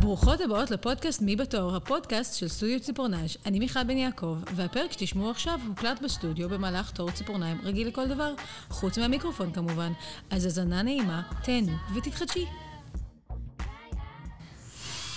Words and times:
ברוכות 0.00 0.40
הבאות 0.40 0.70
לפודקאסט 0.70 1.22
מי 1.22 1.36
בתור, 1.36 1.76
הפודקאסט 1.76 2.38
של 2.38 2.48
סטודיו 2.48 2.80
ציפורנז'. 2.80 3.36
אני 3.46 3.58
מיכל 3.58 3.84
בן 3.84 3.96
יעקב, 3.98 4.36
והפרק 4.56 4.92
שתשמעו 4.92 5.30
עכשיו 5.30 5.60
הוקלט 5.68 6.02
בסטודיו 6.02 6.48
במהלך 6.48 6.90
תור 6.90 7.10
ציפורניים 7.10 7.56
רגיל 7.64 7.88
לכל 7.88 8.08
דבר, 8.08 8.34
חוץ 8.70 8.98
מהמיקרופון 8.98 9.52
כמובן. 9.52 9.92
אז 10.30 10.44
האזנה 10.44 10.82
נעימה, 10.82 11.22
תהנו 11.42 11.72
ותתחדשי. 11.94 12.44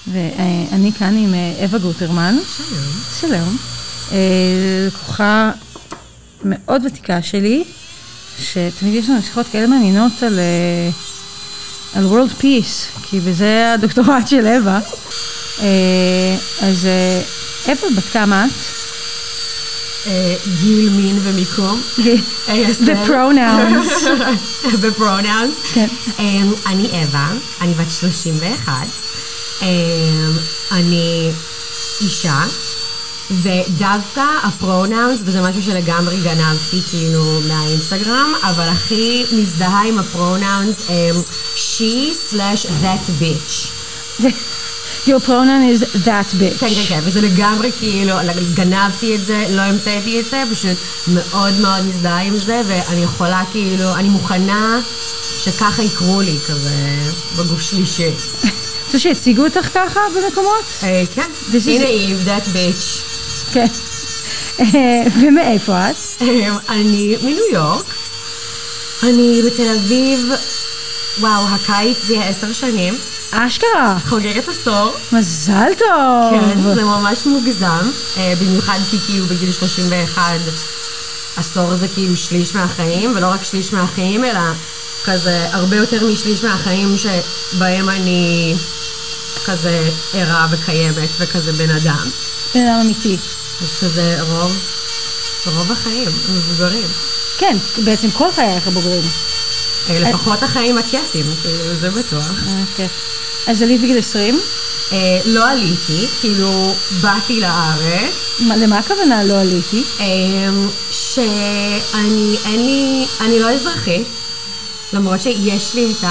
ואני 0.07 0.91
כאן 0.91 1.15
עם 1.17 1.33
אה, 1.33 1.63
אווה 1.63 1.79
גוטרמן. 1.79 2.35
שלום. 2.57 2.91
שלום. 3.19 3.57
אה, 4.11 4.87
לקוחה 4.87 5.51
מאוד 6.43 6.85
ותיקה 6.85 7.21
שלי, 7.21 7.63
שתמיד 8.39 8.93
יש 8.93 9.09
לנו 9.09 9.21
שיחות 9.21 9.45
כאלה 9.51 9.67
מעניינות 9.67 10.23
על, 10.23 10.39
אה, 10.39 10.89
על 11.93 12.05
World 12.05 12.41
Peace, 12.41 12.99
כי 13.03 13.19
בזה 13.19 13.73
הדוקטורט 13.73 14.27
של 14.27 14.47
אווה. 14.47 14.79
אה, 15.59 16.35
אז 16.61 16.85
אה, 16.85 17.21
אווה, 17.73 17.89
בת 17.97 18.03
כמה 18.13 18.45
את? 18.45 18.51
אה, 20.07 20.35
גיל, 20.61 20.89
מין 20.89 21.19
ומיקום. 21.23 21.81
The 22.85 23.07
pronouns. 23.07 24.07
ופרונאונס. 24.81 25.55
כן. 25.73 25.87
אמ, 26.19 26.53
אני 26.65 26.87
אווה, 27.03 27.31
אני 27.61 27.73
בת 27.73 27.91
31. 27.91 28.73
אמ, 29.61 29.67
אני 30.71 31.31
אישה, 32.01 32.43
ודווקא 33.31 34.23
הפרונאונס, 34.43 35.19
וזה 35.25 35.41
משהו 35.41 35.61
שלגמרי 35.61 36.17
גנבתי 36.23 36.81
כאילו 36.89 37.23
מהאינסטגרם, 37.47 38.33
אבל 38.43 38.67
הכי 38.69 39.25
מזדהה 39.31 39.87
עם 39.87 39.99
הפרונאונס 39.99 40.75
הם 40.89 41.15
she 41.55 42.13
slash 42.13 42.65
that 42.83 43.03
bitch. 43.19 43.71
Your 45.07 45.19
pronoun 45.19 45.63
is 45.63 45.81
that 46.05 46.29
bitch. 46.39 46.59
כן, 46.59 46.67
כן, 46.67 46.85
כן, 46.87 46.99
וזה 47.03 47.21
לגמרי 47.21 47.71
כאילו, 47.71 48.13
גנבתי 48.53 49.15
את 49.15 49.25
זה, 49.25 49.45
לא 49.49 49.61
המצאתי 49.61 50.19
את 50.19 50.25
זה, 50.25 50.43
פשוט 50.51 50.77
מאוד 51.07 51.53
מאוד 51.59 51.85
מזדהה 51.85 52.21
עם 52.21 52.37
זה, 52.37 52.61
ואני 52.67 53.03
יכולה 53.03 53.43
כאילו, 53.51 53.95
אני 53.95 54.09
מוכנה 54.09 54.79
שככה 55.43 55.83
יקראו 55.83 56.21
לי 56.21 56.37
כזה 56.47 56.99
בגוף 57.37 57.61
שלישי. 57.61 58.09
רוצה 58.91 58.99
שהציגו 58.99 59.43
אותך 59.43 59.67
ככה 59.73 59.99
במקומות? 60.15 60.63
אה, 60.83 61.03
כן, 61.15 61.31
הנה 61.67 61.85
היא, 61.85 62.15
that 62.25 62.45
bitch. 62.45 63.10
כן. 63.53 63.65
אה, 64.59 65.03
ומאיפה 65.21 65.89
את? 65.89 65.95
אה, 66.21 66.57
אני 66.69 67.17
מניו 67.23 67.43
יורק, 67.53 67.85
אני 69.03 69.41
בתל 69.45 69.75
אביב, 69.79 70.31
וואו, 71.19 71.47
הקיץ 71.47 71.97
זה 72.03 72.13
יהיה 72.13 72.29
עשר 72.29 72.53
שנים, 72.53 72.97
אשכרה. 73.31 73.97
חוגגת 74.09 74.47
עשור. 74.47 74.95
מזל 75.11 75.73
טוב. 75.77 76.31
כן, 76.31 76.75
זה 76.75 76.83
ממש 76.83 77.25
מוגזם, 77.25 77.89
אה, 78.17 78.33
במיוחד 78.41 78.79
כי 78.89 78.99
כאילו 78.99 79.25
בגיל 79.25 79.51
31 79.51 80.21
עשור 81.37 81.75
זה 81.75 81.87
כאילו 81.87 82.17
שליש 82.17 82.55
מהחיים, 82.55 83.15
ולא 83.15 83.27
רק 83.27 83.43
שליש 83.43 83.73
מהחיים, 83.73 84.25
אלא 84.25 84.39
כזה 85.05 85.47
הרבה 85.51 85.75
יותר 85.75 86.07
משליש 86.07 86.43
מהחיים 86.43 86.95
שבהם 86.97 87.89
אני 87.89 88.53
כזה 89.45 89.89
ערה 90.13 90.47
וקיימת 90.51 91.09
וכזה 91.19 91.51
בן 91.53 91.69
אדם. 91.69 92.07
בן 92.55 92.67
אדם 92.67 92.79
אמיתי. 92.85 93.17
אז 93.61 93.77
כזה 93.81 94.17
רוב, 94.21 94.57
רוב 95.45 95.71
החיים, 95.71 96.09
המבוגרים. 96.29 96.87
כן, 97.37 97.57
בעצם 97.85 98.11
כל 98.11 98.31
חייך 98.31 98.67
הבוגרים. 98.67 99.01
אה, 99.89 99.99
לפחות 99.99 100.43
החיים 100.43 100.77
הכיפים, 100.77 101.25
כאילו, 101.41 101.75
זה 101.81 101.89
בטוח. 101.89 102.31
אוקיי. 102.71 102.87
אז 103.47 103.61
עלית 103.61 103.81
בגיל 103.81 103.97
20? 103.99 104.39
אה, 104.91 104.97
לא 105.25 105.49
עליתי, 105.49 106.07
כאילו, 106.21 106.73
באתי 107.01 107.39
לארץ. 107.39 108.13
מה- 108.39 108.55
למה 108.57 108.77
הכוונה 108.77 109.23
לא 109.23 109.33
עליתי? 109.41 109.83
שאני, 110.91 112.35
אין 112.45 112.65
לי, 112.65 113.05
אני 113.21 113.39
לא 113.39 113.49
אזרחית, 113.51 114.07
למרות 114.93 115.21
שיש 115.21 115.73
לי 115.75 115.91
את 115.91 116.03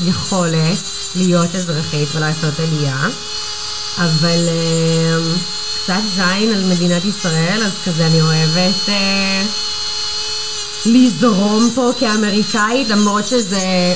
היכולת 0.00 0.78
להיות 1.16 1.54
אזרחית 1.54 2.08
ולעשות 2.14 2.54
עלייה, 2.60 3.06
אבל 3.98 4.48
אמ, 4.48 5.36
קצת 5.82 6.00
זין 6.14 6.52
על 6.52 6.64
מדינת 6.64 7.04
ישראל, 7.04 7.62
אז 7.64 7.72
כזה 7.84 8.06
אני 8.06 8.20
אוהבת 8.20 8.88
אה, 8.88 9.42
לזרום 10.86 11.70
פה 11.74 11.90
כאמריקאית, 12.00 12.88
למרות 12.88 13.26
שזה... 13.26 13.94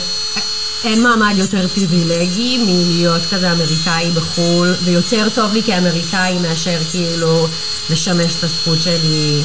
אין 0.85 1.03
מעמד 1.03 1.35
יותר 1.39 1.69
פריבילגי 1.69 2.59
מלהיות 2.59 3.23
כזה 3.31 3.53
אמריקאי 3.53 4.11
בחו"ל, 4.11 4.75
ויותר 4.85 5.29
טוב 5.35 5.53
לי 5.53 5.63
כאמריקאי 5.63 6.39
מאשר 6.39 6.79
כאילו 6.91 7.47
לשמש 7.91 8.35
את 8.35 8.45
הזכות 8.45 8.83
שלי 8.83 9.43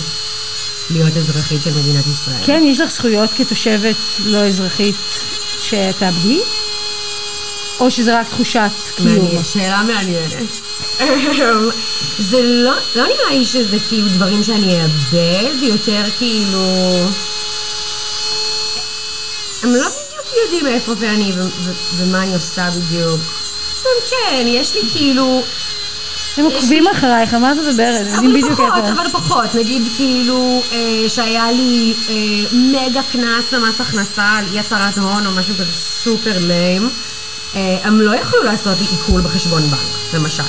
להיות 0.89 1.17
אזרחית 1.17 1.61
של 1.61 1.71
מדינת 1.79 2.03
ישראל. 2.07 2.37
כן, 2.45 2.63
יש 2.65 2.79
לך 2.79 2.91
זכויות 2.91 3.29
כתושבת 3.37 3.95
לא 4.25 4.37
אזרחית 4.37 4.95
שתאבדי? 5.59 6.39
או 7.79 7.91
שזה 7.91 8.19
רק 8.19 8.29
תחושת 8.29 8.71
קיום? 8.95 9.43
שאלה 9.43 9.83
מעניינת. 9.83 10.51
זה 12.29 12.41
לא, 12.41 12.73
לא 12.95 13.03
נראה 13.03 13.29
לי 13.31 13.45
שזה 13.45 13.77
כאילו 13.89 14.07
דברים 14.07 14.43
שאני 14.43 14.81
אאבד, 14.81 15.63
יותר 15.63 16.03
כאילו... 16.17 16.59
הם 19.63 19.75
לא 19.75 19.87
בדיוק 19.87 20.43
יודעים 20.43 20.67
איפה 20.67 20.93
ואני 20.97 21.31
ומה 21.97 22.23
אני 22.23 22.33
עושה 22.33 22.69
בדיוק. 22.69 23.19
הם 23.83 24.09
כן, 24.09 24.45
יש 24.47 24.75
לי 24.75 24.81
כאילו... 24.93 25.43
הם 26.37 26.45
עוקבים 26.45 26.87
אחרייך, 26.87 27.33
מה 27.33 27.51
את 27.51 27.57
מדברת? 27.57 28.07
יודעים 28.07 28.19
אבל 28.19 28.33
בדיוק 28.33 28.51
פחות. 28.51 28.83
אבל 28.93 29.09
פחות. 29.11 29.55
נגיד 29.55 29.81
כאילו 29.97 30.63
אה, 30.71 31.09
שהיה 31.09 31.51
לי 31.51 31.93
אה, 32.09 32.13
מגה 32.51 33.01
קנס 33.11 33.53
במס 33.53 33.81
הכנסה 33.81 34.23
על 34.23 34.45
אי 34.53 34.59
הצהרת 34.59 34.97
הון 34.97 35.25
או 35.25 35.31
משהו 35.31 35.53
כזה 35.53 35.71
סופר 35.73 36.37
ליים. 36.39 36.89
אה, 37.55 37.77
הם 37.83 38.01
לא 38.01 38.15
יכלו 38.15 38.43
לעשות 38.43 38.77
לי 38.79 38.85
עיקול 38.91 39.21
בחשבון 39.21 39.61
בנק, 39.61 40.13
למשל. 40.13 40.43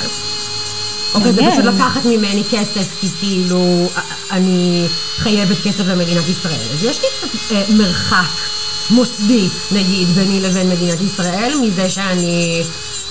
או 1.14 1.20
כזה 1.20 1.32
מעניין. 1.32 1.50
פשוט 1.50 1.64
לקחת 1.64 2.04
ממני 2.04 2.44
כסף 2.50 3.00
כי 3.00 3.08
כאילו 3.20 3.90
אה, 3.96 4.02
אני 4.30 4.86
חייבת 5.16 5.56
כסף 5.64 5.86
למדינת 5.86 6.28
ישראל. 6.28 6.60
אז 6.72 6.84
יש 6.84 7.00
לי 7.00 7.08
קצת 7.18 7.52
אה, 7.52 7.62
מרחק 7.68 8.30
מוסדי, 8.90 9.48
נגיד, 9.72 10.08
ביני 10.08 10.40
לבין 10.40 10.68
מדינת 10.68 11.00
ישראל, 11.00 11.52
מזה 11.62 11.90
שאני 11.90 12.62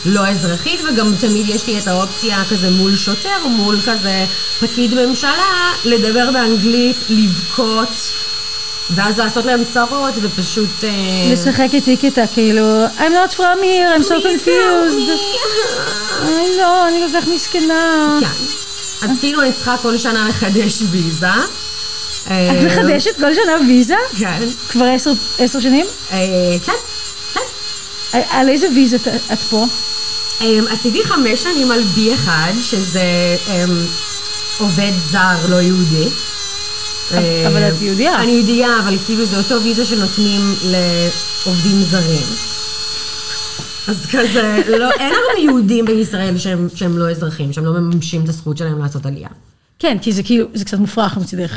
לא 0.06 0.28
אזרחית, 0.28 0.80
וגם 0.90 1.16
תמיד 1.20 1.50
יש 1.50 1.68
לי 1.68 1.80
את 1.80 1.88
האופציה 1.88 2.44
כזה 2.50 2.70
מול 2.70 2.96
שוטר, 2.96 3.48
מול 3.48 3.78
כזה 3.86 4.26
פקיד 4.60 4.94
ממשלה, 4.94 5.72
לדבר 5.86 6.32
באנגלית, 6.34 6.98
לבכות, 7.10 8.12
ואז 8.90 9.18
לעשות 9.19 9.46
להם 9.46 9.63
צרות, 9.73 10.13
ופשוט... 10.22 10.84
אה, 10.84 10.90
לשחק 11.34 11.68
איתי 11.73 11.97
כיתה, 11.97 12.28
כאילו, 12.34 12.85
I'm 12.97 13.31
not 13.31 13.34
from 13.35 13.40
here, 13.63 14.00
I'm 14.00 14.07
so 14.07 14.12
confused. 14.13 15.09
אוי 16.23 16.57
לא, 16.57 16.88
אני 16.88 16.97
כל 17.12 17.22
כך 17.22 17.28
מסכנה. 17.28 18.18
כן. 18.22 18.28
אז 19.09 19.18
כאילו 19.19 19.41
אני 19.41 19.53
צריכה 19.53 19.75
כל 19.81 19.97
שנה 19.97 20.29
לחדש 20.29 20.81
ויזה. 20.91 21.28
את 21.28 22.31
אה, 22.31 22.62
מחדשת 22.66 23.16
כל 23.16 23.34
שנה 23.34 23.51
ויזה? 23.68 23.96
כן. 24.19 24.40
כבר 24.69 24.85
עשר- 24.85 25.59
שנים? 25.59 25.85
אה, 26.12 26.17
כן, 26.66 26.72
כן. 27.34 27.40
על- 28.31 28.50
איזה 28.50 28.67
ויזה 28.75 28.96
את- 28.96 29.07
את 29.34 29.40
פה? 29.50 29.66
אמ, 30.41 30.66
עשיתי 30.72 31.03
חמש 31.03 31.44
שנים 31.44 31.72
על 31.72 31.84
B1, 31.96 32.29
שזה 32.62 33.02
אמ, 33.47 33.85
עובד 34.59 34.91
זר 35.12 35.35
לא 35.50 35.56
יהודי. 35.56 36.09
אבל 37.48 37.64
אמ, 37.64 37.70
את 37.76 37.82
יהודייה. 37.82 38.22
אני 38.24 38.32
יהודייה, 38.32 38.80
אבל 38.84 38.98
כאילו 39.06 39.26
זה 39.26 39.38
אותו 39.38 39.62
ויזה 39.64 39.86
שנותנים 39.86 40.42
לעובדים 40.64 41.82
זרים. 41.82 42.26
אז 43.88 44.06
כזה, 44.06 44.62
לא, 44.79 44.91
אין 44.91 45.14
הרבה 45.14 45.41
יהודים 45.44 45.85
בישראל 45.85 46.38
שהם, 46.38 46.68
שהם 46.76 46.97
לא 46.97 47.12
אזרחים, 47.12 47.53
שהם 47.53 47.66
לא 47.66 47.72
מממשים 47.74 48.24
את 48.24 48.29
הזכות 48.29 48.58
שלהם 48.58 48.79
לעשות 48.79 49.06
עלייה. 49.06 49.29
כן, 49.79 49.97
כי 50.02 50.12
זה 50.12 50.24
כאילו, 50.24 50.46
זה 50.53 50.66
קצת 50.66 50.78
מופרך 50.79 51.18
מצידך 51.18 51.52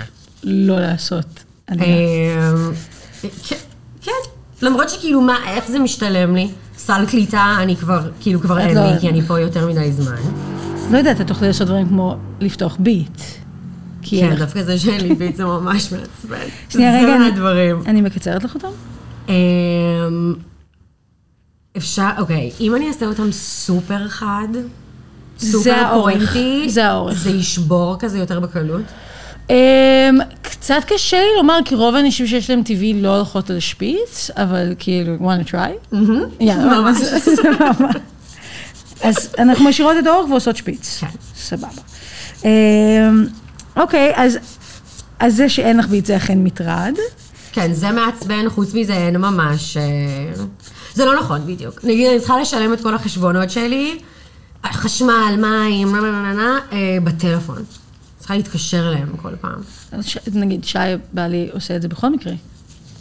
לא 0.45 0.81
לעשות. 0.81 1.25
עלייה. 1.67 1.89
אמ, 2.53 2.73
כן, 3.49 3.57
כן, 4.03 4.13
למרות 4.63 4.91
שכאילו 4.91 5.21
מה, 5.21 5.37
איך 5.55 5.65
זה 5.69 5.79
משתלם 5.79 6.35
לי? 6.35 6.49
סל 6.79 7.05
קליטה, 7.09 7.57
אני 7.63 7.77
כבר, 7.77 8.01
כאילו 8.21 8.41
כבר 8.41 8.59
אין 8.59 8.75
לא- 8.77 8.83
לי, 8.95 9.01
כי 9.01 9.09
אני 9.09 9.23
פה 9.23 9.41
יותר 9.41 9.67
מדי 9.67 9.93
זמן. 9.93 10.17
לא 10.91 10.99
יודעת, 10.99 11.21
את 11.21 11.27
תוכלי 11.27 11.47
לעשות 11.49 11.67
דברים 11.69 11.89
כמו 11.89 12.17
לפתוח 12.41 12.77
ביט. 12.81 13.21
כי 14.09 14.21
כן, 14.21 14.35
דווקא 14.37 14.63
זה 14.63 14.79
שאין 14.79 15.01
לי 15.01 15.15
ביט 15.15 15.37
זה 15.37 15.45
ממש 15.45 15.93
מעצבן. 15.93 16.47
שנייה, 16.69 16.99
רגע, 16.99 17.07
זה 17.07 17.17
אני- 17.17 17.25
מהדברים. 17.25 17.83
אני 17.87 18.01
מקצרת 18.01 18.45
לך 18.45 18.55
אותם? 18.55 18.69
אמ, 19.29 20.35
אפשר, 21.77 22.09
אוקיי, 22.19 22.51
אם 22.61 22.75
אני 22.77 22.89
אעשה 22.89 23.07
אותם 23.07 23.33
סופר 23.33 24.09
חד, 24.09 24.49
סופר 25.39 26.01
פוינטי, 26.03 26.69
זה 26.69 26.87
האורך. 26.87 27.19
זה 27.19 27.31
ישבור 27.31 27.97
כזה 27.99 28.19
יותר 28.19 28.41
בקלות. 28.41 28.83
אמ, 29.51 29.55
קצת 30.43 30.81
קשה 30.87 31.17
לי 31.17 31.27
לומר, 31.37 31.59
כי 31.65 31.75
רוב 31.75 31.95
האנשים 31.95 32.27
שיש 32.27 32.51
להם 32.51 32.63
טבעי 32.63 33.03
לא 33.03 33.17
הולכות 33.17 33.51
על 33.51 33.61
שפיץ, 33.61 34.31
אבל 34.37 34.75
כאילו, 34.79 35.17
wanna 35.21 35.49
try? 35.51 35.97
יאללה, 36.41 36.81
ממש. 36.81 36.97
סבבה. 37.37 37.89
אז 39.03 39.35
אנחנו 39.39 39.65
משאירות 39.65 39.97
את 39.99 40.07
האורך 40.07 40.31
ועושות 40.31 40.57
שפיץ. 40.57 40.99
כן. 41.01 41.07
סבבה. 41.37 41.69
אוקיי, 43.79 44.13
אז, 44.17 44.39
אז 45.19 45.37
זה 45.37 45.49
שאין 45.49 45.77
לך 45.77 45.87
ביט 45.87 46.07
זה 46.07 46.17
אכן 46.17 46.45
מטרד. 46.45 46.95
כן, 47.53 47.73
זה 47.73 47.91
מעצבן, 47.93 48.49
חוץ 48.49 48.75
מזה 48.75 48.93
אין 48.93 49.17
ממש... 49.17 49.77
אה, 49.77 49.83
זה 50.95 51.05
לא 51.05 51.21
נכון 51.21 51.47
בדיוק. 51.47 51.85
נגיד, 51.85 52.07
אני 52.11 52.19
צריכה 52.19 52.41
לשלם 52.41 52.73
את 52.73 52.81
כל 52.83 52.95
החשבונות 52.95 53.51
שלי, 53.51 53.99
חשמל, 54.67 55.13
מים, 55.39 55.93
נה 55.97 56.01
נה 56.01 56.11
נה 56.11 56.33
נה, 56.35 56.59
אה, 56.73 56.99
בטלפון. 57.05 57.65
צריכה 58.19 58.37
להתקשר 58.37 58.89
אליהם 58.89 59.17
כל 59.23 59.37
פעם. 59.41 59.61
אז 59.93 60.07
ש- 60.07 60.19
נגיד, 60.33 60.65
שי 60.65 60.79
בעלי 61.13 61.49
עושה 61.53 61.77
את 61.77 61.83
זה 61.83 61.89
בכל 61.89 62.11
מקרה. 62.11 62.33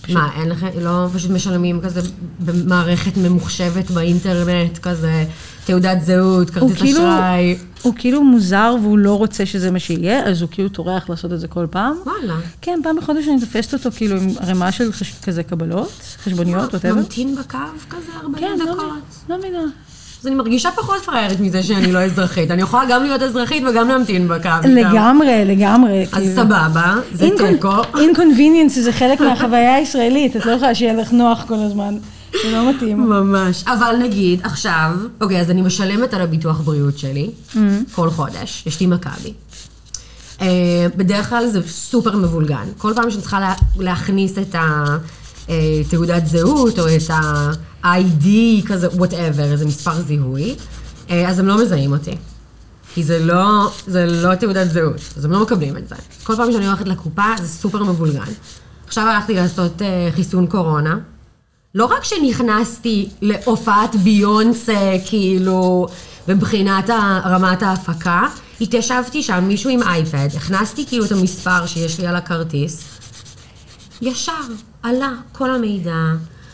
מה, 0.09 0.29
אין 0.41 0.49
לכם, 0.49 0.67
לא 0.81 1.07
פשוט 1.13 1.31
משלמים 1.31 1.81
כזה 1.81 2.01
במערכת 2.39 3.17
ממוחשבת 3.17 3.91
באינטרנט, 3.91 4.77
כזה 4.77 5.25
תעודת 5.65 6.01
זהות, 6.01 6.49
כרטיס 6.49 6.77
כאילו, 6.77 6.99
אשראי. 6.99 7.57
הוא 7.81 7.93
כאילו 7.97 8.23
מוזר 8.23 8.75
והוא 8.81 8.97
לא 8.97 9.17
רוצה 9.17 9.45
שזה 9.45 9.71
מה 9.71 9.79
שיהיה, 9.79 10.25
אז 10.25 10.41
הוא 10.41 10.49
כאילו 10.51 10.69
טורח 10.69 11.09
לעשות 11.09 11.33
את 11.33 11.39
זה 11.39 11.47
כל 11.47 11.67
פעם. 11.71 11.95
וואלה. 12.05 12.35
כן, 12.61 12.79
פעם 12.83 12.95
בחודש 12.95 13.27
אני 13.27 13.39
תופסת 13.39 13.73
אותו 13.73 13.89
כאילו 13.95 14.17
עם 14.17 14.29
ערימה 14.39 14.71
של 14.71 14.91
חש... 14.91 15.13
כזה 15.23 15.43
קבלות, 15.43 16.17
חשבוניות, 16.23 16.73
ווטאבר. 16.73 16.95
ממתין 16.95 17.35
בקו 17.35 17.57
כזה 17.89 18.11
40 18.21 18.35
כן, 18.35 18.57
לא 18.59 18.65
דקות. 18.65 18.77
מבינה, 18.77 18.99
לא 19.29 19.37
מבינה. 19.37 19.63
אז 20.21 20.27
אני 20.27 20.35
מרגישה 20.35 20.69
פחות 20.71 21.01
פראיירת 21.01 21.39
מזה 21.39 21.63
שאני 21.63 21.91
לא 21.91 21.99
אזרחית. 21.99 22.51
אני 22.51 22.61
יכולה 22.61 22.83
גם 22.89 23.03
להיות 23.03 23.21
אזרחית 23.21 23.63
וגם 23.69 23.87
להמתין 23.87 24.27
בקו. 24.27 24.49
לגמרי, 24.63 25.45
לגמרי. 25.45 26.03
אז 26.03 26.09
כאילו. 26.09 26.35
סבבה, 26.35 26.95
זה 27.13 27.29
תיקו. 27.37 27.99
אינקונביניאנס 27.99 28.79
זה 28.79 28.91
חלק 28.91 29.21
מהחוויה 29.21 29.75
הישראלית, 29.75 30.35
את 30.35 30.45
לא 30.45 30.51
יכולה 30.51 30.75
שיהיה 30.75 30.93
לך 30.93 31.11
נוח 31.11 31.43
כל 31.47 31.59
הזמן. 31.59 31.97
זה 32.43 32.51
לא 32.51 32.69
מתאים. 32.69 33.09
ממש. 33.09 33.63
אבל 33.67 33.95
נגיד, 33.99 34.39
עכשיו, 34.43 34.91
אוקיי, 35.21 35.41
אז 35.41 35.51
אני 35.51 35.61
משלמת 35.61 36.13
על 36.13 36.21
הביטוח 36.21 36.61
בריאות 36.61 36.97
שלי, 36.97 37.29
כל 37.91 38.09
חודש, 38.09 38.63
יש 38.65 38.79
לי 38.79 38.87
מכבי. 38.87 39.33
אה, 40.41 40.47
בדרך 40.95 41.29
כלל 41.29 41.47
זה 41.47 41.59
סופר 41.67 42.15
מבולגן. 42.17 42.65
כל 42.77 42.93
פעם 42.95 43.09
שאני 43.09 43.21
צריכה 43.21 43.39
לה, 43.39 43.53
להכניס 43.77 44.37
את 44.37 44.55
התעודת 45.49 46.27
זהות, 46.27 46.79
או 46.79 46.85
את 46.87 47.01
ה-ID, 47.87 48.27
כזה, 48.67 48.87
whatever, 48.87 49.41
איזה 49.41 49.65
מספר 49.65 50.01
זיהוי, 50.01 50.55
אה, 51.09 51.29
אז 51.29 51.39
הם 51.39 51.47
לא 51.47 51.61
מזהים 51.61 51.91
אותי. 51.91 52.17
כי 52.93 53.03
זה 53.03 53.19
לא, 53.19 53.71
זה 53.87 54.05
לא 54.05 54.35
תעודת 54.35 54.71
זהות, 54.71 55.01
אז 55.17 55.25
הם 55.25 55.31
לא 55.31 55.41
מקבלים 55.41 55.77
את 55.77 55.87
זה. 55.87 55.95
כל 56.23 56.35
פעם 56.35 56.51
שאני 56.51 56.67
הולכת 56.67 56.87
לקופה, 56.87 57.23
זה 57.41 57.47
סופר 57.47 57.83
מבולגן. 57.83 58.31
עכשיו 58.87 59.03
הלכתי 59.03 59.33
לעשות 59.33 59.81
אה, 59.81 60.09
חיסון 60.15 60.47
קורונה. 60.47 60.97
לא 61.75 61.85
רק 61.85 62.03
שנכנסתי 62.03 63.09
להופעת 63.21 63.95
ביונסה, 63.95 64.95
כאילו, 65.05 65.87
מבחינת 66.27 66.89
רמת 67.25 67.63
ההפקה, 67.63 68.21
התיישבתי 68.61 69.23
שם, 69.23 69.43
מישהו 69.47 69.69
עם 69.69 69.83
אייפד, 69.83 70.27
הכנסתי 70.37 70.85
כאילו 70.85 71.05
את 71.05 71.11
המספר 71.11 71.65
שיש 71.65 71.99
לי 71.99 72.07
על 72.07 72.15
הכרטיס, 72.15 72.83
ישר 74.01 74.31
עלה 74.83 75.11
כל 75.31 75.51
המידע, 75.51 75.95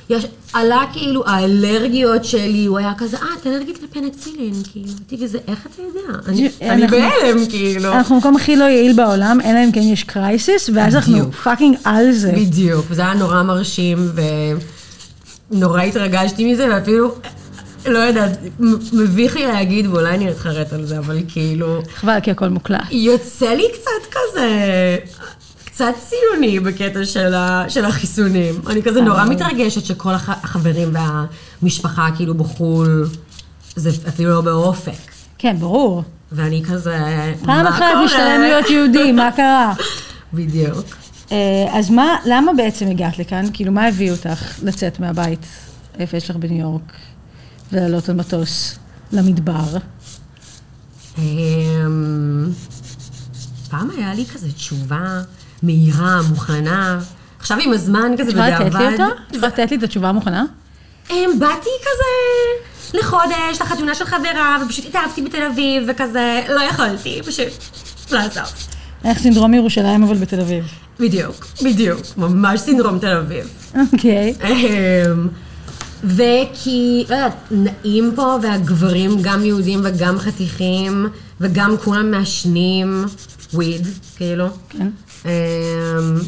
יש, 0.09 0.25
עלה 0.53 0.81
כאילו 0.93 1.23
האלרגיות 1.25 2.25
שלי, 2.25 2.65
הוא 2.65 2.77
היה 2.77 2.93
כזה, 2.97 3.17
אה, 3.17 3.23
את 3.41 3.47
אלרגית 3.47 3.79
לפנצילין, 3.83 4.53
כאילו, 4.71 4.85
אמרתי, 4.87 5.17
וזה, 5.25 5.37
איך 5.47 5.67
אתה 5.73 5.81
יודע? 5.81 6.19
אני, 6.27 6.49
אני 6.61 6.87
בהלם, 6.87 7.45
כאילו. 7.49 7.93
אנחנו 7.93 8.15
במקום 8.15 8.35
הכי 8.35 8.55
לא 8.55 8.63
יעיל 8.63 8.93
בעולם, 8.93 9.37
אלא 9.45 9.59
אם 9.65 9.71
כן 9.71 9.81
יש 9.81 10.03
crisis, 10.03 10.69
ואז 10.73 10.95
אנחנו. 10.95 11.31
fucking 11.31 11.77
על 11.83 12.11
זה. 12.11 12.31
בדיוק, 12.31 12.85
וזה 12.89 13.01
היה 13.01 13.13
נורא 13.13 13.43
מרשים, 13.43 14.11
ונורא 15.51 15.81
התרגשתי 15.81 16.53
מזה, 16.53 16.67
ואפילו, 16.69 17.15
לא 17.85 17.99
יודעת, 17.99 18.31
מביך 18.93 19.35
לי 19.35 19.47
להגיד, 19.47 19.87
ואולי 19.87 20.15
אני 20.15 20.31
אתחרט 20.31 20.73
על 20.73 20.85
זה, 20.85 20.97
אבל 20.97 21.17
כאילו, 21.27 21.81
חבל, 21.95 22.19
כי 22.23 22.31
הכל 22.31 22.47
מוקלט. 22.49 22.81
יוצא 22.91 23.53
לי 23.53 23.67
קצת 23.73 24.11
כזה, 24.11 24.47
קצת 25.73 25.93
ציוני 26.09 26.59
בקטע 26.59 27.05
של, 27.05 27.33
ה, 27.33 27.65
של 27.69 27.85
החיסונים. 27.85 28.55
אני 28.69 28.83
כזה 28.83 29.01
נורא 29.01 29.25
מתרגשת 29.25 29.85
שכל 29.85 30.13
הח, 30.13 30.29
החברים 30.29 30.93
והמשפחה 31.61 32.09
כאילו 32.15 32.33
בחו"ל, 32.35 33.07
זה 33.75 33.89
אפילו 34.07 34.29
לא 34.29 34.41
באופק. 34.41 35.11
כן, 35.37 35.55
ברור. 35.59 36.03
ואני 36.31 36.63
כזה, 36.69 36.97
פעם 37.45 37.67
אחת? 37.67 37.85
משתלם 38.05 38.41
להיות 38.41 38.69
יהודי, 38.69 39.11
מה 39.11 39.31
קרה? 39.35 39.73
בדיוק. 40.33 40.85
אה, 41.31 41.67
אז 41.71 41.89
מה, 41.89 42.15
למה 42.25 42.53
בעצם 42.53 42.87
הגעת 42.87 43.19
לכאן? 43.19 43.45
כאילו, 43.53 43.71
מה 43.71 43.87
הביא 43.87 44.11
אותך 44.11 44.59
לצאת 44.63 44.99
מהבית, 44.99 45.45
איפה 45.99 46.17
יש 46.17 46.29
לך 46.29 46.35
בניו 46.35 46.59
יורק, 46.59 46.93
ולעלות 47.71 48.09
על 48.09 48.15
מטוס 48.15 48.79
למדבר? 49.11 49.77
אמ, 51.17 51.23
פעם 53.69 53.89
היה 53.97 54.13
לי 54.13 54.25
כזה 54.25 54.51
תשובה 54.51 55.21
מהירה, 55.63 56.21
מוכנה. 56.29 56.99
עכשיו 57.39 57.57
עם 57.59 57.73
הזמן 57.73 58.11
כזה 58.17 58.29
את 58.29 58.35
יכולה 58.35 58.49
לתת 58.49 58.63
לי 58.63 58.69
בדיעבד. 58.69 58.91
אותה? 58.91 59.07
את 59.29 59.35
יכולה 59.35 59.47
לתת 59.47 59.71
לי 59.71 59.77
את 59.77 59.83
התשובה 59.83 60.09
המוכנה? 60.09 60.45
אמ, 61.09 61.39
באתי 61.39 61.69
כזה 61.81 62.99
לחודש, 62.99 63.61
לחתונה 63.61 63.95
של 63.95 64.05
חברה, 64.05 64.57
ופשוט 64.65 64.85
התאהבתי 64.85 65.21
בתל 65.21 65.41
אביב, 65.51 65.83
וכזה, 65.87 66.41
לא 66.49 66.61
יכולתי, 66.61 67.21
פשוט 67.25 67.47
לעזוב. 68.11 68.43
איך 69.05 69.19
סינדרום 69.19 69.53
ירושלים 69.53 70.03
אבל 70.03 70.15
בתל 70.15 70.41
אביב. 70.41 70.65
בדיוק, 70.99 71.47
בדיוק, 71.63 71.99
ממש 72.17 72.59
סינדרום 72.59 72.99
תל 72.99 73.17
אביב. 73.17 73.49
אוקיי. 73.93 74.33
אמ, 74.43 75.27
וכי, 76.03 77.05
לא 77.09 77.15
יודעת, 77.15 77.35
נעים 77.51 78.11
פה, 78.15 78.37
והגברים 78.41 79.17
גם 79.21 79.45
יהודים 79.45 79.79
וגם 79.83 80.19
חתיכים, 80.19 81.07
וגם 81.41 81.77
כולם 81.77 82.11
מעשנים 82.11 83.05
וויד, 83.53 83.87
כאילו. 84.15 84.47
כן. 84.69 84.87
אמ, 85.25 85.29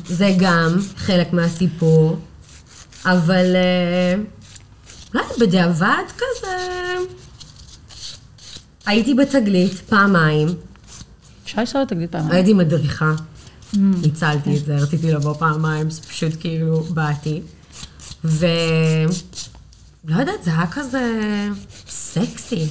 זה 0.06 0.36
גם 0.39 0.77
חלק 0.97 1.33
מהסיפור, 1.33 2.19
אבל 3.06 3.56
אה, 3.56 4.15
יודעת, 5.13 5.38
בדיעבד 5.39 6.03
כזה... 6.18 6.57
הייתי 8.86 9.13
בתגלית 9.13 9.74
פעמיים, 9.89 10.47
אפשר 11.44 11.59
לנסוע 11.59 11.81
לתגלית 11.81 12.12
פעם. 12.12 12.31
הייתי 12.31 12.53
מדריכה, 12.53 13.13
ניצלתי 13.74 14.57
את 14.57 14.65
זה, 14.65 14.75
רציתי 14.75 15.12
לבוא 15.12 15.33
פעמיים, 15.33 15.89
פשוט 15.89 16.31
כאילו 16.39 16.80
באתי. 16.83 17.41
ו... 18.25 18.45
לא 20.06 20.19
יודעת, 20.19 20.44
זה 20.44 20.51
היה 20.51 20.68
כזה 20.71 21.12
סקסי. 21.89 22.68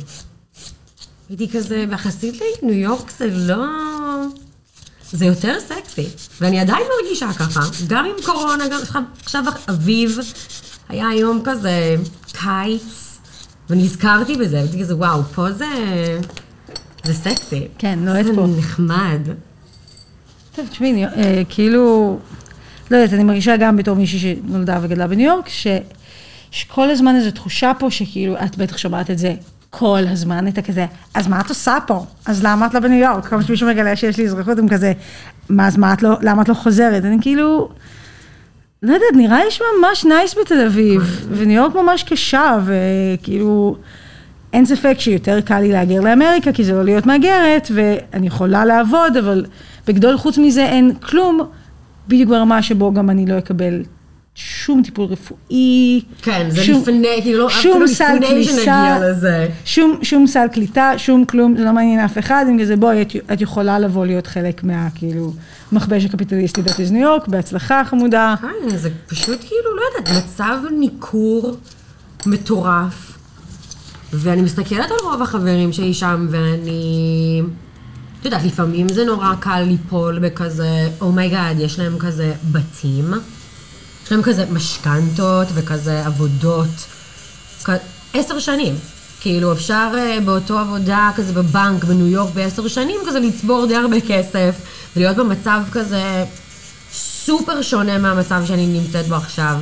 הייתי 1.29 1.49
כזה, 1.49 1.85
ויחסית 1.91 2.35
לניו 2.63 2.75
יורק 2.75 3.11
זה 3.19 3.27
לא... 3.31 3.67
זה 5.13 5.25
יותר 5.25 5.61
סקסי, 5.61 6.07
ואני 6.41 6.61
עדיין 6.61 6.83
מרגישה 7.03 7.33
ככה, 7.39 7.61
גם 7.89 8.05
עם 8.05 8.25
קורונה, 8.25 8.69
גם 8.69 8.81
עכשיו, 9.23 9.45
אביב, 9.71 10.19
היה 10.89 11.07
יום 11.15 11.41
כזה 11.45 11.97
קיץ, 12.33 13.19
ונזכרתי 13.71 14.37
בזה, 14.37 14.57
והייתי 14.57 14.81
כזה, 14.81 14.97
וואו, 14.97 15.23
פה 15.23 15.53
זה... 15.53 15.67
זה 17.05 17.15
סקסי. 17.15 17.69
כן, 17.79 17.99
נועד 18.03 18.27
זה 18.27 18.35
פה. 18.35 18.47
נחמד. 18.59 19.21
טוב, 20.57 20.67
תשמעי, 20.71 21.05
אה, 21.05 21.43
כאילו, 21.49 22.19
לא 22.91 22.97
יודעת, 22.97 23.15
אני 23.15 23.25
מרגישה 23.25 23.57
גם 23.57 23.77
בתור 23.77 23.97
מישהי 23.97 24.19
שנולדה 24.19 24.79
וגדלה 24.83 25.07
בניו 25.07 25.27
יורק, 25.27 25.49
ש, 25.49 25.67
שכל 26.51 26.91
הזמן 26.91 27.17
איזו 27.17 27.31
תחושה 27.31 27.73
פה 27.79 27.91
שכאילו, 27.91 28.35
את 28.45 28.57
בטח 28.57 28.77
שומעת 28.77 29.11
את 29.11 29.19
זה 29.19 29.35
כל 29.79 30.01
הזמן, 30.11 30.49
את 30.49 30.59
הכזה, 30.59 30.87
אז 31.15 31.29
מה 31.29 31.41
את 31.41 31.49
עושה 31.49 31.77
פה? 31.87 32.05
אז 32.27 32.45
למה 32.45 32.67
את 32.67 32.75
לא 32.75 32.81
בניו 32.81 32.99
יורק? 32.99 33.27
כל 33.27 33.43
שמישהו 33.43 33.69
מגלה 33.69 33.97
שיש 33.97 34.19
לי 34.19 34.25
אזרחות, 34.25 34.59
הם 34.59 34.69
כזה, 34.69 34.93
מה, 35.49 35.67
אז 35.67 35.77
מה 35.77 35.93
את 35.93 36.03
לא, 36.03 36.17
למה 36.23 36.43
את 36.43 36.49
לא 36.49 36.55
חוזרת? 36.55 37.05
אני 37.05 37.17
כאילו, 37.21 37.69
לא 38.83 38.93
יודעת, 38.93 39.17
נראה 39.17 39.45
לי 39.45 39.51
שממש 39.51 40.05
נייס 40.05 40.35
בתל 40.41 40.61
אביב, 40.67 41.27
וניו 41.31 41.57
יורק 41.57 41.75
ממש 41.75 42.03
קשה, 42.03 42.59
וכאילו, 42.65 43.77
אין 44.53 44.67
ספק 44.67 44.97
שיותר 44.99 45.41
קל 45.41 45.61
לי 45.61 45.73
להגר 45.73 46.01
לאמריקה, 46.01 46.53
כי 46.53 46.65
זה 46.65 46.73
לא 46.73 46.85
להיות 46.85 47.07
מהגרת, 47.07 47.69
ואני 47.75 48.27
יכולה 48.27 48.65
לעבוד, 48.65 49.17
אבל 49.17 49.45
בגדול 49.87 50.17
חוץ 50.17 50.39
מזה 50.39 50.65
אין 50.65 50.95
כלום, 50.95 51.41
בדיוק 52.09 52.31
ברמה 52.31 52.63
שבו 52.63 52.93
גם 52.93 53.11
אני 53.11 53.27
לא 53.27 53.39
אקבל 53.39 53.83
שום 54.35 54.83
טיפול 54.85 55.07
רפואי. 55.07 56.01
כן, 56.23 56.47
זה 56.51 56.65
שום- 56.65 56.83
לפני, 56.83 57.19
כאילו, 57.23 57.39
לא, 57.39 57.51
שום 57.51 57.83
אפילו 57.83 57.85
לפני 57.85 58.27
כניסה. 58.29 58.55
שנגיע 58.55 58.99
לזה. 59.11 59.49
שום, 59.65 59.99
שום 60.03 60.27
סל 60.27 60.47
קליטה, 60.53 60.93
שום 60.97 61.25
כלום, 61.25 61.55
זה 61.59 61.65
לא 61.65 61.73
מעניין 61.73 62.01
אף 62.01 62.19
אחד, 62.19 62.45
אם 62.51 62.59
כזה 62.63 62.77
בואי, 62.77 63.03
את, 63.03 63.13
את 63.33 63.41
יכולה 63.41 63.79
לבוא 63.79 64.07
להיות 64.07 64.27
חלק 64.27 64.65
מה, 64.65 64.89
כאילו, 64.95 65.33
מכבש 65.73 66.05
הקפיטליסטי 66.05 66.63
בטיז 66.63 66.93
ניו 66.93 67.03
יורק, 67.03 67.29
בהצלחה 67.29 67.83
חמודה. 67.85 68.35
כן, 68.41 68.77
זה 68.77 68.91
פשוט 69.07 69.41
כאילו, 69.41 69.77
לא 69.77 69.83
יודעת, 69.99 70.25
מצב 70.25 70.57
ניכור 70.79 71.57
מטורף. 72.27 73.19
ואני 74.13 74.43
מסתכלת 74.43 74.91
על 74.91 74.97
רוב 75.11 75.23
החברים 75.23 75.73
שלי 75.73 75.95
שם, 75.95 76.27
ואני... 76.31 77.43
את 78.21 78.25
יודעת, 78.25 78.45
לפעמים 78.45 78.89
זה 78.89 79.05
נורא 79.05 79.35
קל 79.41 79.61
ליפול 79.63 80.19
בכזה, 80.19 80.89
oh 81.01 81.16
my 81.16 81.31
god, 81.31 81.61
יש 81.61 81.79
להם 81.79 81.99
כזה 81.99 82.33
בתים, 82.53 83.05
יש 84.05 84.13
להם 84.13 84.23
כזה 84.23 84.45
משכנתות 84.51 85.49
וכזה 85.55 86.07
עבודות, 86.07 86.87
עשר 88.15 88.39
שנים. 88.39 88.75
כאילו, 89.21 89.53
אפשר 89.53 89.91
אה, 89.95 90.19
באותו 90.25 90.59
עבודה 90.59 91.11
כזה 91.17 91.33
בבנק 91.33 91.85
בניו 91.85 92.07
יורק 92.07 92.35
בעשר 92.35 92.69
שנים, 92.69 93.01
כזה 93.07 93.21
לצבור 93.21 93.67
די 93.67 93.77
הרבה 93.77 94.01
כסף, 94.01 94.55
ולהיות 94.97 95.17
במצב 95.17 95.61
כזה 95.73 96.25
סופר 96.93 97.63
שונה 97.63 97.99
מהמצב 97.99 98.43
שאני 98.47 98.67
נמצאת 98.67 99.07
בו 99.07 99.15
עכשיו. 99.15 99.57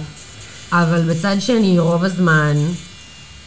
אבל 0.73 1.03
בצד 1.03 1.37
שני, 1.41 1.79
רוב 1.79 2.05
הזמן, 2.05 2.57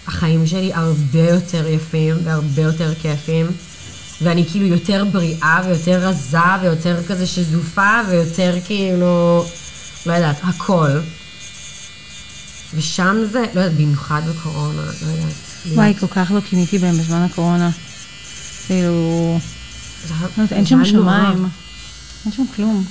החיים 0.07 0.47
שלי 0.47 0.71
הרבה 0.73 1.29
יותר 1.29 1.67
יפים 1.67 2.15
והרבה 2.23 2.61
יותר 2.61 2.93
כיפים, 3.01 3.47
ואני 4.21 4.45
כאילו 4.51 4.65
יותר 4.65 5.05
בריאה 5.11 5.61
ויותר 5.65 6.07
רזה 6.07 6.37
ויותר 6.61 7.03
כזה 7.07 7.27
שזופה 7.27 7.99
ויותר 8.09 8.55
כאילו, 8.65 9.45
לא 10.05 10.13
יודעת, 10.13 10.37
הכל. 10.43 10.99
ושם 12.73 13.17
זה, 13.31 13.39
לא 13.53 13.61
יודעת, 13.61 13.77
במיוחד 13.77 14.21
בקורונה, 14.29 14.81
לא 14.81 15.11
יודעת. 15.11 15.33
וואי, 15.73 15.93
כל 15.99 16.07
כך 16.07 16.31
לא 16.31 16.39
קיניתי 16.39 16.77
בהם 16.77 16.97
בזמן 16.97 17.27
הקורונה. 17.31 17.69
כאילו, 18.67 19.39
לא 20.37 20.43
אין 20.51 20.65
שם. 20.65 20.85
שמיים. 20.85 21.47
אין 22.25 22.33
שם 22.33 22.43
כלום. 22.55 22.85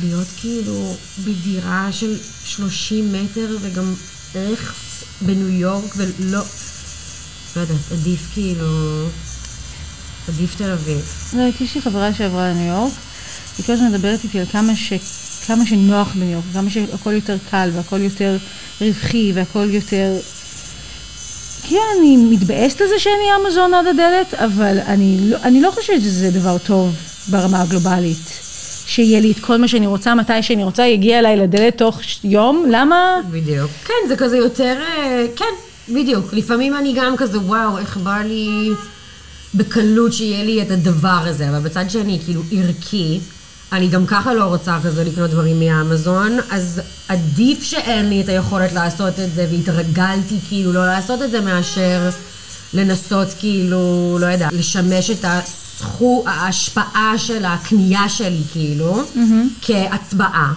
להיות 0.00 0.26
כאילו 0.36 0.96
בדירה 1.24 1.88
של 1.92 2.16
30 2.44 3.12
מטר 3.12 3.56
וגם 3.60 3.94
רכס 4.34 5.04
בניו 5.20 5.48
יורק 5.48 5.92
ולא, 5.96 6.42
לא 7.56 7.60
יודעת, 7.60 7.76
עדיף 7.92 8.28
כאילו, 8.32 9.06
עדיף 10.28 10.54
תל 10.56 10.70
אביב. 10.70 11.00
לא, 11.32 11.42
יש 11.60 11.74
לי 11.74 11.82
חברה 11.82 12.14
שעברה 12.14 12.48
לניו 12.48 12.66
יורק, 12.66 12.92
היא 13.58 13.66
כל 13.66 13.72
הזמן 13.72 13.92
מדברת 13.92 14.24
איתי 14.24 14.40
על 14.40 14.46
כמה, 14.46 14.76
ש... 14.76 14.92
כמה 15.46 15.66
שנוח 15.66 16.12
בניו 16.14 16.30
יורק, 16.30 16.44
כמה 16.52 16.70
שהכל 16.70 17.12
יותר 17.12 17.36
קל 17.50 17.70
והכל 17.74 18.00
יותר 18.00 18.36
רווחי 18.80 19.32
והכל 19.34 19.66
יותר... 19.70 20.16
כאילו 21.62 21.82
אני 21.98 22.16
מתבאסת 22.16 22.80
על 22.80 22.88
זה 22.88 22.98
שאין 22.98 23.18
לי 23.18 23.48
אמזון 23.48 23.74
עד 23.74 23.86
הדלת, 23.86 24.34
אבל 24.34 24.78
אני 24.86 25.18
לא, 25.30 25.36
אני 25.42 25.60
לא 25.60 25.70
חושבת 25.70 26.00
שזה 26.00 26.30
דבר 26.30 26.58
טוב 26.58 26.94
ברמה 27.30 27.62
הגלובלית. 27.62 28.40
שיהיה 28.86 29.20
לי 29.20 29.32
את 29.32 29.38
כל 29.38 29.56
מה 29.56 29.68
שאני 29.68 29.86
רוצה, 29.86 30.14
מתי 30.14 30.42
שאני 30.42 30.64
רוצה, 30.64 30.86
יגיע 30.86 31.18
אליי 31.18 31.36
לדלת 31.36 31.78
תוך 31.78 32.00
יום, 32.24 32.66
למה? 32.70 33.20
בדיוק. 33.30 33.70
כן, 33.84 34.08
זה 34.08 34.16
כזה 34.16 34.36
יותר, 34.36 34.78
אה, 34.80 35.26
כן, 35.36 35.54
בדיוק. 35.94 36.32
לפעמים 36.32 36.76
אני 36.76 36.92
גם 36.96 37.16
כזה, 37.16 37.38
וואו, 37.38 37.78
איך 37.78 37.96
בא 37.96 38.18
לי 38.18 38.70
בקלות 39.54 40.12
שיהיה 40.12 40.44
לי 40.44 40.62
את 40.62 40.70
הדבר 40.70 41.22
הזה, 41.24 41.48
אבל 41.48 41.58
בצד 41.58 41.90
שני, 41.90 42.18
כאילו, 42.24 42.42
ערכי, 42.52 43.20
אני 43.72 43.88
גם 43.88 44.06
ככה 44.06 44.34
לא 44.34 44.44
רוצה 44.44 44.78
כזה 44.84 45.04
לקנות 45.04 45.30
דברים 45.30 45.60
מאמזון, 45.60 46.38
אז 46.50 46.80
עדיף 47.08 47.62
שאין 47.62 48.08
לי 48.08 48.20
את 48.20 48.28
היכולת 48.28 48.72
לעשות 48.72 49.20
את 49.20 49.34
זה, 49.34 49.46
והתרגלתי 49.50 50.38
כאילו 50.48 50.72
לא 50.72 50.86
לעשות 50.86 51.22
את 51.22 51.30
זה, 51.30 51.40
מאשר 51.40 52.08
לנסות 52.74 53.28
כאילו, 53.38 54.16
לא 54.20 54.26
יודע, 54.26 54.48
לשמש 54.52 55.10
את 55.10 55.24
הסכו, 55.24 56.24
ההשפעה 56.26 57.14
של 57.16 57.44
הקנייה 57.44 58.08
שלי, 58.08 58.42
כאילו, 58.52 59.02
כהצבעה. 59.62 60.52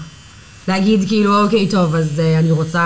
להגיד 0.67 1.07
כאילו, 1.07 1.43
אוקיי, 1.43 1.67
טוב, 1.69 1.95
אז 1.95 2.07
uh, 2.17 2.39
אני 2.39 2.51
רוצה 2.51 2.83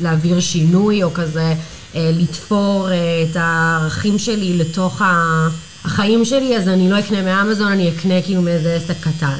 להעביר 0.00 0.40
שינוי, 0.40 1.02
או 1.02 1.14
כזה 1.14 1.52
uh, 1.52 1.96
לתפור 1.96 2.88
uh, 2.88 2.92
את 3.30 3.36
הערכים 3.40 4.18
שלי 4.18 4.58
לתוך 4.58 5.02
ה- 5.02 5.48
החיים 5.84 6.24
שלי, 6.24 6.56
אז 6.56 6.68
אני 6.68 6.90
לא 6.90 6.98
אקנה 6.98 7.22
מאמזון, 7.22 7.72
אני 7.72 7.88
אקנה 7.88 8.22
כאילו 8.22 8.42
מאיזה 8.42 8.74
עסק 8.74 8.96
קטן. 9.00 9.38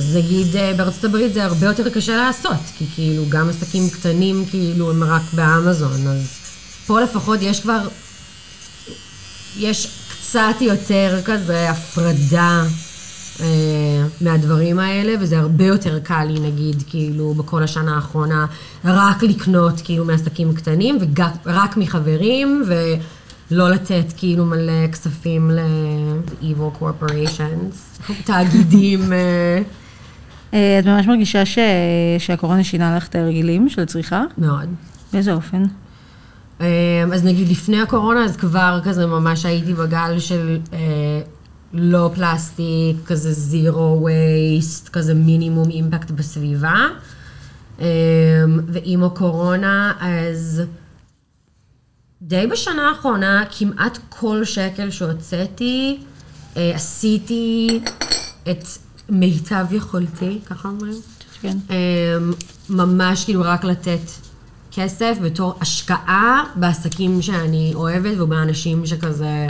אז 0.00 0.16
נגיד 0.16 0.46
uh, 0.54 0.76
בארצות 0.76 1.04
הברית 1.04 1.34
זה 1.34 1.44
הרבה 1.44 1.66
יותר 1.66 1.90
קשה 1.90 2.16
לעשות, 2.16 2.60
כי 2.78 2.84
כאילו 2.94 3.24
גם 3.28 3.48
עסקים 3.48 3.90
קטנים 3.90 4.44
כאילו 4.50 4.90
הם 4.90 5.04
רק 5.04 5.22
באמזון, 5.32 6.06
אז 6.06 6.26
פה 6.86 7.00
לפחות 7.00 7.38
יש 7.42 7.60
כבר, 7.60 7.88
יש 9.56 9.88
קצת 10.10 10.54
יותר 10.60 11.20
כזה 11.24 11.70
הפרדה 11.70 12.64
אה, 13.40 13.46
מהדברים 14.20 14.78
האלה, 14.78 15.14
וזה 15.20 15.38
הרבה 15.38 15.64
יותר 15.64 15.98
קל 15.98 16.24
לי, 16.24 16.40
נגיד, 16.40 16.82
כאילו, 16.86 17.34
בכל 17.34 17.62
השנה 17.62 17.94
האחרונה, 17.94 18.46
רק 18.84 19.22
לקנות, 19.22 19.80
כאילו, 19.84 20.04
מעסקים 20.04 20.54
קטנים, 20.54 20.98
ורק 21.46 21.76
מחברים, 21.76 22.62
ולא 22.66 23.70
לתת, 23.70 24.04
כאילו, 24.16 24.44
מלא 24.44 24.86
כספים 24.92 25.50
ל-evil 25.50 26.82
corporations, 26.82 28.02
תאגידים. 28.24 29.12
אה, 30.54 30.58
אה, 30.58 30.78
את 30.78 30.86
ממש 30.86 31.06
מרגישה 31.06 31.46
ש... 31.46 31.58
שהקורונה 32.18 32.64
שינה 32.64 32.96
לך 32.96 33.08
את 33.08 33.14
ההרגילים 33.14 33.68
של 33.68 33.82
הצריכה? 33.82 34.24
מאוד. 34.38 34.68
באיזה 35.12 35.32
אופן? 35.32 35.62
אמ, 36.60 36.66
אז 37.14 37.24
נגיד 37.24 37.48
לפני 37.48 37.80
הקורונה, 37.80 38.24
אז 38.24 38.36
כבר 38.36 38.80
כזה 38.84 39.06
ממש 39.06 39.46
הייתי 39.46 39.74
בגל 39.74 40.18
של 40.18 40.58
אה, 40.72 40.78
לא 41.72 42.10
פלסטיק, 42.14 42.96
כזה 43.06 43.32
זירו 43.32 44.04
וייסט, 44.04 44.88
כזה 44.88 45.14
מינימום 45.14 45.70
אימפקט 45.70 46.10
בסביבה. 46.10 46.86
אמ, 47.78 47.84
ועם 48.68 49.04
הקורונה, 49.04 49.92
אז 50.00 50.62
די 52.22 52.46
בשנה 52.46 52.88
האחרונה, 52.88 53.44
כמעט 53.58 53.98
כל 54.08 54.44
שקל 54.44 54.90
שהוצאתי, 54.90 55.98
אה, 56.56 56.72
עשיתי 56.74 57.80
את 58.50 58.64
מיטב 59.08 59.66
יכולתי, 59.70 60.38
ככה 60.46 60.68
אומרים? 60.68 61.00
כן. 61.40 61.58
אמ, 61.70 62.32
ממש 62.68 63.24
כאילו 63.24 63.40
רק 63.44 63.64
לתת 63.64 64.10
כסף 64.72 65.16
בתור 65.22 65.58
השקעה 65.60 66.44
בעסקים 66.54 67.22
שאני 67.22 67.72
אוהבת 67.74 68.20
ובאנשים 68.20 68.86
שכזה 68.86 69.46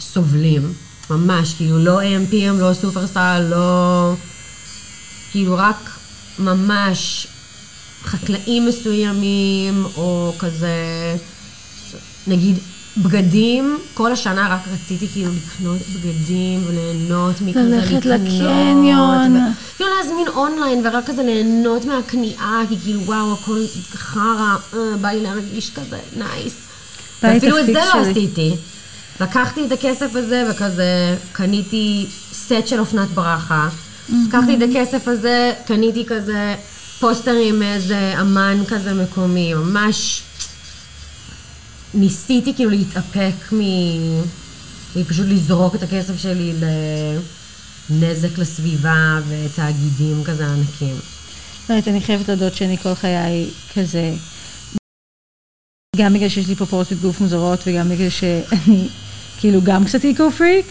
סובלים. 0.00 0.72
ממש, 1.10 1.54
כאילו 1.54 1.78
לא 1.78 2.00
AMPM, 2.00 2.60
לא 2.60 2.72
סופרסל, 2.74 3.46
לא... 3.50 4.14
כאילו 5.30 5.54
רק 5.56 5.98
ממש 6.38 7.26
חקלאים 8.02 8.66
מסוימים, 8.66 9.84
או 9.96 10.34
כזה, 10.38 10.76
נגיד 12.26 12.58
בגדים, 12.96 13.78
כל 13.94 14.12
השנה 14.12 14.48
רק 14.50 14.60
רציתי 14.74 15.08
כאילו 15.08 15.30
לקנות 15.32 15.78
בגדים 15.94 16.60
וליהנות 16.66 17.40
מכזה 17.40 17.60
ללכת 17.60 17.92
לקנות, 17.92 18.20
לקניון. 18.20 19.36
ו- 19.36 19.40
אפילו 19.74 19.88
להזמין 19.98 20.28
אונליין 20.28 20.86
ורק 20.86 21.06
כזה 21.06 21.22
ליהנות 21.22 21.84
מהקנייה, 21.84 22.60
כי 22.68 22.76
כאילו 22.84 23.00
וואו, 23.00 23.32
הכל 23.32 23.60
חרא, 23.94 24.56
אה, 24.74 24.96
בא 25.00 25.08
לי 25.08 25.20
להרגיש 25.20 25.70
כזה 25.70 25.98
nice. 26.16 26.54
ואפילו 27.22 27.58
את 27.58 27.66
זה 27.66 27.72
לא. 27.72 28.00
עשיתי. 28.00 28.54
לקחתי 29.20 29.66
את 29.66 29.72
הכסף 29.72 30.14
הזה 30.14 30.44
וכזה 30.50 31.16
קניתי 31.32 32.06
סט 32.32 32.66
של 32.66 32.80
אופנת 32.80 33.08
ברכה. 33.08 33.68
לקחתי 34.28 34.56
את 34.56 34.62
הכסף 34.70 35.08
הזה, 35.08 35.52
קניתי 35.66 36.04
כזה 36.06 36.54
פוסטרים 37.00 37.58
מאיזה 37.58 38.14
אמן 38.20 38.62
כזה 38.68 38.94
מקומי, 38.94 39.54
ממש 39.54 40.22
ניסיתי 41.94 42.54
כאילו 42.54 42.70
להתאפק 42.70 43.52
מ... 43.52 43.60
מפשוט 44.96 45.26
לזרוק 45.28 45.74
את 45.74 45.82
הכסף 45.82 46.18
שלי 46.18 46.52
לנזק 47.90 48.38
לסביבה 48.38 49.18
ותאגידים 49.28 50.24
כזה 50.24 50.46
ענקים. 50.46 50.96
לא 51.68 51.74
יודעת, 51.74 51.88
אני 51.88 52.00
חייבת 52.00 52.28
להודות 52.28 52.54
שאני 52.54 52.76
כל 52.76 52.94
חיי 52.94 53.50
כזה, 53.74 54.12
גם 55.96 56.14
בגלל 56.14 56.28
שיש 56.28 56.48
לי 56.48 56.54
פרופורציות 56.54 57.00
גוף 57.00 57.20
מוזרות 57.20 57.60
וגם 57.66 57.88
בגלל 57.88 58.10
שאני 58.10 58.88
כאילו 59.38 59.62
גם 59.62 59.84
קצת 59.84 60.04
איקו 60.04 60.30
פריק, 60.30 60.66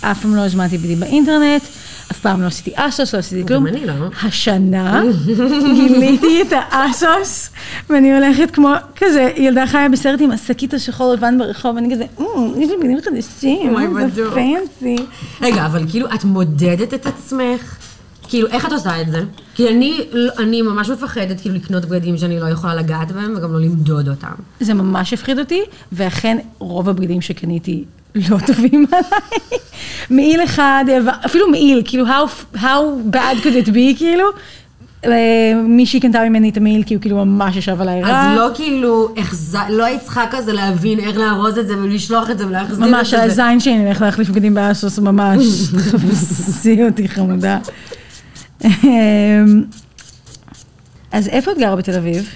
אף 0.00 0.22
פעם 0.22 0.34
לא 0.34 0.44
הזמנתי 0.44 0.78
בדים 0.78 1.00
באינטרנט, 1.00 1.62
אף 2.12 2.20
פעם 2.20 2.42
לא 2.42 2.46
עשיתי 2.46 2.70
אסוס, 2.74 3.14
לא 3.14 3.18
עשיתי 3.18 3.46
כלום. 3.46 3.66
גם 3.66 3.74
אני 3.74 3.86
לא. 3.86 3.92
השנה 4.22 5.02
גיליתי 5.74 6.42
את 6.42 6.52
האסוס, 6.70 7.50
ואני 7.90 8.14
הולכת 8.14 8.50
כמו 8.50 8.68
כזה 8.96 9.32
ילדה 9.36 9.66
חיה 9.66 9.88
בסרט 9.88 10.20
עם 10.20 10.30
השקית 10.30 10.74
השחור 10.74 11.12
לבן 11.12 11.38
ברחוב, 11.38 11.76
ואני 11.76 11.94
כזה, 11.94 12.04
"אמ, 12.20 12.24
יש 12.60 12.70
לי 12.70 12.76
בגדים 12.76 12.98
חדשים, 13.04 13.74
אוי, 13.74 14.10
זה. 14.14 14.22
פנסי. 14.30 14.96
רגע, 15.40 15.66
אבל 15.66 15.84
כאילו, 15.90 16.06
את 16.14 16.24
מודדת 16.24 16.94
את 16.94 17.06
עצמך? 17.06 17.76
כאילו, 18.28 18.48
איך 18.48 18.66
את 18.66 18.72
עושה 18.72 19.00
את 19.00 19.10
זה? 19.10 19.20
כי 19.54 19.68
אני, 19.68 20.00
אני 20.38 20.62
ממש 20.62 20.88
מפחדת 20.90 21.40
כאילו 21.40 21.54
לקנות 21.54 21.84
בגדים 21.84 22.16
שאני 22.18 22.40
לא 22.40 22.46
יכולה 22.46 22.74
לגעת 22.74 23.12
בהם 23.12 23.34
וגם 23.36 23.52
לא 23.52 23.60
למדוד 23.60 24.08
אותם. 24.08 24.32
זה 24.60 24.74
ממש 24.74 25.12
הפחיד 25.12 25.38
אותי, 25.38 25.60
ואכן 25.92 26.38
רוב 26.58 26.88
הבגדים 26.88 27.20
שקניתי 27.20 27.84
לא 28.14 28.36
טובים 28.46 28.86
עליי. 28.92 29.60
מעיל 30.10 30.44
אחד, 30.44 30.84
אפילו 31.26 31.50
מעיל, 31.50 31.82
כאילו, 31.84 32.06
how, 32.06 32.56
how 32.56 33.14
bad 33.14 33.42
could 33.42 33.66
it 33.66 33.68
be, 33.68 33.98
כאילו. 33.98 34.24
אה, 35.04 35.12
מישהי 35.64 36.00
קנתה 36.00 36.24
ממני 36.28 36.48
את 36.50 36.56
המעיל, 36.56 36.82
כי 36.82 36.94
הוא 36.94 37.00
כאילו 37.00 37.24
ממש 37.24 37.56
ישב 37.56 37.80
עליי 37.80 38.02
רע. 38.02 38.30
אז 38.32 38.38
לא 38.38 38.48
כאילו. 38.54 39.14
לא 39.68 39.84
היית 39.84 40.00
צריכה 40.02 40.24
כזה 40.30 40.52
להבין 40.52 40.98
איך 40.98 41.16
לארוז 41.16 41.58
את 41.58 41.68
זה 41.68 41.78
ולשלוח 41.78 42.30
את 42.30 42.38
זה 42.38 42.46
ולהחזיר 42.46 42.84
את 42.86 42.90
ממש, 42.90 43.10
זה. 43.10 43.22
על 43.22 43.30
הזין 43.30 43.60
שלי 43.60 43.78
נלך 43.78 44.02
להחליף 44.02 44.28
בגדים 44.28 44.54
באסוס, 44.54 44.98
ממש. 44.98 45.44
חפשי 45.90 46.84
אותי 46.84 47.08
חמודה. 47.08 47.58
אמ, 48.64 48.70
אז 51.12 51.28
איפה 51.28 51.52
את 51.52 51.58
גרה 51.58 51.76
בתל 51.76 51.94
אביב? 51.94 52.28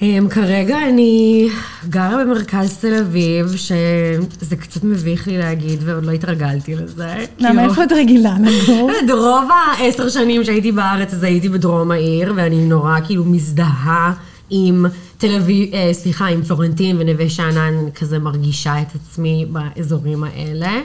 Um, 0.00 0.04
כרגע 0.30 0.78
אני 0.88 1.48
גרה 1.88 2.24
במרכז 2.24 2.76
תל 2.76 2.94
אביב, 2.94 3.56
שזה 3.56 4.56
קצת 4.56 4.84
מביך 4.84 5.26
לי 5.26 5.38
להגיד 5.38 5.78
ועוד 5.84 6.04
לא 6.04 6.10
התרגלתי 6.10 6.74
לזה. 6.74 7.24
למה, 7.38 7.64
איפה 7.64 7.84
את 7.84 7.92
רגילה 7.92 8.36
לגור? 8.44 8.90
רוב 9.20 9.48
העשר 9.50 10.08
שנים 10.08 10.44
שהייתי 10.44 10.72
בארץ, 10.72 11.14
אז 11.14 11.22
הייתי 11.22 11.48
בדרום 11.48 11.90
העיר, 11.90 12.32
ואני 12.36 12.64
נורא 12.64 13.00
כאילו 13.06 13.24
מזדהה 13.24 14.12
עם 14.50 14.86
תל 15.18 15.36
אביב, 15.36 15.74
אה, 15.74 15.90
סליחה, 15.92 16.26
עם 16.26 16.42
פלורנטין 16.42 16.96
ונווה 16.98 17.30
שאנן, 17.30 17.90
כזה 17.94 18.18
מרגישה 18.18 18.82
את 18.82 18.94
עצמי 18.94 19.46
באזורים 19.50 20.24
האלה. 20.24 20.80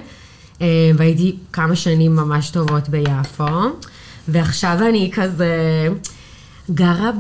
אה, 0.62 0.92
והייתי 0.96 1.36
כמה 1.52 1.76
שנים 1.76 2.16
ממש 2.16 2.50
טובות 2.50 2.90
ביפו, 2.90 3.60
ועכשיו 4.28 4.78
אני 4.90 5.12
כזה 5.14 5.90
גרה 6.72 7.12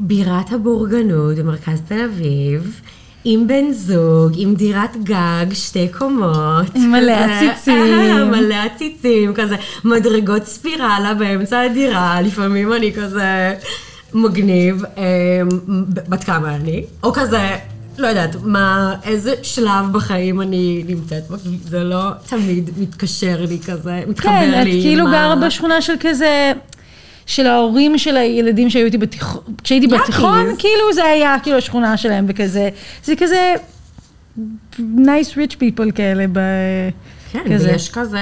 בבירת 0.00 0.52
הבורגנות 0.52 1.36
במרכז 1.36 1.80
תל 1.88 2.04
אביב. 2.04 2.80
עם 3.24 3.46
בן 3.46 3.72
זוג, 3.72 4.32
עם 4.36 4.54
דירת 4.54 4.96
גג, 5.04 5.46
שתי 5.52 5.88
קומות. 5.88 6.76
מלא 6.76 7.12
עציצים. 7.12 7.84
מלא 8.32 8.54
עציצים, 8.54 9.34
כזה 9.34 9.56
מדרגות 9.84 10.44
ספירלה 10.44 11.14
באמצע 11.18 11.60
הדירה, 11.60 12.20
לפעמים 12.20 12.72
אני 12.72 12.92
כזה 12.92 13.54
מגניב, 14.14 14.82
אה, 14.98 15.02
בת 16.08 16.24
כמה 16.24 16.54
אני, 16.56 16.84
או 17.02 17.12
כזה, 17.12 17.56
לא 17.98 18.06
יודעת, 18.06 18.36
מה, 18.42 18.94
איזה 19.04 19.34
שלב 19.42 19.92
בחיים 19.92 20.40
אני 20.40 20.84
נמצאת 20.88 21.28
בו, 21.28 21.36
זה 21.62 21.84
לא 21.84 22.10
תמיד 22.28 22.70
מתקשר 22.78 23.44
לי 23.48 23.58
כזה, 23.66 24.02
מתחבר 24.06 24.30
כן, 24.30 24.50
לי 24.64 24.78
את 24.78 24.82
כאילו 24.82 25.02
עם 25.06 25.08
ה- 25.08 25.12
גרה 25.12 25.46
בשכונה 25.46 25.82
של 25.82 25.94
כזה... 26.00 26.52
של 27.26 27.46
ההורים 27.46 27.98
של 27.98 28.16
הילדים 28.16 28.70
שהיו 28.70 28.86
איתי 28.86 28.98
בתיכון, 28.98 29.42
כשהייתי 29.64 29.86
יאקיס. 29.86 30.00
בתיכון, 30.02 30.46
כאילו 30.58 30.92
זה 30.94 31.04
היה 31.04 31.36
כאילו 31.42 31.56
השכונה 31.56 31.96
שלהם 31.96 32.24
וכזה, 32.28 32.68
זה 33.04 33.16
כזה 33.16 33.54
nice 34.78 35.34
rich 35.36 35.54
people 35.54 35.92
כאלה 35.94 36.24
ב... 36.32 36.38
כן, 37.32 37.54
כזה. 37.54 37.68
ויש 37.72 37.90
כזה 37.90 38.20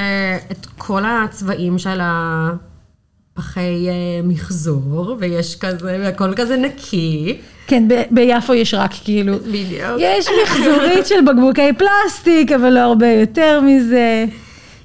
את 0.51 0.67
כל 0.79 1.03
הצבעים 1.07 1.79
של 1.79 1.99
הפחי 2.03 3.61
אה, 3.89 3.93
מחזור, 4.25 5.17
ויש 5.19 5.57
כזה, 5.57 5.97
והכל 6.01 6.35
כזה 6.37 6.57
נקי. 6.57 7.37
כן, 7.67 7.89
ב- 7.89 8.03
ביפו 8.11 8.55
יש 8.55 8.75
רק 8.75 8.91
כאילו, 9.05 9.39
בדיוק. 9.39 9.99
יש 9.99 10.27
מחזורית 10.45 11.07
של 11.07 11.21
בקבוקי 11.27 11.73
פלסטיק, 11.79 12.53
אבל 12.53 12.69
לא 12.73 12.79
הרבה 12.81 13.07
יותר 13.07 13.61
מזה. 13.61 14.25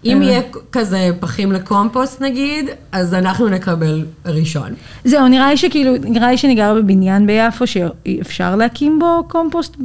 אם 0.05 0.21
אה. 0.21 0.27
יהיה 0.27 0.41
כזה 0.71 1.09
פחים 1.19 1.51
לקומפוסט 1.51 2.21
נגיד, 2.21 2.65
אז 2.91 3.13
אנחנו 3.13 3.49
נקבל 3.49 4.05
ראשון. 4.25 4.73
זהו, 5.03 5.27
נראה 5.27 5.49
לי 5.49 5.57
שכאילו, 5.57 5.93
נראה 6.03 6.31
לי 6.31 6.37
שאני 6.37 6.55
גרה 6.55 6.73
בבניין 6.73 7.27
ביפו, 7.27 7.67
שאפשר 7.67 8.55
להקים 8.55 8.99
בו 8.99 9.23
קומפוסט 9.27 9.77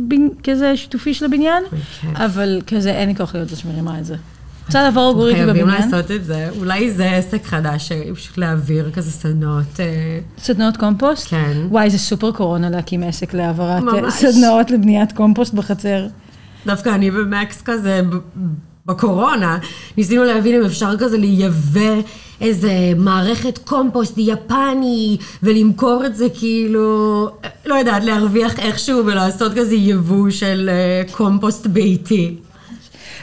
כזה 0.45 0.77
שיתופי 0.77 1.15
של 1.15 1.25
הבניין, 1.25 1.63
בכיף. 1.73 2.11
אבל 2.15 2.61
כזה 2.67 2.91
אין 2.91 3.09
לי 3.09 3.17
כוח 3.17 3.35
להיות 3.35 3.49
זו 3.49 3.57
שמרימה 3.61 3.99
את 3.99 4.05
זה. 4.05 4.17
רוצה 4.67 4.83
לעבור 4.83 5.11
לגור 5.11 5.29
איתי 5.29 5.39
חייבים 5.39 5.67
בבניין? 5.67 5.91
לעשות 5.91 6.11
את 6.11 6.25
זה. 6.25 6.49
אולי 6.59 6.91
זה 6.91 7.11
עסק 7.11 7.45
חדש, 7.45 7.93
פשוט 8.15 8.39
להעביר 8.39 8.91
כזה 8.91 9.11
סדנאות. 9.11 9.81
אה, 9.81 10.19
סדנאות 10.39 10.77
קומפוסט? 10.77 11.29
כן. 11.29 11.53
וואי, 11.69 11.91
זה 11.91 11.99
סופר 11.99 12.33
קורונה 12.33 12.71
להקים 12.71 13.03
עסק 13.03 13.35
להעברת 13.35 13.83
אה. 14.05 14.11
סדנאות 14.11 14.71
לבניית 14.71 15.13
קומפוסט 15.13 15.55
בחצר. 15.55 16.07
דווקא 16.67 16.89
אני 16.89 17.11
ומקס 17.11 17.63
כזה 17.63 18.03
בקורונה, 18.87 19.59
ניסינו 19.97 20.25
להבין 20.25 20.55
אם 20.55 20.65
אפשר 20.65 20.97
כזה 20.99 21.19
לייבא 21.19 22.01
איזה 22.41 22.73
מערכת 22.97 23.59
קומפוסט 23.59 24.15
יפני 24.19 25.17
ולמכור 25.43 26.03
את 26.07 26.17
זה 26.17 26.27
כאילו, 26.39 27.29
לא 27.67 27.75
יודעת, 27.75 28.05
להרוויח 28.05 28.59
איכשהו 28.59 29.07
ולעשות 29.07 29.53
כזה 29.57 29.75
יבוא 29.75 30.31
של 30.31 30.71
אה, 30.73 31.13
קומפוסט 31.13 31.67
ביתי. 31.67 32.35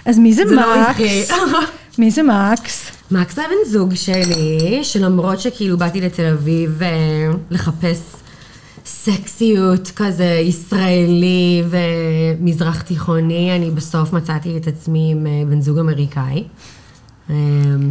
אז 0.05 0.19
מי 0.19 0.33
זה 0.33 0.47
זה 0.47 0.55
לא 0.55 0.61
מקס? 0.61 0.87
רווחי. 0.87 1.23
מי 1.99 2.11
זה 2.11 2.21
מקס? 2.23 2.91
מקס 3.11 3.39
היה 3.39 3.47
בן 3.47 3.71
זוג 3.71 3.95
שלי, 3.95 4.79
שלמרות 4.83 5.39
שכאילו 5.39 5.77
באתי 5.77 6.01
לתל 6.01 6.25
אביב 6.25 6.83
אה, 6.83 6.87
לחפש 7.51 8.01
סקסיות 8.87 9.91
כזה 9.95 10.41
ישראלי 10.43 11.63
ומזרח 11.69 12.81
תיכוני, 12.81 13.55
אני 13.55 13.71
בסוף 13.71 14.13
מצאתי 14.13 14.57
את 14.57 14.67
עצמי 14.67 15.11
עם 15.11 15.27
אה, 15.27 15.43
בן 15.49 15.61
זוג 15.61 15.79
אמריקאי, 15.79 16.43
אה, 17.29 17.35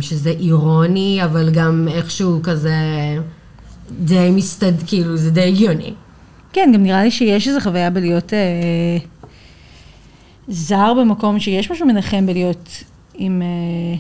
שזה 0.01 0.31
אירוני, 0.31 1.25
אבל 1.25 1.51
גם 1.51 1.89
איכשהו 1.91 2.41
כזה 2.43 2.75
די 3.91 4.31
מסתד, 4.33 4.73
כאילו 4.87 5.17
זה 5.17 5.31
די 5.31 5.49
הגיוני. 5.49 5.95
כן, 6.53 6.71
גם 6.75 6.83
נראה 6.83 7.03
לי 7.03 7.11
שיש 7.11 7.49
איזו 7.49 7.61
חוויה 7.61 7.91
בלהיות 7.91 8.33
אה, 8.33 8.99
זר 10.49 10.95
במקום 11.01 11.41
שיש 11.41 11.71
משהו 11.71 11.87
מנחם 11.87 12.27
בלהיות 12.27 12.83
עם, 13.15 13.43
אה, 13.43 13.99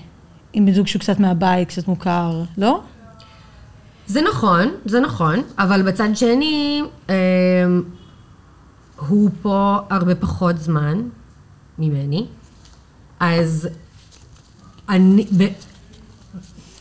עם 0.52 0.66
בן 0.66 0.72
זוג 0.72 0.87
שהוא 0.87 1.00
קצת 1.00 1.20
מהבית, 1.20 1.68
קצת 1.68 1.88
מוכר, 1.88 2.42
לא? 2.59 2.80
זה 4.07 4.21
נכון, 4.21 4.69
זה 4.85 5.01
נכון, 5.01 5.42
אבל 5.59 5.83
בצד 5.83 6.09
שני, 6.14 6.83
אה, 7.11 7.14
הוא 9.09 9.31
פה 9.42 9.79
הרבה 9.90 10.14
פחות 10.14 10.59
זמן 10.59 11.03
ממני, 11.79 12.27
אז 13.21 13.69
אני, 14.88 15.27
ב, 15.38 15.47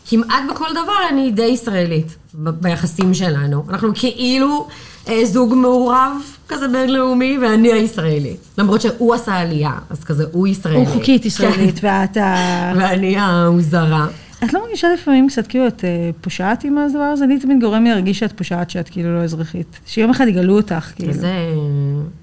כמעט 0.09 0.43
בכל 0.49 0.69
דבר 0.71 1.09
אני 1.09 1.31
די 1.31 1.45
ישראלית 1.45 2.15
ב, 2.33 2.49
ביחסים 2.49 3.13
שלנו. 3.13 3.65
אנחנו 3.69 3.89
כאילו 3.95 4.67
אה, 5.07 5.25
זוג 5.25 5.53
מעורב 5.53 6.11
כזה 6.47 6.67
בינלאומי, 6.67 7.37
ואני 7.41 7.73
הישראלית. 7.73 8.39
למרות 8.57 8.81
שהוא 8.81 9.13
עשה 9.13 9.35
עלייה, 9.35 9.73
אז 9.89 10.03
כזה 10.03 10.25
הוא 10.31 10.47
ישראלי. 10.47 10.77
הוא 10.77 10.87
חוקית 10.87 11.25
ישראלית, 11.25 11.79
ואת 11.83 12.17
ה... 12.17 12.35
כן. 12.73 12.79
ואני 12.79 13.17
המוזרה. 13.17 14.07
את 14.43 14.53
לא 14.53 14.63
מרגישה 14.63 14.87
לפעמים 14.93 15.27
קצת 15.27 15.47
כאילו 15.47 15.67
את 15.67 15.83
אה, 15.83 16.09
פושעת 16.21 16.63
עם 16.63 16.77
הדבר 16.77 16.99
הזה? 16.99 17.25
לי 17.25 17.39
תמיד 17.39 17.57
גורם 17.61 17.83
לי 17.83 17.89
להרגיש 17.89 18.19
שאת 18.19 18.37
פושעת, 18.37 18.69
שאת 18.69 18.89
כאילו 18.89 19.15
לא 19.17 19.23
אזרחית. 19.23 19.79
שיום 19.85 20.09
אחד 20.09 20.27
יגלו 20.27 20.57
אותך, 20.57 20.91
כאילו. 20.95 21.09
איזה, 21.09 21.33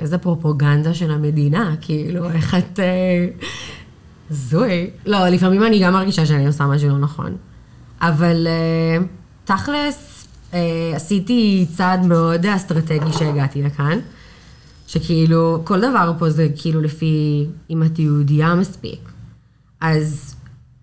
איזה 0.01 0.19
פרופוגנדה 0.19 0.95
של 0.95 1.11
המדינה, 1.11 1.75
כאילו, 1.81 2.31
איך 2.31 2.55
את... 2.55 2.81
אה, 2.81 3.27
הזוי. 4.33 4.91
לא, 5.07 5.29
לפעמים 5.29 5.63
אני 5.63 5.83
גם 5.83 5.93
מרגישה 5.93 6.27
שאני 6.27 6.47
עושה 6.47 6.67
משהו 6.67 6.89
לא 6.89 6.99
נכון. 6.99 7.37
אבל 8.01 8.47
אה, 8.47 9.05
תכלס, 9.45 10.27
אה, 10.55 10.93
עשיתי 10.95 11.67
צעד 11.77 12.07
מאוד 12.07 12.47
אסטרטגי 12.47 13.13
שהגעתי 13.13 13.63
לכאן, 13.63 13.99
שכאילו, 14.87 15.61
כל 15.65 15.81
דבר 15.81 16.13
פה 16.19 16.31
זה 16.31 16.49
כאילו 16.57 16.81
לפי 16.81 17.47
אם 17.71 17.83
את 17.83 17.99
יהודייה 17.99 18.55
מספיק. 18.55 19.09
אז 19.81 20.32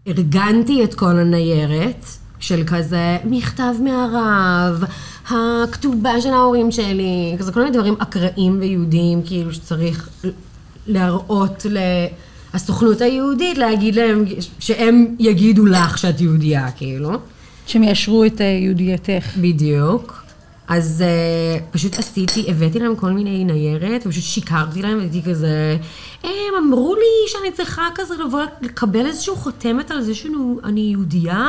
ארגנתי 0.08 0.84
את 0.84 0.94
כל 0.94 1.18
הניירת 1.18 2.06
של 2.40 2.64
כזה 2.68 3.18
מכתב 3.26 3.74
מהרב, 3.84 4.84
הכתובה 5.30 6.22
של 6.22 6.30
ההורים 6.30 6.72
שלי, 6.72 7.36
כזה 7.40 7.52
כל 7.52 7.60
מיני 7.60 7.78
דברים 7.78 7.96
אקראיים 8.00 8.58
ויהודיים, 8.60 9.22
כאילו 9.26 9.54
שצריך 9.54 10.10
להראות 10.88 11.66
לסוכנות 12.54 13.02
היהודית, 13.02 13.58
להגיד 13.58 13.96
להם, 13.96 14.26
שהם 14.60 15.16
יגידו 15.20 15.66
לך 15.66 15.98
שאת 15.98 16.22
יהודייה, 16.22 16.72
כאילו. 16.72 17.12
שהם 17.68 17.84
יאשרו 17.84 18.26
את 18.26 18.42
אה, 18.42 18.46
יהודייתך. 18.46 19.38
בדיוק. 19.38 20.29
אז 20.70 21.04
uh, 21.04 21.74
פשוט 21.74 22.00
עשיתי, 22.00 22.46
הבאתי 22.48 22.80
להם 22.80 22.96
כל 22.96 23.12
מיני 23.12 23.44
ניירת, 23.44 24.02
ופשוט 24.06 24.24
שיקרתי 24.24 24.82
להם, 24.82 24.98
והייתי 24.98 25.24
כזה, 25.24 25.78
הם 26.24 26.30
אמרו 26.58 26.96
לי 26.96 27.32
שאני 27.32 27.52
צריכה 27.52 27.88
כזה 27.96 28.14
לבוא 28.26 28.42
לקבל 28.62 29.06
איזושהי 29.06 29.36
חותמת 29.36 29.92
על 29.92 30.02
זה 30.02 30.16
שאני 30.16 30.80
יהודייה. 30.80 31.48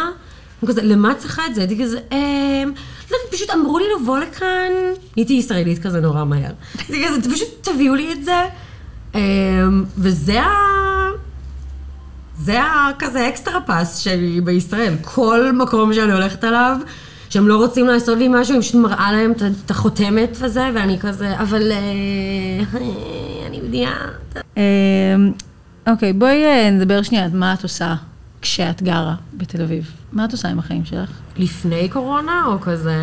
הם 0.62 0.68
כזה, 0.68 0.82
למה 0.82 1.14
צריכה 1.14 1.46
את 1.46 1.54
זה? 1.54 1.60
הייתי 1.60 1.82
כזה, 1.84 1.98
הם, 2.10 2.72
לא, 3.10 3.16
פשוט 3.30 3.50
אמרו 3.50 3.78
לי 3.78 3.84
לבוא 4.00 4.18
לכאן, 4.18 4.72
נהייתי 5.16 5.32
ישראלית 5.32 5.82
כזה 5.82 6.00
נורא 6.00 6.24
מהר. 6.24 6.52
הייתי 6.78 7.08
כזה, 7.08 7.34
פשוט 7.34 7.48
תביאו 7.60 7.94
לי 7.94 8.12
את 8.12 8.24
זה. 8.24 8.44
Um, 9.12 9.16
וזה 9.98 10.42
ה... 10.42 10.54
זה 12.38 12.60
הכזה 12.62 13.28
אקסטרה 13.28 13.60
פס 13.60 13.96
שלי 13.96 14.40
בישראל. 14.40 14.94
כל 15.02 15.52
מקום 15.52 15.94
שאני 15.94 16.12
הולכת 16.12 16.44
אליו, 16.44 16.76
שהם 17.30 17.48
לא 17.48 17.56
רוצים 17.56 17.86
לעשות 17.86 18.18
לי 18.18 18.28
משהו, 18.30 18.54
אני 18.54 18.62
פשוט 18.62 18.74
מראה 18.74 19.12
להם 19.12 19.32
את- 19.64 19.70
החותמת 19.70 20.36
וזה, 20.40 20.68
ואני 20.74 20.98
כזה, 21.00 21.40
אבל 21.40 21.72
אה, 21.72 21.78
אני 23.46 23.56
יהודייה. 23.56 23.90
אה, 24.58 24.62
אוקיי, 25.88 26.12
בואי 26.12 26.44
אה, 26.44 26.70
נדבר 26.70 27.02
שנייה 27.02 27.24
על 27.24 27.30
מה 27.34 27.54
את 27.54 27.62
עושה 27.62 27.94
כשאת 28.42 28.82
גרה 28.82 29.14
בתל 29.34 29.62
אביב. 29.62 29.90
מה 30.12 30.24
את 30.24 30.32
עושה 30.32 30.48
עם 30.48 30.58
החיים 30.58 30.84
שלך? 30.84 31.10
לפני 31.36 31.88
קורונה, 31.88 32.42
או 32.46 32.60
כזה... 32.60 32.94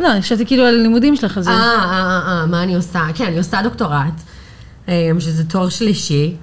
לא, 0.00 0.12
אני 0.12 0.22
חשבתי 0.22 0.46
כאילו 0.46 0.64
על 0.64 0.74
הלימודים 0.74 1.16
שלך, 1.16 1.38
אז... 1.38 1.48
אה, 1.48 1.52
אה, 1.54 1.58
אה, 1.84 2.40
אה, 2.40 2.46
מה 2.46 2.62
אני 2.62 2.74
עושה? 2.74 3.00
כן, 3.14 3.24
אני 3.26 3.38
עושה 3.38 3.62
דוקטורט, 3.62 4.22
אה, 4.88 5.10
שזה 5.18 5.44
תואר 5.44 5.68
שלישי 5.68 6.34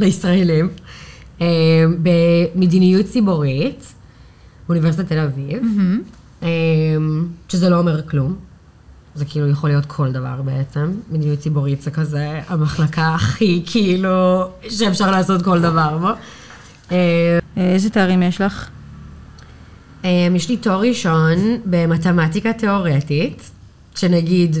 לישראלים, 0.00 0.68
אה, 1.40 1.46
במדיניות 2.02 3.06
ציבורית, 3.06 3.92
באוניברסיטת 4.70 5.08
תל 5.08 5.18
אביב, 5.18 5.62
אה, 6.42 6.48
שזה 7.48 7.68
לא 7.68 7.78
אומר 7.78 8.08
כלום. 8.08 8.36
זה 9.14 9.24
כאילו 9.24 9.48
יכול 9.48 9.70
להיות 9.70 9.86
כל 9.86 10.12
דבר 10.12 10.42
בעצם. 10.42 10.92
מדיניות 11.10 11.38
ציבורית 11.38 11.82
זה 11.82 11.90
כזה 11.90 12.40
המחלקה 12.48 13.14
הכי 13.14 13.62
כאילו 13.66 14.44
שאפשר 14.68 15.10
לעשות 15.10 15.42
כל 15.42 15.60
דבר 15.60 15.98
בו. 15.98 16.08
אה, 16.92 17.38
איזה 17.56 17.90
תארים 17.90 18.22
יש 18.22 18.40
לך? 18.40 18.68
אה, 20.04 20.28
יש 20.36 20.48
לי 20.48 20.56
תואר 20.56 20.80
ראשון 20.80 21.36
במתמטיקה 21.64 22.52
תיאורטית, 22.52 23.50
שנגיד, 23.94 24.56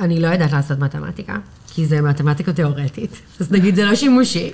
אני 0.00 0.20
לא 0.20 0.28
יודעת 0.28 0.52
לעשות 0.52 0.78
מתמטיקה, 0.78 1.36
כי 1.66 1.86
זה 1.86 2.00
מתמטיקה 2.00 2.52
תיאורטית, 2.52 3.20
אז 3.40 3.52
נגיד 3.52 3.74
זה 3.74 3.84
לא 3.84 3.94
שימושי. 3.94 4.50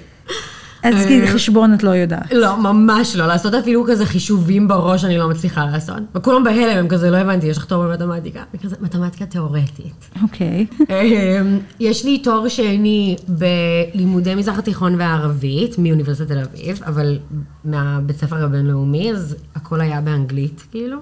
אז 0.83 1.07
כאילו 1.07 1.27
חשבון 1.27 1.75
את 1.75 1.83
לא 1.83 1.91
יודעת. 1.91 2.33
לא, 2.33 2.57
ממש 2.57 3.17
לא. 3.17 3.27
לעשות 3.27 3.55
אפילו 3.55 3.85
כזה 3.89 4.07
חישובים 4.07 4.69
בראש 4.69 5.05
אני 5.05 5.19
לא 5.19 5.29
מצליחה 5.29 5.65
לעשות. 5.65 5.97
וכולם 6.15 6.45
בהלם, 6.45 6.79
הם 6.79 6.89
כזה, 6.89 7.11
לא 7.11 7.17
הבנתי, 7.17 7.47
יש 7.47 7.57
לך 7.57 7.65
תואר 7.65 7.89
במתמטיקה. 7.89 8.43
וכזה, 8.55 8.77
מתמטיקה 8.81 9.27
תיאורטית. 9.27 10.11
אוקיי. 10.23 10.67
אמ, 10.81 11.59
יש 11.81 12.05
לי 12.05 12.19
תואר 12.19 12.49
שני 12.49 13.17
בלימודי 13.29 14.35
מזרח 14.35 14.59
התיכון 14.59 14.95
והערבית, 14.95 15.79
מאוניברסיטת 15.79 16.29
תל 16.29 16.39
אביב, 16.39 16.81
אבל 16.87 17.19
מהבית 17.65 18.17
ספר 18.17 18.45
הבינלאומי, 18.45 19.13
אז 19.13 19.37
הכל 19.55 19.81
היה 19.81 20.01
באנגלית, 20.01 20.65
כאילו. 20.71 20.99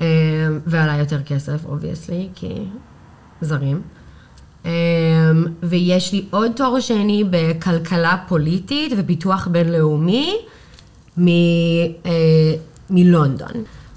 אמ, 0.00 0.06
ועלה 0.66 0.96
יותר 0.96 1.22
כסף, 1.22 1.64
obviously, 1.64 2.28
כי 2.34 2.48
זרים. 3.40 3.80
אמ, 4.64 4.70
ויש 5.62 6.12
לי 6.12 6.24
עוד 6.30 6.50
תואר 6.56 6.80
שני 6.80 7.24
בכלכלה 7.30 8.16
פוליטית 8.28 8.92
ופיתוח 8.98 9.48
בינלאומי 9.50 10.36
מ- 11.18 11.28
אה, 12.06 12.54
מלונדון. 12.90 13.52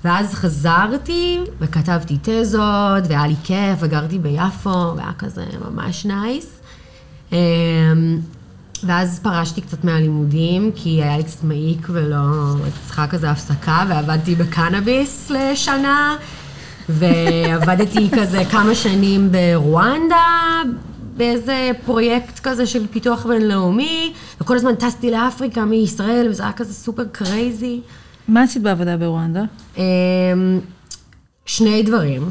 ואז 0.06 0.34
חזרתי 0.34 1.40
וכתבתי 1.60 2.18
תזות, 2.22 3.04
והיה 3.10 3.28
לי 3.28 3.36
כיף, 3.44 3.80
וגרתי 3.80 4.20
ביפו, 4.20 4.94
והיה 4.96 5.12
כזה 5.20 5.44
ממש 5.72 6.06
נייס. 6.06 6.60
אמ, 7.32 7.38
ואז 8.84 9.20
פרשתי 9.24 9.62
קצת 9.62 9.84
מהלימודים, 9.84 10.72
כי 10.76 10.90
היה 11.04 11.18
לי 11.18 11.24
קצת 11.24 11.44
מעיק 11.44 11.88
ולא 11.92 12.18
צריכה 12.86 13.08
כזה 13.08 13.32
הפסקה, 13.32 13.84
ועבדתי 13.90 14.36
בקנאביס 14.36 15.30
לשנה, 15.32 16.16
ועבדתי 16.90 18.10
כזה 18.16 18.46
כמה 18.52 18.76
שנים 18.76 19.32
ברואנדה, 19.32 20.62
באיזה 21.18 21.72
פרויקט 21.86 22.40
כזה 22.40 22.66
של 22.66 22.88
פיתוח 22.88 23.26
בינלאומי, 23.26 24.14
וכל 24.42 24.56
הזמן 24.56 24.76
טסתי 24.76 25.12
לאפריקה 25.12 25.66
מישראל, 25.66 26.28
וזה 26.30 26.44
היה 26.44 26.52
כזה 26.52 26.74
סופר 26.74 27.04
crazy. 27.12 27.82
מה 28.28 28.44
עשית 28.44 28.62
בעבודה 28.62 28.98
ברואנדה? 28.98 29.44
אמ, 29.78 29.84
שני 31.46 31.84
דברים. 31.84 32.30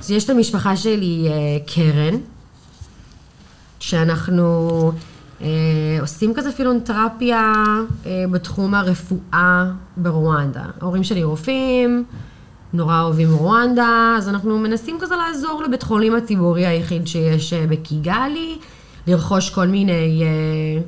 אז 0.00 0.10
יש 0.10 0.30
למשפחה 0.30 0.76
שלי 0.76 1.28
אה, 1.28 1.32
קרן, 1.66 2.18
שאנחנו 3.80 4.92
אה, 5.40 5.48
עושים 6.00 6.34
כזה 6.34 6.52
פילנטרפיה 6.52 7.52
אה, 8.06 8.24
בתחום 8.30 8.74
הרפואה 8.74 9.72
ברואנדה. 9.96 10.64
ההורים 10.80 11.04
שלי 11.04 11.24
רופאים, 11.24 12.04
נורא 12.72 13.02
אוהבים 13.02 13.34
רואנדה, 13.34 14.14
אז 14.18 14.28
אנחנו 14.28 14.58
מנסים 14.58 14.98
כזה 15.00 15.14
לעזור 15.16 15.62
לבית 15.62 15.82
חולים 15.82 16.14
הציבורי 16.14 16.66
היחיד 16.66 17.06
שיש 17.06 17.52
אה, 17.52 17.66
בקיגאלי, 17.66 18.58
לרכוש 19.06 19.50
כל 19.50 19.66
מיני 19.66 20.22
אה, 20.22 20.82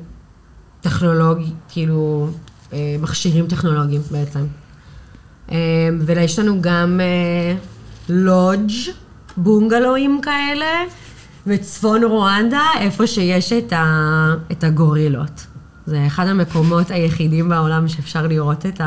טכנולוגי, 0.81 1.51
כאילו, 1.69 2.27
אה, 2.73 2.95
מכשירים 3.01 3.47
טכנולוגיים 3.47 4.01
בעצם. 4.11 4.45
אה, 5.51 5.57
ויש 6.05 6.39
לנו 6.39 6.61
גם 6.61 6.99
אה, 7.01 7.55
לודג', 8.09 8.73
בונגלואים 9.37 10.21
כאלה, 10.21 10.83
בצפון 11.47 12.03
רואנדה, 12.03 12.63
איפה 12.79 13.07
שיש 13.07 13.53
את, 13.53 13.73
ה, 13.73 14.33
את 14.51 14.63
הגורילות. 14.63 15.45
זה 15.85 16.07
אחד 16.07 16.27
המקומות 16.27 16.91
היחידים 16.91 17.49
בעולם 17.49 17.87
שאפשר 17.87 18.27
לראות 18.27 18.65
את 18.65 18.81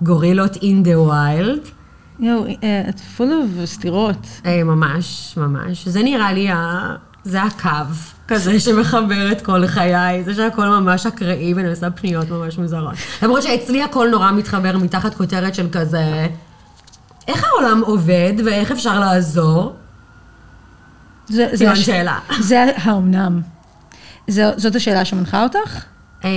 הגורילות 0.00 0.56
in 0.56 0.84
the 0.84 1.10
wild. 1.10 1.79
יואו, 2.20 2.44
אה, 2.62 2.82
את 2.88 3.00
full 3.18 3.22
of 3.22 3.66
סתירות. 3.66 4.26
אה, 4.46 4.64
ממש, 4.64 5.34
ממש. 5.36 5.88
זה 5.88 6.02
נראה 6.02 6.32
לי, 6.32 6.50
ה... 6.50 6.80
זה 7.24 7.42
הקו 7.42 7.68
כזה 8.28 8.60
שמחבר 8.60 9.32
את 9.32 9.40
כל 9.40 9.66
חיי, 9.66 10.24
זה 10.24 10.34
שהכל 10.34 10.66
ממש 10.68 11.06
אקראי 11.06 11.54
ואני 11.54 11.68
עושה 11.70 11.90
פניות 11.90 12.30
ממש 12.30 12.58
מוזרות. 12.58 12.94
למרות 13.22 13.42
שאצלי 13.42 13.82
הכל 13.82 14.08
נורא 14.10 14.32
מתחבר 14.32 14.78
מתחת 14.78 15.14
כותרת 15.14 15.54
של 15.54 15.66
כזה, 15.72 16.26
איך 17.28 17.44
העולם 17.44 17.82
עובד 17.86 18.32
ואיך 18.44 18.70
אפשר 18.70 19.00
לעזור? 19.00 19.76
זה, 21.28 21.48
זה 21.52 21.70
הש- 21.70 21.86
שאלה. 21.86 22.18
זה 22.40 22.64
האומנם. 22.76 23.40
זאת 24.56 24.74
השאלה 24.76 25.04
שמנחה 25.04 25.42
אותך? 25.42 25.84
אמ, 26.24 26.28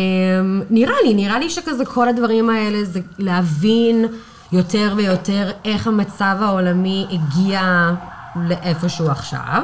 נראה 0.69 0.95
לי, 1.05 1.13
נראה 1.13 1.39
לי 1.39 1.49
שכזה 1.49 1.85
כל 1.85 2.09
הדברים 2.09 2.49
האלה 2.49 2.83
זה 2.83 2.99
להבין 3.19 4.05
יותר 4.53 4.93
ויותר 4.97 5.51
איך 5.65 5.87
המצב 5.87 6.35
העולמי 6.41 7.07
הגיע 7.11 7.91
לאיפשהו 8.35 9.09
עכשיו, 9.09 9.63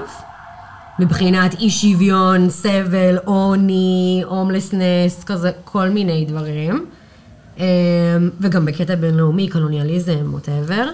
מבחינת 0.99 1.53
אי 1.53 1.69
שוויון, 1.69 2.49
סבל, 2.49 3.17
עוני, 3.25 4.23
הומלסנס, 4.25 5.23
כזה 5.25 5.51
כל 5.63 5.89
מיני 5.89 6.25
דברים. 6.25 6.85
אמ, 7.57 7.63
וגם 8.39 8.65
בקטע 8.65 8.95
בינלאומי, 8.95 9.49
קולוניאליזם, 9.49 10.33
ווטאבר, 10.33 10.89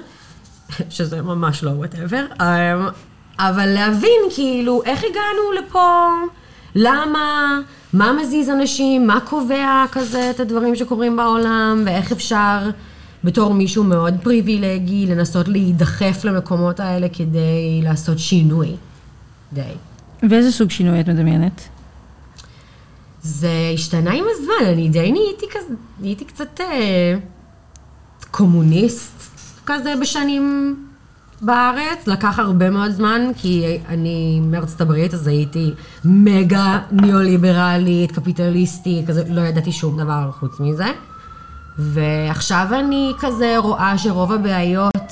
שזה 0.89 1.21
ממש 1.21 1.63
לא 1.63 1.69
ווטאבר, 1.69 2.25
אבל 3.39 3.65
להבין 3.65 4.21
כאילו 4.35 4.81
איך 4.85 4.99
הגענו 4.99 5.51
לפה, 5.59 6.07
למה, 6.75 7.59
מה 7.93 8.13
מזיז 8.21 8.49
אנשים, 8.49 9.07
מה 9.07 9.19
קובע 9.19 9.83
כזה 9.91 10.29
את 10.29 10.39
הדברים 10.39 10.75
שקורים 10.75 11.17
בעולם, 11.17 11.83
ואיך 11.85 12.11
אפשר 12.11 12.69
בתור 13.25 13.53
מישהו 13.53 13.83
מאוד 13.83 14.13
פריבילגי 14.23 15.05
לנסות 15.05 15.47
להידחף 15.47 16.21
למקומות 16.23 16.79
האלה 16.79 17.07
כדי 17.13 17.81
לעשות 17.83 18.19
שינוי. 18.19 18.75
די. 19.53 19.61
ואיזה 20.29 20.51
סוג 20.51 20.71
שינוי 20.71 20.99
את 20.99 21.09
מדמיינת? 21.09 21.61
זה 23.21 23.71
השתנה 23.73 24.11
עם 24.11 24.25
הזמן, 24.29 24.73
אני 24.73 24.89
די 24.89 25.11
נהייתי 25.11 25.45
כזה, 25.51 25.73
נהייתי 25.99 26.25
קצת 26.25 26.61
אה, 26.61 27.15
קומוניסט 28.31 29.23
כזה 29.65 29.93
בשנים 30.01 30.75
בארץ, 31.41 32.07
לקח 32.07 32.39
הרבה 32.39 32.69
מאוד 32.69 32.91
זמן, 32.91 33.21
כי 33.37 33.77
אני 33.87 34.39
מארצות 34.43 34.81
הברית, 34.81 35.13
אז 35.13 35.27
הייתי 35.27 35.71
מגה 36.05 36.79
ניאו-ליברלית, 36.91 38.11
קפיטליסטית, 38.11 39.07
כזה, 39.07 39.23
לא 39.29 39.41
ידעתי 39.41 39.71
שום 39.71 39.99
דבר 39.99 40.29
חוץ 40.39 40.59
מזה. 40.59 40.87
ועכשיו 41.77 42.67
אני 42.79 43.13
כזה 43.19 43.55
רואה 43.57 43.97
שרוב 43.97 44.31
הבעיות 44.31 45.11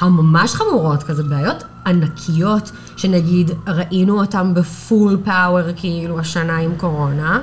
הממש 0.00 0.54
חמורות, 0.54 1.02
כזה 1.02 1.22
בעיות 1.22 1.64
ענקיות, 1.86 2.70
שנגיד 2.96 3.50
ראינו 3.66 4.20
אותן 4.20 4.54
בפול 4.54 5.18
פאוור 5.24 5.72
כאילו 5.76 6.18
השנה 6.18 6.56
עם 6.56 6.76
קורונה, 6.76 7.40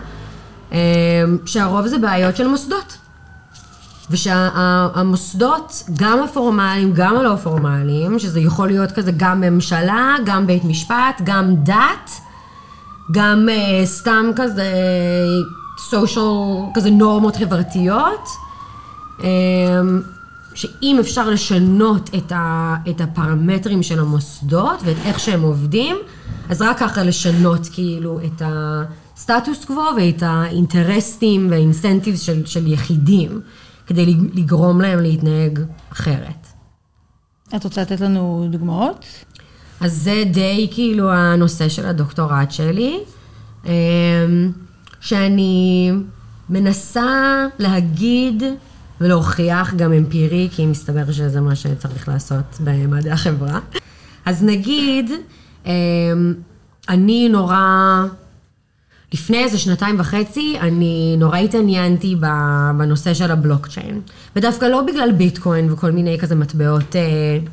אמ, 0.71 0.77
שהרוב 1.45 1.87
זה 1.87 1.97
בעיות 1.97 2.35
של 2.35 2.47
מוסדות. 2.47 2.97
ושהמוסדות, 4.09 5.83
גם 5.97 6.23
הפורמליים, 6.23 6.93
גם 6.93 7.17
הלא 7.17 7.35
פורמליים, 7.35 8.19
שזה 8.19 8.39
יכול 8.39 8.67
להיות 8.67 8.91
כזה 8.91 9.11
גם 9.17 9.41
ממשלה, 9.41 10.15
גם 10.25 10.47
בית 10.47 10.65
משפט, 10.65 11.21
גם 11.23 11.55
דת, 11.63 12.11
גם 13.11 13.47
uh, 13.49 13.85
סתם 13.85 14.25
כזה 14.35 14.73
social, 15.77 16.73
כזה 16.73 16.89
נורמות 16.89 17.35
חברתיות, 17.35 18.27
um, 19.19 19.23
שאם 20.53 20.97
אפשר 20.99 21.29
לשנות 21.29 22.09
את, 22.17 22.31
ה, 22.31 22.75
את 22.89 23.01
הפרמטרים 23.01 23.83
של 23.83 23.99
המוסדות 23.99 24.79
ואת 24.83 24.95
איך 25.05 25.19
שהם 25.19 25.41
עובדים, 25.41 25.95
אז 26.49 26.61
רק 26.61 26.79
ככה 26.79 27.03
לשנות 27.03 27.67
כאילו 27.73 28.19
את 28.19 28.41
הסטטוס 28.45 29.65
קוו 29.65 29.83
ואת 29.97 30.23
האינטרסטים 30.25 31.47
והאינסנטיבס 31.49 32.21
של, 32.21 32.45
של 32.45 32.67
יחידים, 32.67 33.41
כדי 33.87 34.05
לגרום 34.33 34.81
להם 34.81 34.99
להתנהג 34.99 35.59
אחרת. 35.91 36.47
את 37.55 37.63
רוצה 37.63 37.81
לתת 37.81 38.01
לנו 38.01 38.47
דוגמאות? 38.51 39.05
אז 39.79 39.93
זה 39.93 40.23
די 40.31 40.67
כאילו 40.71 41.11
הנושא 41.11 41.69
של 41.69 41.85
הדוקטורט 41.85 42.51
שלי, 42.51 42.99
אמ, 43.65 43.71
שאני 45.05 45.91
מנסה 46.49 47.45
להגיד 47.59 48.43
ולהוכיח 49.01 49.73
גם 49.73 49.93
אמפירי, 49.93 50.49
כי 50.51 50.65
מסתבר 50.65 51.11
שזה 51.11 51.41
מה 51.41 51.55
שצריך 51.55 52.07
לעשות 52.07 52.57
במדעי 52.63 53.11
החברה. 53.11 53.59
אז 54.25 54.43
נגיד, 54.43 55.11
אמ, 55.65 55.71
אני 56.89 57.29
נורא, 57.29 58.05
לפני 59.13 59.43
איזה 59.43 59.57
שנתיים 59.57 59.99
וחצי, 59.99 60.57
אני 60.59 61.15
נורא 61.19 61.37
התעניינתי 61.37 62.15
בנושא 62.77 63.13
של 63.13 63.31
הבלוקצ'יין. 63.31 64.01
ודווקא 64.35 64.65
לא 64.65 64.81
בגלל 64.81 65.11
ביטקוין 65.11 65.71
וכל 65.71 65.91
מיני 65.91 66.19
כזה 66.19 66.35
מטבעות 66.35 66.95
אה, 66.95 67.01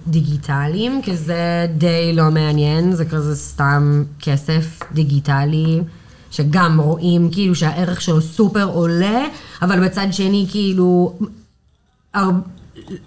דיגיטליים, 0.07 1.03
כי 1.03 1.17
זה 1.17 1.67
די 1.79 2.13
לא 2.15 2.31
מעניין, 2.31 2.93
זה 2.93 3.05
כזה 3.05 3.37
סתם 3.37 4.05
כסף 4.21 4.81
דיגיטלי, 4.93 5.81
שגם 6.33 6.81
רואים 6.81 7.29
כאילו 7.33 7.55
שהערך 7.55 8.01
שלו 8.01 8.21
סופר 8.21 8.65
עולה, 8.65 9.25
אבל 9.63 9.85
בצד 9.85 10.07
שני 10.11 10.47
כאילו... 10.51 11.19
הר... 12.15 12.31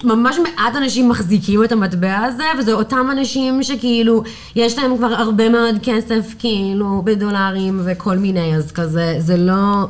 ממש 0.04 0.38
מעט 0.44 0.76
אנשים 0.76 1.10
מחזיקים 1.10 1.64
את 1.64 1.72
המטבע 1.72 2.18
הזה, 2.18 2.44
וזה 2.60 2.74
אותם 2.74 3.08
אנשים 3.12 3.64
שכאילו, 3.64 4.24
יש 4.56 4.78
להם 4.80 4.98
כבר 4.98 5.14
הרבה 5.14 5.50
מאוד 5.50 5.76
כסף, 5.84 6.36
כאילו, 6.40 7.02
בדולרים 7.06 7.82
וכל 7.86 8.18
מיני, 8.18 8.56
אז 8.56 8.72
כזה, 8.72 9.16
זה 9.20 9.38
לא, 9.38 9.88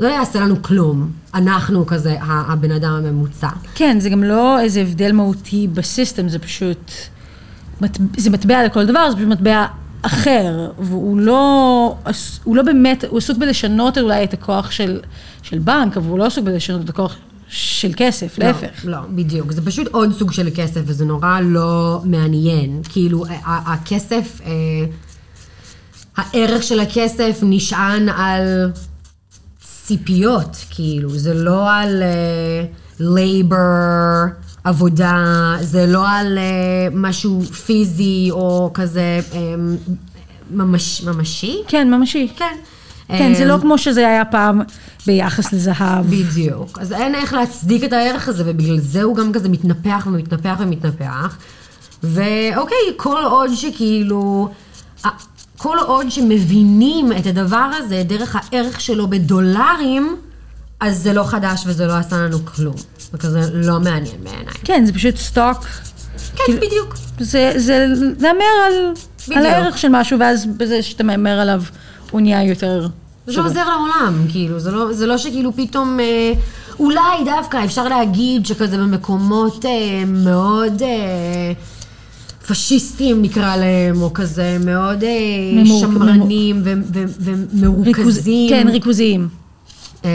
לא 0.00 0.08
יעשה 0.08 0.40
לנו 0.40 0.62
כלום. 0.62 1.10
אנחנו 1.34 1.86
כזה, 1.86 2.16
הבן 2.20 2.70
אדם 2.70 2.92
הממוצע. 2.92 3.48
כן, 3.74 4.00
זה 4.00 4.10
גם 4.10 4.24
לא 4.24 4.60
איזה 4.60 4.80
הבדל 4.80 5.12
מהותי 5.12 5.68
בסיסטם, 5.74 6.28
זה 6.28 6.38
פשוט... 6.38 6.92
זה 8.16 8.30
מטבע 8.30 8.64
לכל 8.64 8.86
דבר, 8.86 9.10
זה 9.10 9.16
פשוט 9.16 9.28
מטבע 9.28 9.66
אחר, 10.02 10.70
והוא 10.78 11.20
לא, 11.20 11.96
הוא 12.44 12.56
לא 12.56 12.62
באמת, 12.62 13.04
הוא 13.08 13.18
עסוק 13.18 13.38
בלשנות 13.38 13.98
אולי 13.98 14.24
את 14.24 14.32
הכוח 14.32 14.70
של, 14.70 15.00
של 15.42 15.58
בנק, 15.58 15.96
אבל 15.96 16.08
הוא 16.08 16.18
לא 16.18 16.26
עסוק 16.26 16.44
בלשנות 16.44 16.84
את 16.84 16.88
הכוח 16.88 17.16
של 17.48 17.90
כסף, 17.96 18.38
להפך. 18.38 18.84
לא, 18.84 18.92
לא, 18.92 18.98
בדיוק. 19.14 19.52
זה 19.52 19.64
פשוט 19.64 19.86
עוד 19.86 20.12
סוג 20.12 20.32
של 20.32 20.48
כסף, 20.54 20.80
וזה 20.84 21.04
נורא 21.04 21.40
לא 21.40 22.00
מעניין. 22.04 22.82
כאילו, 22.88 23.24
הכסף, 23.44 24.40
אה, 24.44 24.50
הערך 26.16 26.62
של 26.62 26.80
הכסף 26.80 27.38
נשען 27.42 28.08
על 28.08 28.72
ציפיות, 29.62 30.56
כאילו, 30.70 31.10
זה 31.10 31.34
לא 31.34 31.70
על 31.70 32.02
labor, 33.00 34.24
עבודה, 34.64 35.54
זה 35.60 35.86
לא 35.86 36.08
על 36.08 36.38
אה, 36.38 36.88
משהו 36.92 37.42
פיזי 37.42 38.28
או 38.30 38.70
כזה 38.74 39.20
אה, 39.32 39.54
ממש, 40.50 41.02
ממשי. 41.02 41.62
כן, 41.68 41.94
ממשי. 41.94 42.28
כן. 42.36 42.56
כן, 43.08 43.34
זה 43.34 43.42
אה, 43.42 43.48
לא 43.48 43.58
כמו 43.60 43.78
שזה 43.78 44.08
היה 44.08 44.24
פעם 44.24 44.60
ביחס 45.06 45.52
לזהב. 45.52 46.06
בדיוק. 46.06 46.78
אז 46.78 46.92
אין 46.92 47.14
איך 47.14 47.32
להצדיק 47.32 47.84
את 47.84 47.92
הערך 47.92 48.28
הזה, 48.28 48.42
ובגלל 48.46 48.78
זה 48.78 49.02
הוא 49.02 49.16
גם 49.16 49.32
כזה 49.32 49.48
מתנפח 49.48 50.06
ומתנפח 50.06 50.56
ומתנפח. 50.58 51.38
ואוקיי, 52.02 52.78
כל 52.96 53.22
עוד 53.24 53.50
שכאילו, 53.54 54.48
כל 55.56 55.76
עוד 55.86 56.10
שמבינים 56.10 57.12
את 57.12 57.26
הדבר 57.26 57.70
הזה 57.78 58.02
דרך 58.06 58.36
הערך 58.36 58.80
שלו 58.80 59.10
בדולרים, 59.10 60.16
אז 60.82 61.02
זה 61.02 61.12
לא 61.12 61.24
חדש 61.24 61.62
וזה 61.66 61.86
לא 61.86 61.92
עשה 61.92 62.16
לנו 62.16 62.38
כלום. 62.46 62.74
זה 63.12 63.18
כזה 63.18 63.40
לא 63.54 63.80
מעניין 63.80 64.16
בעיניי. 64.24 64.54
כן, 64.64 64.84
זה 64.86 64.92
פשוט 64.92 65.16
סטוק. 65.16 65.66
כן, 66.36 66.56
בדיוק. 66.56 66.94
זה, 67.20 67.52
זה 67.56 67.86
להמר 68.20 68.44
על, 68.66 68.72
בדיוק. 69.28 69.38
על 69.38 69.46
הערך 69.46 69.78
של 69.78 69.88
משהו, 69.90 70.18
ואז 70.20 70.46
בזה 70.46 70.82
שאתה 70.82 71.04
מהמר 71.04 71.40
עליו, 71.40 71.62
הוא 72.10 72.20
נהיה 72.20 72.44
יותר 72.44 72.88
זה 73.26 73.36
לא 73.36 73.46
עוזר 73.46 73.64
לעולם, 73.68 74.24
כאילו, 74.28 74.58
זה 74.60 74.70
לא, 74.70 74.92
זה 74.92 75.06
לא 75.06 75.18
שכאילו 75.18 75.52
פתאום, 75.56 76.00
אה, 76.00 76.32
אולי 76.78 77.00
דווקא 77.24 77.64
אפשר 77.64 77.88
להגיד 77.88 78.46
שכזה 78.46 78.78
במקומות 78.78 79.64
אה, 79.64 79.70
מאוד 80.06 80.82
אה, 80.82 81.52
פשיסטיים 82.48 83.22
נקרא 83.22 83.56
להם, 83.56 84.02
או 84.02 84.12
כזה 84.14 84.56
מאוד 84.64 85.04
אה, 85.04 85.08
ממור- 85.52 85.80
שמרנים 85.80 86.60
ו- 86.64 87.02
ומרוכזים. 87.20 88.50
כן, 88.50 88.68
ריכוזיים. 88.68 89.28
אמ, 90.04 90.08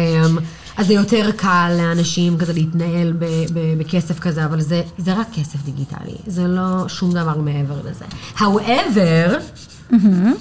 אז 0.77 0.87
זה 0.87 0.93
יותר 0.93 1.31
קל 1.35 1.75
לאנשים 1.77 2.37
כזה 2.37 2.53
להתנהל 2.53 3.13
ב- 3.19 3.25
ב- 3.53 3.77
בכסף 3.79 4.19
כזה, 4.19 4.45
אבל 4.45 4.61
זה, 4.61 4.81
זה 4.97 5.13
רק 5.13 5.27
כסף 5.33 5.63
דיגיטלי, 5.65 6.15
זה 6.27 6.47
לא 6.47 6.87
שום 6.87 7.11
דבר 7.11 7.37
מעבר 7.37 7.75
לזה. 7.89 8.05
However, 8.37 9.39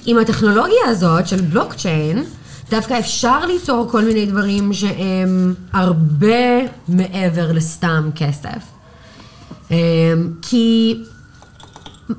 עם 0.06 0.18
הטכנולוגיה 0.18 0.84
הזאת 0.86 1.26
של 1.26 1.40
בלוקצ'יין, 1.40 2.24
דווקא 2.70 2.98
אפשר 2.98 3.46
ליצור 3.46 3.88
כל 3.90 4.04
מיני 4.04 4.26
דברים 4.26 4.72
שהם 4.72 5.54
הרבה 5.72 6.36
מעבר 6.88 7.52
לסתם 7.52 8.10
כסף. 8.14 8.62
אמ, 9.70 9.76
כי 10.42 10.98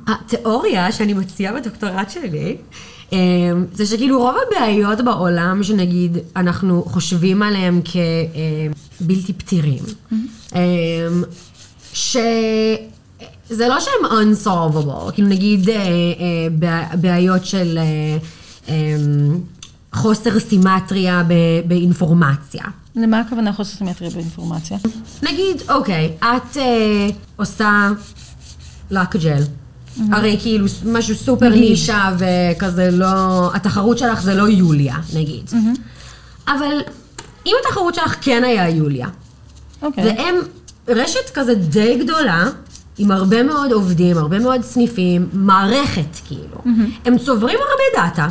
התיאוריה 0.07 0.91
שאני 0.91 1.13
מציעה 1.13 1.53
בדוקטורט 1.53 2.09
שלי, 2.09 2.57
זה 3.73 3.85
שכאילו 3.85 4.19
רוב 4.19 4.35
הבעיות 4.47 5.01
בעולם 5.05 5.63
שנגיד 5.63 6.17
אנחנו 6.35 6.83
חושבים 6.87 7.43
עליהם 7.43 7.81
כבלתי 8.99 9.33
פתירים, 9.33 9.83
אמ, 10.55 11.23
שזה 11.93 12.77
לא 13.67 13.77
שהם 13.79 14.05
unsolvable, 14.11 15.11
כאילו 15.13 15.27
נגיד 15.27 15.69
אה, 15.69 15.75
אה, 15.75 15.81
בע- 16.51 16.95
בעיות 16.95 17.45
של 17.45 17.77
אה, 18.67 18.73
חוסר 19.93 20.39
סימטריה 20.39 21.23
ב- 21.27 21.33
באינפורמציה. 21.67 22.63
למה 22.95 23.19
הכוונה 23.19 23.53
חוסר 23.53 23.77
סימטריה 23.77 24.09
באינפורמציה? 24.09 24.77
נגיד, 25.23 25.61
אוקיי, 25.69 26.11
את 26.19 26.57
אה, 26.57 27.07
עושה 27.35 27.89
לקג'ל. 28.91 29.41
הרי 30.11 30.37
כאילו 30.41 30.65
משהו 30.85 31.15
סופר. 31.15 31.49
נישה 31.49 32.11
וכזה 32.17 32.89
לא... 32.91 33.51
התחרות 33.55 33.97
שלך 33.97 34.21
זה 34.21 34.35
לא 34.35 34.43
יוליה, 34.43 34.95
נגיד. 35.13 35.51
אבל 36.47 36.81
אם 37.45 37.53
התחרות 37.61 37.95
שלך 37.95 38.15
כן 38.21 38.43
היה 38.43 38.69
יוליה, 38.69 39.07
אוקיי. 39.81 40.03
והם 40.03 40.35
רשת 40.87 41.29
כזה 41.33 41.55
די 41.55 41.97
גדולה, 42.03 42.49
עם 42.97 43.11
הרבה 43.11 43.43
מאוד 43.43 43.71
עובדים, 43.71 44.17
הרבה 44.17 44.39
מאוד 44.39 44.61
סניפים, 44.61 45.29
מערכת 45.33 46.15
כאילו. 46.27 46.77
הם 47.05 47.17
צוברים 47.17 47.57
הרבה 47.59 48.07
דאטה. 48.07 48.27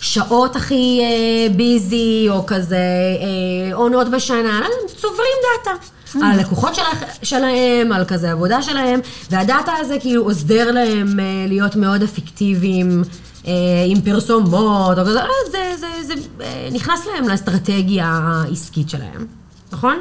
שעות 0.00 0.56
הכי 0.56 1.00
אה, 1.02 1.54
busy, 1.54 2.26
או 2.28 2.46
כזה 2.46 2.76
אה, 2.76 3.74
עונות 3.74 4.10
בשנה, 4.10 4.58
הם 4.58 4.88
צוברים 4.96 5.36
דאטה. 5.42 5.76
על 6.14 6.22
הלקוחות 6.22 6.78
שלהם, 7.22 7.92
על 7.92 8.04
כזה 8.04 8.32
עבודה 8.32 8.62
שלהם, 8.62 9.00
והדאטה 9.30 9.72
הזה 9.80 9.96
כאילו 10.00 10.22
עוזר 10.22 10.70
להם 10.70 11.20
אה, 11.20 11.24
להיות 11.48 11.76
מאוד 11.76 12.02
אפקטיביים 12.02 13.02
אה, 13.46 13.52
עם 13.86 14.00
פרסומות, 14.00 14.98
או 14.98 15.04
כזה, 15.04 15.20
זה, 15.50 15.72
זה, 15.76 15.86
זה 16.02 16.14
אה, 16.40 16.68
נכנס 16.72 17.06
להם 17.06 17.28
לאסטרטגיה 17.28 18.06
העסקית 18.06 18.90
שלהם, 18.90 19.26
נכון? 19.72 19.96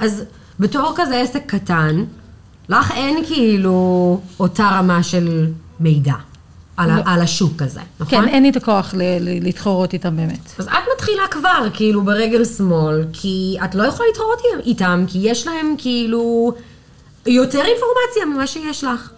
אז 0.00 0.22
בתור 0.60 0.92
כזה 0.96 1.20
עסק 1.20 1.42
קטן, 1.46 2.04
לך 2.68 2.90
אין 2.90 3.24
כאילו 3.26 4.20
אותה 4.40 4.68
רמה 4.68 5.02
של 5.02 5.46
מידע 5.80 6.14
על, 6.82 6.90
ה- 6.90 7.02
על 7.06 7.20
השוק 7.20 7.62
הזה, 7.62 7.80
נכון? 8.00 8.10
כן, 8.24 8.28
אין 8.28 8.42
לי 8.42 8.50
את 8.50 8.56
הכוח 8.56 8.94
להתחרות 9.20 9.92
איתם 9.92 10.16
באמת. 10.16 10.52
אז 10.58 10.66
את 10.66 10.72
מתחילה 10.94 11.22
כבר, 11.30 11.68
כאילו, 11.74 12.02
ברגל 12.04 12.44
שמאל, 12.44 13.04
כי 13.12 13.56
את 13.64 13.74
לא 13.74 13.82
יכולה 13.82 14.08
להתחרות 14.08 14.38
איתם, 14.66 15.04
כי 15.08 15.18
יש 15.22 15.46
להם, 15.46 15.74
כאילו, 15.78 16.52
יותר 17.26 17.58
אינפורמציה 17.58 18.26
ממה 18.34 18.46
שיש 18.46 18.84
לך. 18.84 19.10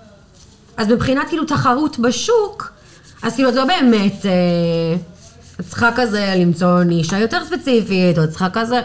אז 0.77 0.89
מבחינת, 0.89 1.29
כאילו, 1.29 1.45
תחרות 1.45 1.99
בשוק, 1.99 2.73
אז 3.23 3.35
כאילו, 3.35 3.49
את 3.49 3.55
לא 3.55 3.65
באמת, 3.65 4.27
אה, 4.27 4.31
את 5.61 5.67
צריכה 5.69 5.91
כזה 5.97 6.35
למצוא 6.39 6.83
נישה 6.83 7.19
יותר 7.19 7.45
ספציפית, 7.45 8.19
או 8.19 8.25
את 8.25 8.31
צריכה 8.31 8.51
כזה... 8.53 8.81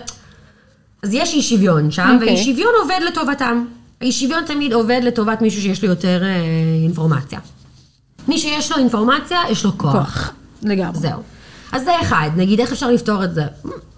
אז 1.03 1.09
יש 1.13 1.33
אי 1.33 1.41
שוויון 1.41 1.91
שם, 1.91 2.11
אוקיי. 2.15 2.27
ואי 2.35 2.43
שוויון 2.43 2.71
עובד 2.81 2.99
לטובתם. 3.07 3.65
אי 4.01 4.11
שוויון 4.11 4.45
תמיד 4.45 4.73
עובד 4.73 4.99
לטובת 5.03 5.41
מישהו 5.41 5.61
שיש 5.61 5.83
לו 5.83 5.89
יותר 5.89 6.23
אה, 6.23 6.35
אינפורמציה. 6.83 7.39
מי 8.29 8.37
שיש 8.37 8.71
לו 8.71 8.77
אינפורמציה, 8.77 9.37
יש 9.49 9.65
לו 9.65 9.77
כוח. 9.77 9.91
כוח. 9.93 10.31
לגמרי. 10.63 10.99
זהו. 10.99 11.21
אז 11.71 11.83
זה 11.83 11.91
אחד, 12.01 12.29
נגיד 12.37 12.59
איך 12.59 12.71
אפשר 12.71 12.89
לפתור 12.91 13.23
את 13.23 13.33
זה? 13.33 13.43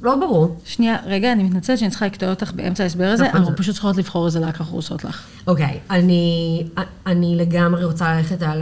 לא 0.01 0.15
ברור. 0.15 0.57
שנייה, 0.65 0.97
רגע, 1.05 1.31
אני 1.31 1.43
מתנצלת 1.43 1.77
שאני 1.79 1.89
צריכה 1.91 2.05
לקטוע 2.05 2.29
אותך 2.29 2.51
באמצע 2.55 2.83
ההסבר 2.83 3.05
הזה, 3.05 3.23
נכון. 3.27 3.39
אנחנו 3.39 3.55
פשוט 3.55 3.73
צריכות 3.73 3.97
לבחור 3.97 4.25
איזה 4.25 4.39
לק 4.39 4.59
אנחנו 4.61 4.75
עושות 4.75 5.03
לך. 5.03 5.21
אוקיי, 5.47 5.79
אני, 5.89 6.63
אני 7.05 7.35
לגמרי 7.37 7.83
רוצה 7.85 8.13
ללכת 8.15 8.41
על 8.41 8.61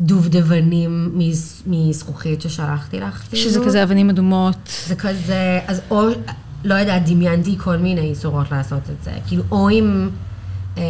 הדובדבנים 0.00 1.12
מז- 1.18 1.62
מזכוכית 1.66 2.42
ששלחתי 2.42 3.00
לך. 3.00 3.22
שזה 3.34 3.50
כאילו. 3.50 3.64
כזה 3.66 3.82
אבנים 3.82 4.10
אדומות. 4.10 4.56
זה 4.86 4.94
כזה, 4.94 5.60
אז 5.66 5.80
או, 5.90 6.08
לא 6.64 6.74
יודעת, 6.74 7.08
דמיינתי 7.08 7.56
כל 7.58 7.76
מיני 7.76 8.14
צורות 8.14 8.50
לעשות 8.50 8.82
את 8.90 9.04
זה. 9.04 9.10
כאילו, 9.26 9.42
או 9.50 9.68
עם 9.68 10.10
אה, 10.78 10.82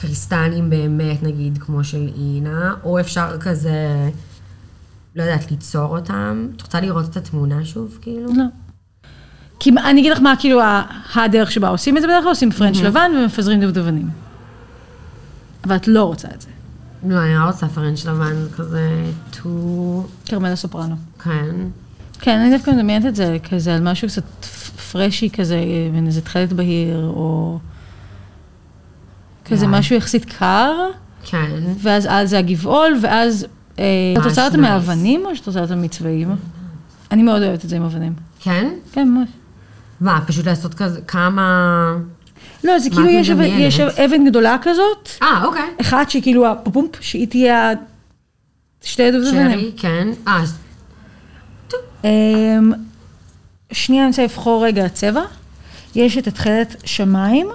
קריסטלים 0.00 0.70
באמת, 0.70 1.22
נגיד, 1.22 1.58
כמו 1.58 1.84
של 1.84 2.08
אינה, 2.16 2.74
או 2.84 3.00
אפשר 3.00 3.38
כזה, 3.40 4.10
לא 5.16 5.22
יודעת, 5.22 5.50
ליצור 5.50 5.96
אותם. 5.98 6.48
את 6.56 6.62
רוצה 6.62 6.80
לראות 6.80 7.10
את 7.10 7.16
התמונה 7.16 7.64
שוב, 7.64 7.98
כאילו? 8.00 8.32
לא. 8.34 8.44
כי 9.60 9.70
אני 9.70 10.00
אגיד 10.00 10.12
לך 10.12 10.20
מה 10.20 10.34
כאילו 10.38 10.60
הדרך 11.14 11.50
שבה 11.50 11.68
עושים 11.68 11.96
את 11.96 12.02
זה 12.02 12.08
בדרך 12.08 12.22
כלל, 12.22 12.30
עושים 12.30 12.50
פרנץ' 12.50 12.76
לבן 12.76 13.10
ומפזרים 13.18 13.60
דובדבנים. 13.60 14.10
אבל 15.64 15.76
את 15.76 15.88
לא 15.88 16.04
רוצה 16.04 16.28
את 16.34 16.40
זה. 16.40 16.48
לא, 17.06 17.24
אני 17.24 17.34
לא 17.34 17.44
רוצה 17.44 17.68
פרנץ' 17.68 18.04
לבן, 18.04 18.34
כזה 18.56 19.12
טו... 19.30 20.06
כרמלה 20.26 20.56
סופרנו. 20.56 20.96
כן. 21.24 21.54
כן, 22.20 22.38
אני 22.38 22.56
דווקא 22.56 22.70
מדמיינת 22.70 23.06
את 23.06 23.16
זה 23.16 23.36
כזה 23.50 23.74
על 23.74 23.82
משהו 23.82 24.08
קצת 24.08 24.44
פרשי 24.92 25.30
כזה, 25.30 25.60
בין 25.92 26.06
איזה 26.06 26.20
תכלת 26.20 26.52
בהיר, 26.52 27.06
או 27.06 27.58
כזה 29.50 29.64
כן. 29.66 29.70
משהו 29.70 29.96
יחסית 29.96 30.24
קר, 30.24 30.72
כן. 31.24 31.60
ואז 31.82 32.06
על 32.06 32.26
זה 32.26 32.38
הגבעול, 32.38 32.98
ואז... 33.02 33.46
אה, 33.78 33.84
את 34.18 34.24
רוצה 34.24 34.46
אותם. 34.46 34.60
מאבנים, 34.60 35.26
או 35.26 35.36
שאת 35.36 35.46
רוצה 35.46 35.60
אותם 35.60 35.82
מצבעים? 35.82 36.28
אני 37.10 37.22
מאוד 37.22 37.42
אוהבת 37.42 37.64
את 37.64 37.68
זה 37.70 37.76
עם 37.76 37.82
אבנים. 37.82 38.12
כן? 38.40 38.70
כן, 38.92 39.08
ממש. 39.08 39.28
מה, 40.00 40.20
פשוט 40.26 40.46
לעשות 40.46 40.74
כזה 40.74 41.00
כמה... 41.00 41.96
לא, 42.64 42.78
זה 42.78 42.90
כאילו 42.90 43.06
יש? 43.08 43.28
יש 43.58 43.80
אבן 43.80 44.24
גדולה 44.28 44.56
כזאת, 44.62 45.08
אה, 45.22 45.44
אוקיי. 45.44 45.62
אחת 45.80 46.10
שהיא 46.10 46.22
כאילו 46.22 46.46
הפופומפ, 46.46 46.90
שהיא 47.00 47.28
תהיה 47.28 47.72
שתי 48.82 49.12
דובדבנים. 49.12 49.50
שרי, 49.60 49.72
כן. 49.76 50.08
אה, 50.28 50.40
אז- 50.42 50.58
אמ, 52.04 52.72
שנייה, 53.72 54.02
אני 54.02 54.08
רוצה 54.10 54.22
לבחור 54.24 54.64
רגע 54.64 54.88
צבע. 54.88 55.22
יש 55.94 56.18
את 56.18 56.26
התכלת 56.26 56.76
שמיים, 56.84 57.46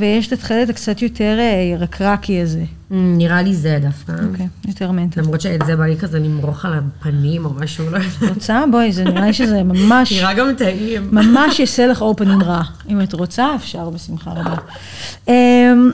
ויש 0.00 0.26
את 0.26 0.32
התכלת 0.32 0.68
הקצת 0.68 1.02
יותר 1.02 1.36
אה, 1.38 1.72
ירקרקי 1.72 2.40
הזה. 2.40 2.64
נראה 2.90 3.42
לי 3.42 3.54
זה 3.54 3.78
דווקא. 3.82 4.12
אוקיי, 4.30 4.46
יותר 4.68 4.90
מנטה. 4.92 5.20
למרות 5.20 5.40
שאת 5.40 5.60
זה 5.66 5.76
בא 5.76 5.86
לי 5.86 5.96
כזה 5.96 6.18
למרוח 6.18 6.64
על 6.64 6.72
הפנים 6.74 7.44
או 7.44 7.50
משהו, 7.50 7.90
לא 7.90 7.96
יודעת. 7.96 8.34
רוצה? 8.34 8.64
בואי, 8.70 8.92
זה 8.92 9.04
נראה 9.04 9.26
לי 9.26 9.32
שזה 9.32 9.62
ממש, 9.62 10.12
נראה 10.12 10.34
גם 10.34 10.46
טעים. 10.58 11.08
ממש 11.12 11.58
יעשה 11.58 11.86
לך 11.86 12.02
אופנינג 12.02 12.42
רע. 12.42 12.62
אם 12.88 13.00
את 13.00 13.12
רוצה, 13.12 13.54
אפשר 13.54 13.90
בשמחה 13.90 14.30
רבה. 14.30 14.56
אמ, 15.28 15.90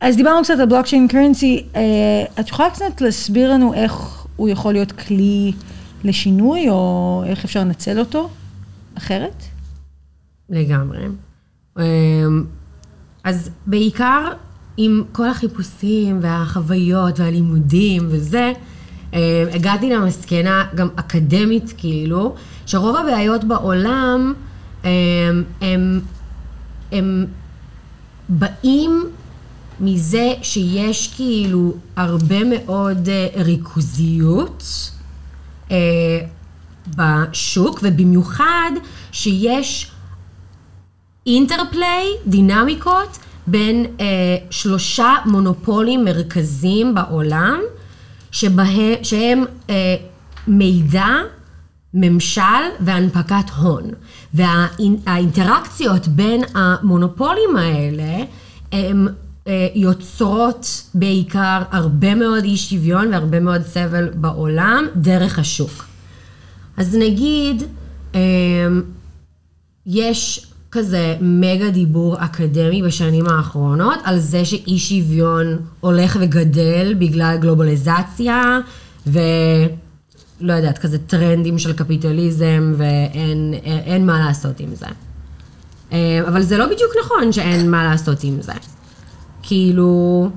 אז 0.00 0.16
דיברנו 0.16 0.42
קצת 0.42 0.54
על 0.60 0.66
בלוקצ'יין 0.66 1.08
קרנסי. 1.08 1.64
את 2.40 2.48
יכולה 2.48 2.70
קצת 2.70 3.00
להסביר 3.00 3.52
לנו 3.52 3.74
איך 3.74 3.92
הוא 4.36 4.48
יכול 4.48 4.72
להיות 4.72 4.92
כלי 4.92 5.52
לשינוי, 6.04 6.68
או 6.68 7.22
איך 7.26 7.44
אפשר 7.44 7.60
לנצל 7.60 7.98
אותו 7.98 8.30
אחרת? 8.98 9.42
לגמרי. 10.50 10.98
אז 13.26 13.50
בעיקר 13.66 14.32
עם 14.76 15.02
כל 15.12 15.28
החיפושים 15.28 16.18
והחוויות 16.22 17.20
והלימודים 17.20 18.06
וזה, 18.10 18.52
אמ, 19.12 19.18
הגעתי 19.52 19.90
למסקנה, 19.90 20.66
גם 20.74 20.88
אקדמית 20.96 21.74
כאילו, 21.76 22.34
שרוב 22.66 22.96
הבעיות 22.96 23.44
בעולם 23.44 24.34
אמ, 24.84 24.88
הם, 25.60 26.00
הם 26.92 27.26
באים 28.28 29.04
מזה 29.80 30.34
שיש 30.42 31.14
כאילו 31.16 31.74
הרבה 31.96 32.44
מאוד 32.44 33.08
אה, 33.08 33.42
ריכוזיות 33.42 34.90
אה, 35.70 35.76
בשוק, 36.96 37.80
ובמיוחד 37.82 38.70
שיש 39.12 39.90
אינטרפליי, 41.26 42.06
דינמיקות, 42.26 43.18
בין 43.46 43.86
אה, 44.00 44.06
שלושה 44.50 45.14
מונופולים 45.26 46.04
מרכזיים 46.04 46.94
בעולם, 46.94 47.60
שבה, 48.30 48.64
שהם 49.02 49.44
אה, 49.70 49.96
מידע, 50.48 51.06
ממשל 51.94 52.42
והנפקת 52.80 53.50
הון. 53.56 53.90
והאינטראקציות 54.34 56.08
בין 56.08 56.42
המונופולים 56.54 57.56
האלה, 57.58 58.24
הם 58.72 59.08
אה, 59.46 59.68
יוצרות 59.74 60.82
בעיקר 60.94 61.62
הרבה 61.70 62.14
מאוד 62.14 62.44
אי 62.44 62.56
שוויון 62.56 63.08
והרבה 63.08 63.40
מאוד 63.40 63.62
סבל 63.62 64.08
בעולם 64.14 64.84
דרך 64.96 65.38
השוק. 65.38 65.84
אז 66.76 66.96
נגיד, 66.96 67.62
אמ, 68.14 68.20
יש 69.86 70.46
כזה 70.72 71.16
מגה 71.20 71.70
דיבור 71.70 72.24
אקדמי 72.24 72.82
בשנים 72.82 73.26
האחרונות 73.26 73.98
על 74.04 74.18
זה 74.18 74.44
שאי 74.44 74.78
שוויון 74.78 75.58
הולך 75.80 76.16
וגדל 76.20 76.94
בגלל 76.98 77.36
גלובליזציה 77.40 78.58
ולא 79.06 80.52
יודעת, 80.52 80.78
כזה 80.78 80.98
טרנדים 80.98 81.58
של 81.58 81.72
קפיטליזם 81.72 82.74
ואין 82.76 83.54
אין 83.64 84.06
מה 84.06 84.18
לעשות 84.18 84.60
עם 84.60 84.74
זה. 84.74 84.86
אמ, 85.92 85.96
אבל 86.28 86.42
זה 86.42 86.58
לא 86.58 86.66
בדיוק 86.66 86.92
נכון 87.04 87.32
שאין 87.32 87.70
מה 87.70 87.84
לעשות 87.84 88.24
עם 88.24 88.42
זה. 88.42 88.52
כאילו, 89.42 90.30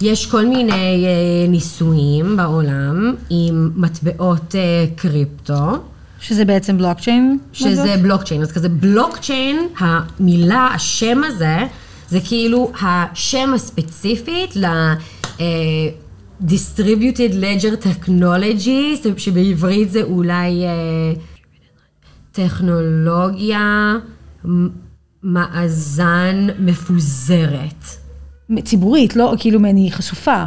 יש 0.00 0.26
כל 0.26 0.46
מיני 0.46 1.06
אה, 1.06 1.48
ניסויים 1.48 2.36
בעולם 2.36 3.14
עם 3.30 3.70
מטבעות 3.76 4.54
אה, 4.54 4.86
קריפטו, 4.96 5.78
שזה 6.20 6.44
בעצם 6.44 6.78
בלוקצ'יין? 6.78 7.38
שזה 7.52 7.96
בלוקצ'יין. 8.02 8.42
אז 8.42 8.52
כזה 8.52 8.68
בלוקצ'יין, 8.68 9.68
המילה, 9.78 10.68
השם 10.74 11.24
הזה, 11.24 11.56
זה 12.08 12.18
כאילו 12.24 12.72
השם 12.82 13.54
הספציפית 13.54 14.56
ל... 14.56 14.64
אה, 15.40 15.46
Distributed 16.40 17.32
Ledger 17.32 17.84
Technology, 17.84 19.08
שבעברית 19.16 19.90
זה 19.90 20.02
אולי 20.02 20.64
אה, 20.64 21.12
טכנולוגיה 22.32 23.94
מאזן 25.22 26.46
מפוזרת. 26.58 27.84
ציבורית, 28.64 29.16
לא 29.16 29.34
כאילו 29.38 29.58
אני 29.58 29.90
חשופה. 29.92 30.44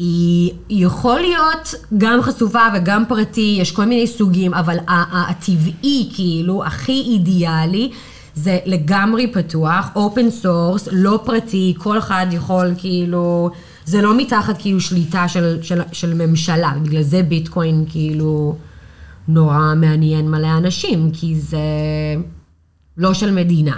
היא 0.00 0.52
יכול 0.70 1.20
להיות 1.20 1.74
גם 1.98 2.22
חשופה 2.22 2.62
וגם 2.74 3.04
פרטי, 3.08 3.56
יש 3.60 3.72
כל 3.72 3.84
מיני 3.84 4.06
סוגים, 4.06 4.54
אבל 4.54 4.76
הטבעי, 4.88 6.10
כאילו, 6.14 6.64
הכי 6.64 7.02
אידיאלי, 7.06 7.90
זה 8.34 8.58
לגמרי 8.66 9.32
פתוח, 9.32 9.90
open 9.96 10.30
source, 10.30 10.88
לא 10.92 11.20
פרטי, 11.24 11.74
כל 11.78 11.98
אחד 11.98 12.26
יכול 12.30 12.74
כאילו, 12.78 13.50
זה 13.84 14.02
לא 14.02 14.16
מתחת 14.16 14.58
כאילו 14.58 14.80
שליטה 14.80 15.28
של, 15.28 15.58
של, 15.62 15.80
של 15.92 16.26
ממשלה, 16.26 16.72
בגלל 16.82 17.02
זה 17.02 17.22
ביטקוין 17.22 17.84
כאילו 17.88 18.56
נורא 19.28 19.74
מעניין 19.76 20.30
מלא 20.30 20.58
אנשים, 20.58 21.10
כי 21.12 21.40
זה 21.40 21.58
לא 22.96 23.14
של 23.14 23.30
מדינה. 23.30 23.76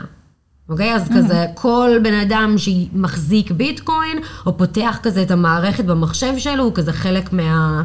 אוקיי? 0.68 0.94
אז 0.94 1.08
כזה, 1.16 1.46
כל 1.54 1.90
בן 2.02 2.14
אדם 2.14 2.54
שמחזיק 2.56 3.50
ביטקוין, 3.50 4.18
או 4.46 4.58
פותח 4.58 4.98
כזה 5.02 5.22
את 5.22 5.30
המערכת 5.30 5.84
במחשב 5.84 6.38
שלו, 6.38 6.64
הוא 6.64 6.74
כזה 6.74 6.92
חלק 6.92 7.32
מה... 7.32 7.82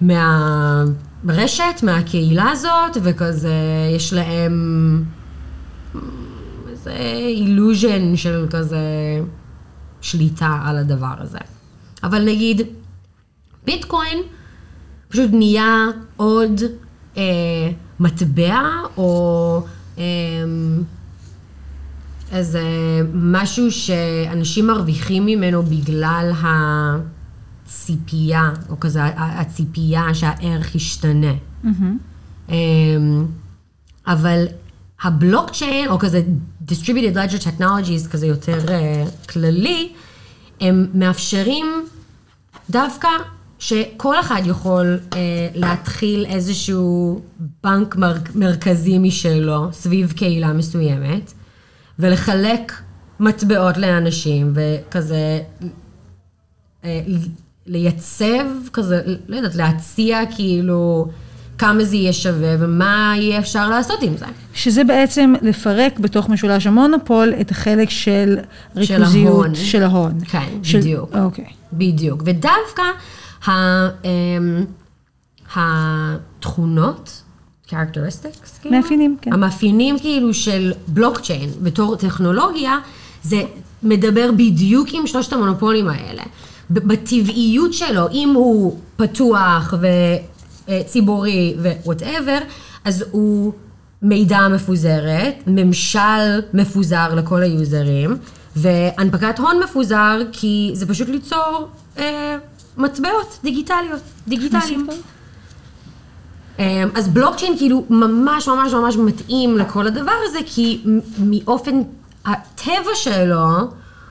מהרשת, 0.00 1.82
מהקהילה 1.82 2.50
הזאת, 2.50 2.96
וכזה, 3.02 3.54
יש 3.96 4.12
להם 4.12 5.04
איזה 6.68 6.96
אילוז'ן 7.28 8.16
של 8.16 8.46
כזה 8.50 8.78
שליטה 10.00 10.60
על 10.64 10.76
הדבר 10.78 11.14
הזה. 11.18 11.38
אבל 12.02 12.24
נגיד, 12.24 12.62
ביטקוין 13.64 14.18
פשוט 15.08 15.30
נהיה 15.32 15.86
עוד 16.16 16.60
אה, 17.16 17.22
מטבע, 18.00 18.62
או 18.96 19.62
אה, 19.98 20.04
איזה 22.32 22.62
משהו 23.14 23.70
שאנשים 23.72 24.66
מרוויחים 24.66 25.26
ממנו 25.26 25.62
בגלל 25.62 26.32
הציפייה, 27.66 28.50
או 28.70 28.80
כזה 28.80 29.00
הציפייה 29.16 30.14
שהערך 30.14 30.74
ישתנה. 30.74 31.32
אמ, 32.48 33.26
אבל 34.06 34.44
הבלוקצ'יין, 35.02 35.88
או 35.88 35.98
כזה 35.98 36.22
Distributed 36.68 37.14
Ledger 37.14 37.42
Technologies, 37.42 38.08
כזה 38.10 38.26
יותר 38.26 38.58
uh, 38.66 39.28
כללי, 39.32 39.92
הם 40.60 40.86
מאפשרים 40.94 41.66
דווקא 42.70 43.08
שכל 43.58 44.20
אחד 44.20 44.42
יכול 44.44 44.98
uh, 45.10 45.14
להתחיל 45.54 46.24
איזשהו 46.26 47.20
בנק 47.64 47.96
מר- 47.96 48.12
מרכזי 48.34 48.98
משלו, 48.98 49.68
סביב 49.72 50.12
קהילה 50.12 50.52
מסוימת, 50.52 51.32
ולחלק 51.98 52.72
מטבעות 53.20 53.76
לאנשים, 53.76 54.52
וכזה 54.54 55.40
אה, 56.84 57.00
לייצב, 57.66 58.44
כזה, 58.72 59.00
לא 59.28 59.36
יודעת, 59.36 59.54
להציע 59.54 60.20
כאילו 60.36 61.08
כמה 61.58 61.84
זה 61.84 61.96
יהיה 61.96 62.12
שווה 62.12 62.54
ומה 62.58 63.14
יהיה 63.16 63.38
אפשר 63.38 63.68
לעשות 63.68 64.02
עם 64.02 64.16
זה. 64.16 64.26
שזה 64.54 64.84
בעצם 64.84 65.34
לפרק 65.42 65.98
בתוך 65.98 66.28
משולש 66.28 66.66
המונופול 66.66 67.32
את 67.40 67.50
החלק 67.50 67.90
של 67.90 68.38
ריכוזיות 68.76 69.32
ההון. 69.32 69.54
של 69.54 69.82
ההון. 69.82 70.18
כן, 70.24 70.48
של- 70.62 70.78
בדיוק. 70.80 71.10
אוקיי. 71.16 71.44
בדיוק. 71.72 72.22
ודווקא 72.26 72.82
ה, 73.46 73.50
אמ, 74.04 74.64
התכונות, 75.56 77.22
characteristics, 77.70 78.60
כאילו, 78.60 78.76
מאפיינים, 78.76 79.16
כן. 79.22 79.32
המאפיינים 79.32 79.98
כאילו 79.98 80.34
של 80.34 80.72
בלוקצ'יין 80.86 81.50
בתור 81.62 81.96
טכנולוגיה, 81.96 82.78
זה 83.22 83.42
מדבר 83.82 84.30
בדיוק 84.32 84.88
עם 84.92 85.06
שלושת 85.06 85.32
המונופולים 85.32 85.88
האלה. 85.88 86.22
בטבעיות 86.70 87.74
שלו, 87.74 88.08
אם 88.12 88.32
הוא 88.34 88.78
פתוח 88.96 89.74
וציבורי 90.68 91.54
whatever, 91.58 92.38
אז 92.84 93.04
הוא 93.10 93.52
מידע 94.02 94.48
מפוזרת, 94.48 95.34
ממשל 95.46 96.40
מפוזר 96.54 97.14
לכל 97.14 97.42
היוזרים, 97.42 98.16
והנפקת 98.56 99.38
הון 99.38 99.60
מפוזר, 99.64 100.20
כי 100.32 100.70
זה 100.72 100.86
פשוט 100.86 101.08
ליצור 101.08 101.68
אה, 101.98 102.36
מטבעות 102.76 103.38
דיגיטליות, 103.42 104.00
דיגיטליים. 104.28 104.86
אמ, 106.58 106.88
אז 106.94 107.08
בלוקצ'יין 107.08 107.56
כאילו 107.58 107.84
ממש 107.90 108.48
ממש 108.48 108.72
ממש 108.72 108.96
מתאים 108.96 109.58
לכל 109.58 109.86
הדבר 109.86 110.12
הזה, 110.24 110.38
כי 110.46 110.82
מאופן 111.18 111.82
הטבע 112.26 112.94
שלו, 112.94 113.46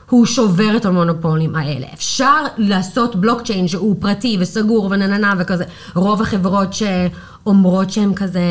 הוא 0.09 0.25
שובר 0.25 0.77
את 0.77 0.85
המונופולים 0.85 1.55
האלה. 1.55 1.87
אפשר 1.93 2.43
לעשות 2.57 3.15
בלוקצ'יין 3.15 3.67
שהוא 3.67 3.95
פרטי 3.99 4.37
וסגור 4.39 4.87
ונננה 4.91 5.33
וכזה. 5.37 5.63
רוב 5.95 6.21
החברות 6.21 6.67
שאומרות 6.73 7.91
שהן 7.91 8.13
כזה, 8.15 8.41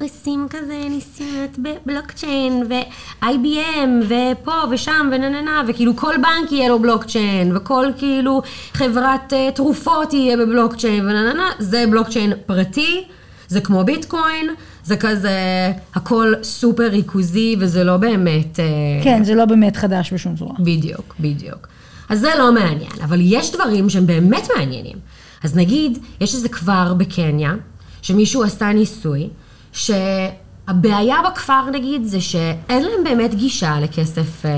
עושים 0.00 0.46
כזה 0.50 0.82
ניסיונות 0.90 1.58
בבלוקצ'יין, 1.58 2.66
ו-IBM, 2.70 4.04
ופה 4.08 4.52
ושם 4.70 5.08
ונננה, 5.12 5.62
וכאילו 5.68 5.96
כל 5.96 6.14
בנק 6.16 6.52
יהיה 6.52 6.68
לו 6.68 6.78
בלוקצ'יין, 6.78 7.56
וכל 7.56 7.86
כאילו 7.98 8.42
חברת 8.74 9.32
אה, 9.32 9.48
תרופות 9.54 10.12
יהיה 10.12 10.36
בבלוקצ'יין 10.36 11.04
ונננה, 11.04 11.50
זה 11.58 11.84
בלוקצ'יין 11.90 12.32
פרטי. 12.46 13.04
זה 13.50 13.60
כמו 13.60 13.84
ביטקוין, 13.84 14.46
זה 14.84 14.96
כזה 14.96 15.72
הכל 15.94 16.34
סופר 16.42 16.88
ריכוזי 16.88 17.56
וזה 17.58 17.84
לא 17.84 17.96
באמת... 17.96 18.60
אה, 18.60 18.64
כן, 19.04 19.24
זה 19.24 19.34
לא 19.34 19.44
באמת 19.44 19.76
חדש 19.76 20.12
בשום 20.12 20.36
צורה. 20.36 20.54
בדיוק, 20.58 21.14
בדיוק. 21.20 21.68
אז 22.08 22.20
זה 22.20 22.30
לא 22.38 22.52
מעניין, 22.52 22.92
אבל 23.04 23.18
יש 23.22 23.52
דברים 23.52 23.90
שהם 23.90 24.06
באמת 24.06 24.48
מעניינים. 24.56 24.96
אז 25.44 25.56
נגיד, 25.56 25.98
יש 26.20 26.34
איזה 26.34 26.48
כפר 26.48 26.94
בקניה, 26.94 27.54
שמישהו 28.02 28.42
עשה 28.42 28.72
ניסוי, 28.72 29.28
שהבעיה 29.72 31.16
בכפר 31.30 31.70
נגיד 31.72 32.04
זה 32.04 32.20
שאין 32.20 32.82
להם 32.82 33.04
באמת 33.04 33.34
גישה 33.34 33.80
לכסף 33.80 34.46
אה, 34.46 34.50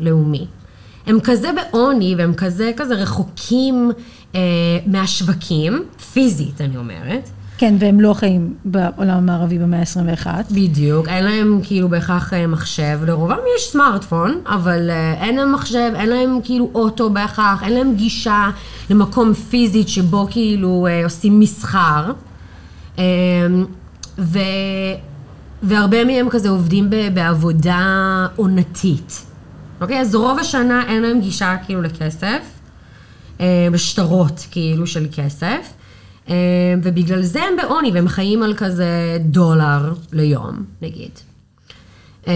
לאומי. 0.00 0.46
הם 1.06 1.20
כזה 1.20 1.50
בעוני 1.52 2.14
והם 2.18 2.34
כזה 2.34 2.70
כזה 2.76 2.94
רחוקים 2.94 3.90
אה, 4.34 4.40
מהשווקים, 4.86 5.84
פיזית 6.12 6.60
אני 6.60 6.76
אומרת. 6.76 7.30
כן, 7.58 7.74
והם 7.78 8.00
לא 8.00 8.14
חיים 8.14 8.54
בעולם 8.64 9.16
המערבי 9.16 9.58
במאה 9.58 9.78
ה-21. 9.78 10.26
בדיוק, 10.50 11.08
אין 11.08 11.24
להם 11.24 11.60
כאילו 11.62 11.88
בהכרח 11.88 12.32
אה, 12.32 12.46
מחשב, 12.46 12.98
לרובם 13.06 13.36
יש 13.56 13.70
סמארטפון, 13.70 14.40
אבל 14.46 14.90
אה, 14.90 15.14
אין 15.24 15.36
להם 15.36 15.52
מחשב, 15.52 15.92
אין 15.94 16.08
להם 16.08 16.38
כאילו 16.44 16.70
אוטו 16.74 17.10
בהכרח, 17.10 17.62
אין 17.62 17.72
להם 17.72 17.94
גישה 17.96 18.50
למקום 18.90 19.34
פיזית 19.34 19.88
שבו 19.88 20.26
כאילו 20.30 20.86
אה, 20.90 21.04
עושים 21.04 21.40
מסחר. 21.40 22.12
אה, 22.98 23.04
ו... 24.18 24.38
והרבה 25.62 26.04
מהם 26.04 26.28
כזה 26.30 26.48
עובדים 26.48 26.90
בעבודה 27.14 28.26
עונתית. 28.36 29.26
אוקיי? 29.80 30.00
אז 30.00 30.14
רוב 30.14 30.38
השנה 30.38 30.82
אין 30.88 31.02
להם 31.02 31.20
גישה 31.20 31.56
כאילו 31.66 31.82
לכסף, 31.82 32.60
בשטרות 33.72 34.46
כאילו 34.50 34.86
של 34.86 35.06
כסף, 35.16 35.72
ובגלל 36.82 37.22
זה 37.22 37.42
הם 37.42 37.56
בעוני 37.62 37.90
והם 37.94 38.08
חיים 38.08 38.42
על 38.42 38.54
כזה 38.56 39.18
דולר 39.20 39.92
ליום, 40.12 40.64
נגיד. 40.82 41.10
אה, 42.28 42.32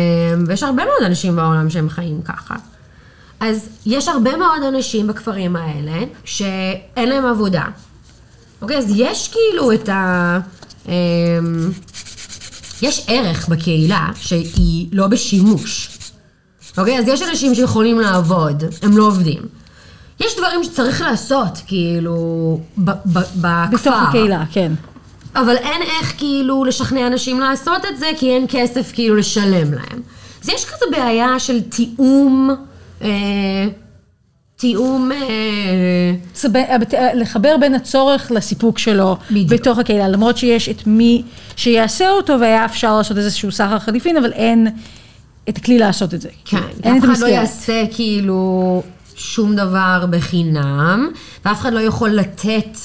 ויש 0.46 0.62
הרבה 0.62 0.84
מאוד 0.84 1.02
אנשים 1.06 1.36
בעולם 1.36 1.70
שהם 1.70 1.88
חיים 1.88 2.22
ככה. 2.22 2.54
אז 3.40 3.68
יש 3.86 4.08
הרבה 4.08 4.36
מאוד 4.36 4.62
אנשים 4.68 5.06
בכפרים 5.06 5.56
האלה 5.56 5.98
שאין 6.24 7.08
להם 7.08 7.26
עבודה. 7.26 7.64
אוקיי, 8.62 8.78
אז 8.78 8.92
יש 8.96 9.28
כאילו 9.32 9.72
את 9.72 9.88
ה... 9.88 10.38
אמ, 10.88 10.92
יש 12.82 13.04
ערך 13.08 13.48
בקהילה 13.48 14.08
שהיא 14.14 14.88
לא 14.92 15.06
בשימוש. 15.06 15.98
אוקיי, 16.78 16.98
אז 16.98 17.08
יש 17.08 17.22
אנשים 17.22 17.54
שיכולים 17.54 18.00
לעבוד, 18.00 18.64
הם 18.82 18.96
לא 18.96 19.06
עובדים. 19.06 19.42
יש 20.20 20.36
דברים 20.38 20.64
שצריך 20.64 21.00
לעשות, 21.02 21.58
כאילו, 21.66 22.16
ב- 22.78 22.90
ב- 22.90 23.18
בכפר. 23.40 23.68
בתוך 23.90 24.02
הקהילה, 24.08 24.44
כן. 24.52 24.72
אבל 25.36 25.56
אין 25.56 25.82
איך 25.82 26.14
כאילו 26.18 26.64
לשכנע 26.64 27.06
אנשים 27.06 27.40
לעשות 27.40 27.84
את 27.92 27.98
זה, 27.98 28.06
כי 28.16 28.30
אין 28.30 28.46
כסף 28.48 28.90
כאילו 28.94 29.16
לשלם 29.16 29.72
להם. 29.74 30.02
אז 30.42 30.48
יש 30.48 30.64
כזה 30.64 30.84
בעיה 30.90 31.38
של 31.38 31.60
תיאום, 31.60 32.50
אה, 33.02 33.08
תיאום, 34.56 35.12
אה, 35.12 35.16
סב- 36.34 36.56
הבת- 36.56 36.94
לחבר 37.14 37.56
בין 37.60 37.74
הצורך 37.74 38.30
לסיפוק 38.34 38.78
שלו 38.78 39.16
בדיוק. 39.30 39.48
בתוך 39.52 39.78
הקהילה, 39.78 40.08
למרות 40.08 40.36
שיש 40.38 40.68
את 40.68 40.86
מי 40.86 41.22
שיעשה 41.56 42.10
אותו 42.10 42.40
והיה 42.40 42.64
אפשר 42.64 42.96
לעשות 42.96 43.16
איזשהו 43.16 43.52
סחר 43.52 43.78
חליפין, 43.78 44.16
אבל 44.16 44.32
אין 44.32 44.68
את 45.48 45.56
הכלי 45.58 45.78
לעשות 45.78 46.14
את 46.14 46.20
זה. 46.20 46.28
כן, 46.44 46.56
אף 46.56 47.04
אחד 47.04 47.18
לא. 47.18 47.26
יעשה 47.26 47.84
כאילו 47.94 48.82
שום 49.18 49.56
דבר 49.56 50.04
בחינם, 50.10 51.08
ואף 51.44 51.60
אחד 51.60 51.72
לא 51.72 51.80
יכול 51.80 52.10
לתת 52.10 52.78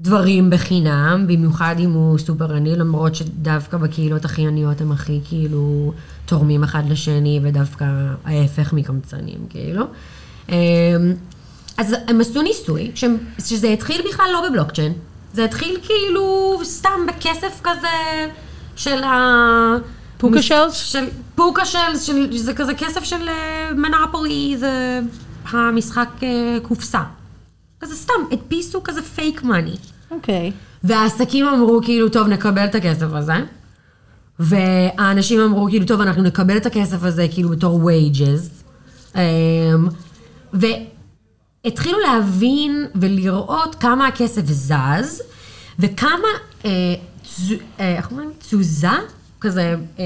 דברים 0.00 0.50
בחינם, 0.50 1.24
במיוחד 1.26 1.76
אם 1.78 1.90
הוא 1.90 2.18
סופר 2.18 2.52
עני, 2.52 2.76
למרות 2.76 3.14
שדווקא 3.14 3.76
בקהילות 3.76 4.24
הכי 4.24 4.46
עניות 4.46 4.80
הם 4.80 4.92
הכי 4.92 5.20
כאילו 5.24 5.92
תורמים 6.26 6.64
אחד 6.64 6.82
לשני, 6.88 7.40
ודווקא 7.42 7.84
ההפך 8.24 8.72
מקמצנים, 8.72 9.38
כאילו. 9.50 9.84
אמ, 10.48 10.54
אז 11.78 11.94
הם 12.08 12.20
עשו 12.20 12.42
ניסוי, 12.42 12.92
שזה 13.38 13.68
התחיל 13.68 14.02
בכלל 14.08 14.26
לא 14.32 14.48
בבלוקצ'יין, 14.48 14.92
זה 15.32 15.44
התחיל 15.44 15.78
כאילו 15.82 16.60
סתם 16.64 17.06
בכסף 17.08 17.60
כזה 17.62 18.26
של 18.76 19.04
ה... 19.04 19.76
פוקה 20.18 20.42
שלס? 20.42 20.74
של 20.74 21.04
פוקה 21.34 21.64
שלס, 21.64 22.02
של, 22.02 22.36
זה 22.36 22.54
כזה 22.54 22.74
כסף 22.74 23.04
של 23.04 23.28
מנפולי, 23.74 24.56
זה 24.58 25.00
המשחק 25.52 26.08
אה, 26.22 26.58
קופסה. 26.62 27.02
כזה 27.80 27.94
סתם, 27.94 28.12
הדפיסו 28.32 28.84
כזה 28.84 29.02
פייק 29.02 29.42
מאני. 29.42 29.76
אוקיי. 30.10 30.52
והעסקים 30.84 31.46
אמרו 31.46 31.80
כאילו, 31.84 32.08
טוב, 32.08 32.28
נקבל 32.28 32.64
את 32.64 32.74
הכסף 32.74 33.06
הזה. 33.12 33.34
והאנשים 34.38 35.40
אמרו 35.40 35.66
כאילו, 35.70 35.86
טוב, 35.86 36.00
אנחנו 36.00 36.22
נקבל 36.22 36.56
את 36.56 36.66
הכסף 36.66 37.02
הזה 37.02 37.26
כאילו 37.30 37.48
בתור 37.48 37.90
wages. 37.90 38.66
אמ, 39.14 39.88
והתחילו 40.52 41.98
להבין 41.98 42.86
ולראות 42.94 43.74
כמה 43.74 44.06
הכסף 44.06 44.46
זז, 44.46 45.22
וכמה, 45.78 46.28
אה, 46.64 46.70
אה, 47.80 47.96
איך 47.96 48.10
אומרים? 48.10 48.30
תזוזה? 48.38 48.88
כזה 49.46 49.74
אה, 49.98 50.04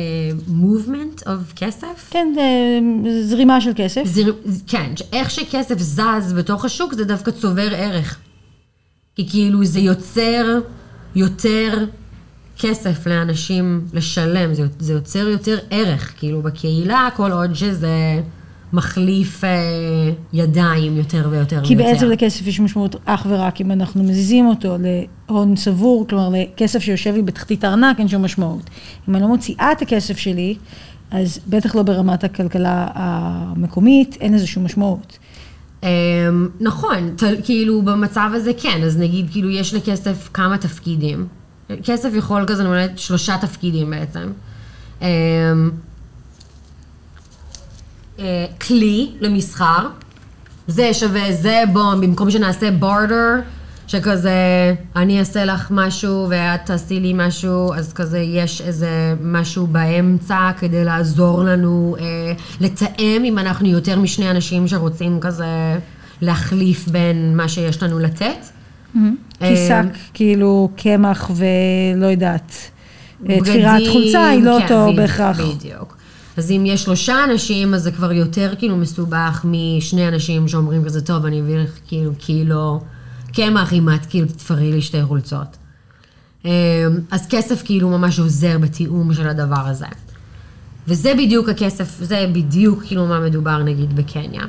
movement 0.49 1.23
of 1.27 1.57
כסף? 1.57 2.09
כן, 2.11 2.35
זה 3.05 3.27
זרימה 3.27 3.61
של 3.61 3.71
כסף. 3.77 4.03
זיר... 4.05 4.35
כן, 4.67 4.93
איך 5.13 5.31
שכסף 5.31 5.79
זז 5.79 6.33
בתוך 6.37 6.65
השוק 6.65 6.95
זה 6.95 7.05
דווקא 7.05 7.31
צובר 7.31 7.75
ערך. 7.75 8.19
כי 9.17 9.29
כאילו 9.29 9.65
זה 9.65 9.81
יוצר 9.81 10.59
יותר 11.15 11.85
כסף 12.59 13.07
לאנשים 13.07 13.85
לשלם, 13.93 14.55
זה, 14.55 14.67
זה 14.79 14.93
יוצר 14.93 15.29
יותר 15.29 15.59
ערך, 15.71 16.13
כאילו 16.19 16.43
בקהילה, 16.43 17.09
כל 17.17 17.33
עוד 17.33 17.55
שזה 17.55 18.21
מחליף 18.73 19.45
אה, 19.45 19.51
ידיים 20.33 20.97
יותר 20.97 21.29
ויותר 21.31 21.61
כי 21.65 21.77
ויותר. 21.77 21.93
בעצם 21.93 22.07
לכסף 22.07 22.47
יש 22.47 22.61
משמעות 22.61 22.97
אך 23.05 23.27
ורק 23.29 23.61
אם 23.61 23.71
אנחנו 23.73 24.03
מזיזים 24.05 24.47
אותו 24.47 24.77
להון 25.29 25.55
צבור, 25.55 26.07
כלומר 26.09 26.29
לכסף 26.31 26.79
שיושב 26.79 27.15
לי 27.15 27.23
בתחתית 27.23 27.65
הארנק, 27.65 27.99
אין 27.99 28.09
שום 28.09 28.25
משמעות. 28.25 28.71
אם 29.09 29.15
אני 29.15 29.23
לא 29.23 29.29
מוציאה 29.29 29.73
את 29.73 29.83
הכסף 29.83 30.17
שלי, 30.19 30.55
אז 31.11 31.41
בטח 31.49 31.75
לא 31.75 31.83
ברמת 31.83 32.25
הכלכלה 32.25 32.87
המקומית, 32.95 34.17
אין 34.21 34.35
לזה 34.35 34.47
שום 34.47 34.65
משמעות. 34.65 35.19
אמ, 35.83 35.89
נכון, 36.61 37.11
ת- 37.17 37.45
כאילו 37.45 37.83
במצב 37.83 38.31
הזה 38.35 38.51
כן, 38.63 38.81
אז 38.85 38.99
נגיד 38.99 39.27
כאילו 39.31 39.51
יש 39.51 39.75
לכסף 39.75 40.29
כמה 40.35 40.59
תפקידים. 40.59 41.27
כסף 41.85 42.09
יכול 42.15 42.45
כזה 42.47 42.65
למלא 42.65 42.83
שלושה 42.97 43.37
תפקידים 43.41 43.91
בעצם. 43.91 44.31
אה, 48.21 48.47
כלי 48.67 49.11
למסחר, 49.21 49.89
זה 50.67 50.95
שווה 50.95 51.33
זה, 51.33 51.63
בוא, 51.73 51.95
במקום 51.95 52.31
שנעשה 52.31 52.71
בורדר, 52.71 53.41
שכזה 53.87 54.75
אני 54.97 55.19
אעשה 55.19 55.45
לך 55.45 55.69
משהו 55.71 56.27
ואת 56.29 56.67
תעשי 56.67 57.01
לי 57.01 57.13
משהו, 57.15 57.75
אז 57.75 57.93
כזה 57.93 58.19
יש 58.19 58.61
איזה 58.61 59.15
משהו 59.23 59.67
באמצע 59.67 60.51
כדי 60.59 60.85
לעזור 60.85 61.45
לנו 61.45 61.97
אה, 62.01 62.05
לתאם 62.61 63.23
אם 63.25 63.39
אנחנו 63.39 63.69
יותר 63.69 63.99
משני 63.99 64.31
אנשים 64.31 64.69
שרוצים 64.69 65.21
כזה 65.21 65.79
להחליף 66.21 66.89
בין 66.89 67.37
מה 67.37 67.49
שיש 67.49 67.83
לנו 67.83 67.99
לתת. 67.99 68.47
כי 69.39 69.57
שק, 69.69 69.99
כאילו, 70.15 70.71
קמח 70.77 71.31
ולא 71.35 72.07
יודעת, 72.07 72.53
אה, 73.29 73.41
תפירת 73.41 73.83
חולצה 73.93 74.29
היא 74.29 74.43
לא 74.43 74.59
כן, 74.69 74.75
אותו 74.75 74.97
בהכרח. 74.97 75.41
בדיוק. 75.41 76.00
אז 76.41 76.51
אם 76.51 76.67
יש 76.67 76.83
שלושה 76.83 77.25
אנשים, 77.25 77.75
אז 77.75 77.83
זה 77.83 77.93
כבר 77.93 78.13
יותר 78.13 78.55
כאילו 78.59 78.77
מסובך 78.77 79.45
משני 79.45 80.09
אנשים 80.09 80.49
שאומרים 80.49 80.85
כזה, 80.85 81.01
טוב, 81.01 81.27
אני 81.27 81.41
אביא 81.41 81.59
לך 81.59 81.71
כאילו 81.89 82.13
קילו 82.19 82.81
קמח 83.33 83.73
אם 83.73 83.89
את 83.95 84.07
כאילו 84.07 84.29
תתפרי 84.29 84.73
לי 84.73 84.83
שתי 84.83 85.03
חולצות. 85.03 85.57
אמ, 86.45 86.51
אז 87.11 87.27
כסף 87.31 87.63
כאילו 87.65 87.89
ממש 87.89 88.19
עוזר 88.19 88.59
בתיאום 88.59 89.15
של 89.15 89.29
הדבר 89.29 89.67
הזה. 89.67 89.87
וזה 90.89 91.13
בדיוק 91.15 91.49
הכסף, 91.49 91.97
זה 92.01 92.27
בדיוק 92.33 92.85
כאילו 92.85 93.07
מה 93.07 93.21
מדובר 93.21 93.63
נגיד 93.63 93.97
בקניה. 93.97 94.43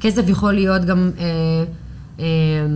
כסף 0.00 0.28
יכול 0.28 0.52
להיות 0.52 0.84
גם 0.84 1.10
אה, 1.18 1.24
אה, 2.20 2.66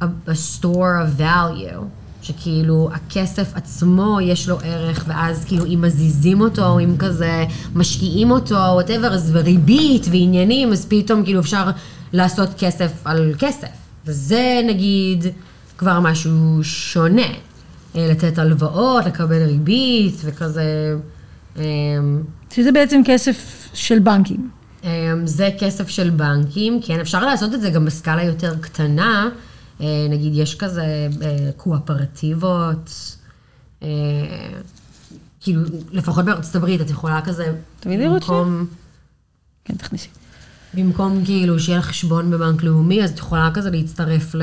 a, 0.00 0.04
a 0.28 0.60
store 0.60 0.94
of 1.04 1.20
value, 1.20 1.80
שכאילו 2.24 2.90
הכסף 2.92 3.52
עצמו 3.54 4.18
יש 4.22 4.48
לו 4.48 4.58
ערך, 4.62 5.04
ואז 5.08 5.44
כאילו 5.44 5.64
אם 5.66 5.80
מזיזים 5.80 6.40
אותו, 6.40 6.66
או 6.66 6.80
אם 6.80 6.96
כזה 6.98 7.44
משקיעים 7.74 8.30
אותו, 8.30 8.54
וואטאבר, 8.54 9.14
אז 9.14 9.30
וריבית 9.34 10.06
ועניינים, 10.10 10.72
אז 10.72 10.86
פתאום 10.88 11.24
כאילו 11.24 11.40
אפשר 11.40 11.70
לעשות 12.12 12.48
כסף 12.58 12.92
על 13.04 13.34
כסף. 13.38 13.68
וזה 14.06 14.60
נגיד 14.66 15.24
כבר 15.78 16.00
משהו 16.00 16.58
שונה. 16.62 17.26
אה, 17.96 18.06
לתת 18.10 18.38
הלוואות, 18.38 19.06
לקבל 19.06 19.42
ריבית 19.42 20.16
וכזה. 20.24 20.96
אה, 21.56 21.62
שזה 22.54 22.72
בעצם 22.72 23.00
כסף 23.04 23.68
של 23.74 23.98
בנקים. 23.98 24.50
אמ, 24.84 25.26
זה 25.26 25.50
כסף 25.58 25.88
של 25.88 26.10
בנקים, 26.10 26.80
כן, 26.82 27.00
אפשר 27.00 27.26
לעשות 27.26 27.54
את 27.54 27.60
זה 27.60 27.70
גם 27.70 27.84
בסקאלה 27.84 28.22
יותר 28.22 28.54
קטנה. 28.60 29.28
אה, 29.80 30.06
נגיד, 30.10 30.32
יש 30.34 30.54
כזה 30.54 31.08
אה, 31.22 31.50
קואפרטיבות, 31.56 33.16
אה, 33.82 33.88
כאילו, 35.40 35.60
לפחות 35.92 36.24
בארצות 36.24 36.54
הברית, 36.54 36.80
את 36.80 36.90
יכולה 36.90 37.22
כזה, 37.22 37.54
לי 37.86 38.08
רוטשילד. 38.08 38.38
במקום, 38.38 38.66
כן, 39.64 39.76
תכניסי. 39.76 40.08
במקום 40.74 41.24
כאילו 41.24 41.60
שיהיה 41.60 41.78
לך 41.78 41.86
חשבון 41.86 42.30
בבנק 42.30 42.62
לאומי, 42.62 43.04
אז 43.04 43.10
את 43.10 43.18
יכולה 43.18 43.50
כזה 43.54 43.70
להצטרף 43.70 44.34
ל... 44.34 44.42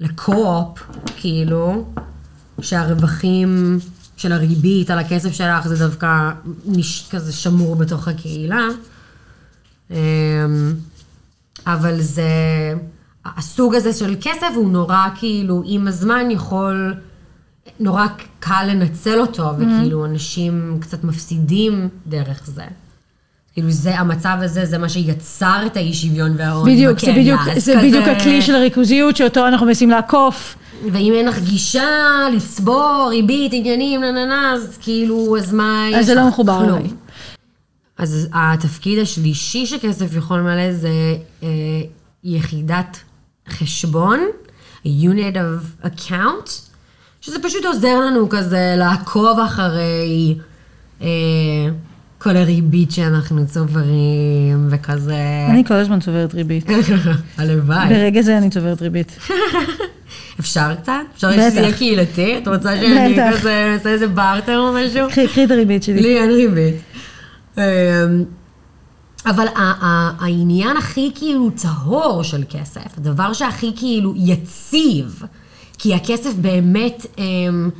לקו-אופ, 0.00 0.78
כאילו, 1.16 1.92
שהרווחים 2.60 3.78
של 4.16 4.32
הריבית 4.32 4.90
על 4.90 4.98
הכסף 4.98 5.32
שלך 5.32 5.68
זה 5.68 5.86
דווקא 5.86 6.30
נש... 6.66 7.08
כזה 7.10 7.32
שמור 7.32 7.76
בתוך 7.76 8.08
הקהילה. 8.08 8.66
אמ, 9.90 9.96
אבל 11.66 12.00
זה, 12.00 12.22
הסוג 13.26 13.74
הזה 13.74 13.92
של 13.92 14.14
כסף 14.20 14.48
הוא 14.54 14.70
נורא 14.70 14.98
כאילו, 15.14 15.62
עם 15.66 15.88
הזמן 15.88 16.30
יכול, 16.30 16.94
נורא 17.80 18.06
קל 18.40 18.64
לנצל 18.70 19.20
אותו, 19.20 19.50
וכאילו 19.58 20.04
אנשים 20.04 20.78
קצת 20.80 21.04
מפסידים 21.04 21.88
דרך 22.06 22.42
זה. 22.46 22.62
כאילו 23.52 23.70
זה, 23.70 23.98
המצב 23.98 24.36
הזה, 24.40 24.64
זה 24.66 24.78
מה 24.78 24.88
שיצר 24.88 25.62
את 25.66 25.76
האי 25.76 25.94
שוויון 25.94 26.34
והעוני 26.38 26.74
בדיוק, 26.74 26.98
זה 27.00 27.06
בקניה, 27.06 27.22
בדיוק, 27.22 27.40
אז 27.56 27.64
זה 27.64 27.72
כזה- 27.76 27.82
בדיוק 27.88 28.04
הכלי 28.08 28.42
של 28.42 28.54
הריכוזיות 28.54 29.16
שאותו 29.16 29.46
אנחנו 29.48 29.66
מנסים 29.66 29.90
לעקוף. 29.90 30.56
ואם 30.92 31.12
אין 31.16 31.26
לך 31.28 31.38
גישה 31.38 31.88
לצבור, 32.36 33.06
ריבית, 33.10 33.52
עניינים, 33.54 34.00
נה 34.00 34.12
נה 34.12 34.24
נה, 34.26 34.52
אז 34.52 34.78
כאילו, 34.80 35.36
אז 35.38 35.52
מה? 35.52 35.86
אז 35.96 36.06
זה 36.06 36.14
לא 36.14 36.28
מחובר. 36.28 36.64
אליי. 36.64 36.90
אז 37.98 38.28
התפקיד 38.32 38.98
השלישי 38.98 39.66
שכסף 39.66 40.16
יכול 40.16 40.38
למלא 40.38 40.72
זה 40.72 40.88
אה, 41.42 41.48
יחידת 42.24 42.96
חשבון, 43.52 44.20
unit 44.84 45.34
of 45.34 45.86
account, 45.86 46.50
שזה 47.20 47.42
פשוט 47.42 47.64
עוזר 47.64 48.00
לנו 48.00 48.28
כזה 48.28 48.74
לעקוב 48.76 49.38
אחרי 49.38 50.36
אה, 51.02 51.06
כל 52.18 52.36
הריבית 52.36 52.90
שאנחנו 52.90 53.46
צוברים, 53.46 54.68
וכזה... 54.70 55.16
אני 55.50 55.64
כל 55.64 55.74
הזמן 55.74 56.00
צוברת 56.00 56.34
ריבית. 56.34 56.70
הלוואי. 57.38 57.88
ברגע 57.88 58.22
זה 58.22 58.38
אני 58.38 58.50
צוברת 58.50 58.82
ריבית. 58.82 59.18
אפשר 60.40 60.74
קצת? 60.74 60.92
אפשר. 61.14 61.32
שזה 61.32 61.60
יהיה 61.60 61.72
קהילתי? 61.72 62.38
את 62.38 62.48
רוצה 62.48 62.76
שאני. 62.76 63.16
כזה 63.32 63.72
אעשה 63.74 63.90
איזה 63.90 64.08
בארטר 64.08 64.58
או 64.58 64.72
משהו? 64.72 65.08
קחי 65.08 65.28
קחי 65.28 65.44
את 65.44 65.50
הריבית 65.50 65.82
שלי. 65.82 66.02
לי 66.02 66.18
אין 66.18 66.30
ריבית. 66.30 66.74
אבל 69.26 69.46
העניין 70.20 70.76
הכי 70.76 71.10
כאילו 71.14 71.50
טהור 71.50 72.22
של 72.22 72.44
כסף, 72.50 72.98
הדבר 72.98 73.32
שהכי 73.32 73.72
כאילו 73.76 74.14
יציב, 74.16 75.22
כי 75.78 75.94
הכסף 75.94 76.32
באמת, 76.34 77.06
אמ, 77.18 77.70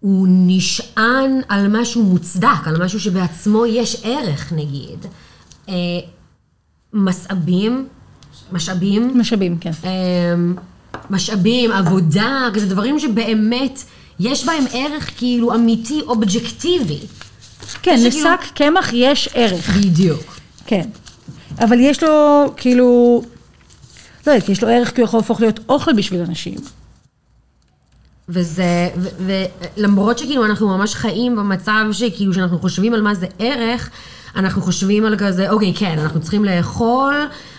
הוא 0.00 0.26
נשען 0.30 1.40
על 1.48 1.80
משהו 1.80 2.02
מוצדק, 2.02 2.66
על 2.66 2.84
משהו 2.84 3.00
שבעצמו 3.00 3.66
יש 3.66 3.96
ערך 4.04 4.52
נגיד. 4.52 5.06
אה, 5.68 5.74
משאבים, 6.92 7.88
משאבים, 8.52 9.18
משאבים, 9.18 9.58
כן. 9.58 9.70
אמ, 9.84 10.54
משאבים, 11.10 11.72
עבודה, 11.72 12.48
כזה 12.54 12.66
דברים 12.66 12.98
שבאמת 12.98 13.82
יש 14.20 14.46
בהם 14.46 14.64
ערך 14.72 15.10
כאילו 15.18 15.54
אמיתי, 15.54 16.00
אובג'קטיבי. 16.06 16.98
כן, 17.82 17.98
לשק 18.02 18.40
קמח 18.54 18.90
יש 18.92 19.28
ערך. 19.34 19.76
בדיוק. 19.76 20.36
כן. 20.66 20.88
אבל 21.58 21.80
יש 21.80 22.02
לו, 22.02 22.08
כאילו, 22.56 23.22
לא 24.26 24.32
יודעת, 24.32 24.48
יש 24.48 24.62
לו 24.62 24.68
ערך 24.68 24.94
כי 24.94 25.00
הוא 25.00 25.08
יכול 25.08 25.20
להפוך 25.20 25.40
להיות 25.40 25.60
אוכל 25.68 25.92
בשביל 25.92 26.20
אנשים. 26.20 26.54
וזה, 28.28 28.88
ולמרות 29.76 30.18
שכאילו 30.18 30.44
אנחנו 30.44 30.68
ממש 30.68 30.94
חיים 30.94 31.36
במצב 31.36 31.84
שכאילו 31.92 32.34
שאנחנו 32.34 32.58
חושבים 32.58 32.94
על 32.94 33.02
מה 33.02 33.14
זה 33.14 33.26
ערך, 33.38 33.90
אנחנו 34.36 34.62
חושבים 34.62 35.04
על 35.04 35.18
כזה, 35.18 35.50
אוקיי, 35.50 35.74
כן, 35.74 35.98
אנחנו 35.98 36.20
צריכים 36.20 36.44
לאכול, 36.44 37.14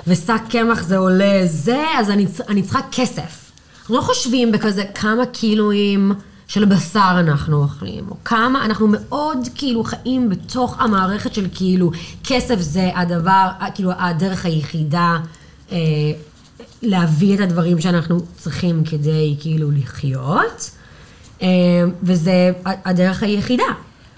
ושק 0.08 0.42
קמח 0.50 0.84
זה 0.84 0.98
עולה 0.98 1.42
זה, 1.46 1.84
אז 1.98 2.10
אני, 2.10 2.26
אני 2.50 2.64
צריכה 2.64 2.80
כסף. 2.92 3.52
אנחנו 3.80 3.96
לא 3.96 4.02
חושבים 4.02 4.52
בכזה 4.52 4.84
כמה 4.96 5.26
קילואים 5.26 6.12
של 6.48 6.66
בשר 6.66 7.16
אנחנו 7.20 7.64
אוכלים, 7.64 8.10
או 8.10 8.16
כמה, 8.26 8.66
אנחנו 8.66 8.88
מאוד 8.88 9.48
כאילו 9.56 9.84
חיים 9.84 10.30
בתוך 10.30 10.80
המערכת 10.80 11.34
של 11.34 11.48
כאילו, 11.54 11.92
כסף 12.24 12.60
זה 12.60 12.92
הדבר, 12.96 13.50
כאילו 13.76 13.92
הדרך 13.92 14.46
היחידה 14.46 15.18
אה, 15.72 15.78
להביא 16.82 17.36
את 17.36 17.40
הדברים 17.40 17.82
שאנחנו 17.82 18.20
צריכים 18.38 18.84
כדי 18.84 19.36
כאילו 19.40 19.72
לחיות, 19.72 20.72
אה, 21.42 21.48
וזה 22.04 22.52
הדרך 22.66 23.24
היחידה. 23.24 23.64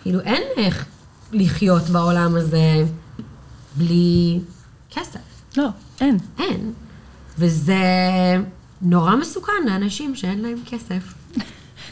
כאילו 0.02 0.20
אין 0.20 0.44
איך 0.58 0.86
לחיות 1.32 1.84
בעולם 1.84 2.36
הזה 2.36 2.86
בלי 3.78 4.40
כסף. 4.92 5.20
לא, 5.58 5.68
אין. 6.02 6.18
אין. 6.40 6.74
וזה 7.38 7.76
נורא 8.82 9.16
מסוכן 9.16 9.64
לאנשים 9.66 10.16
שאין 10.16 10.42
להם 10.42 10.58
כסף. 10.66 11.19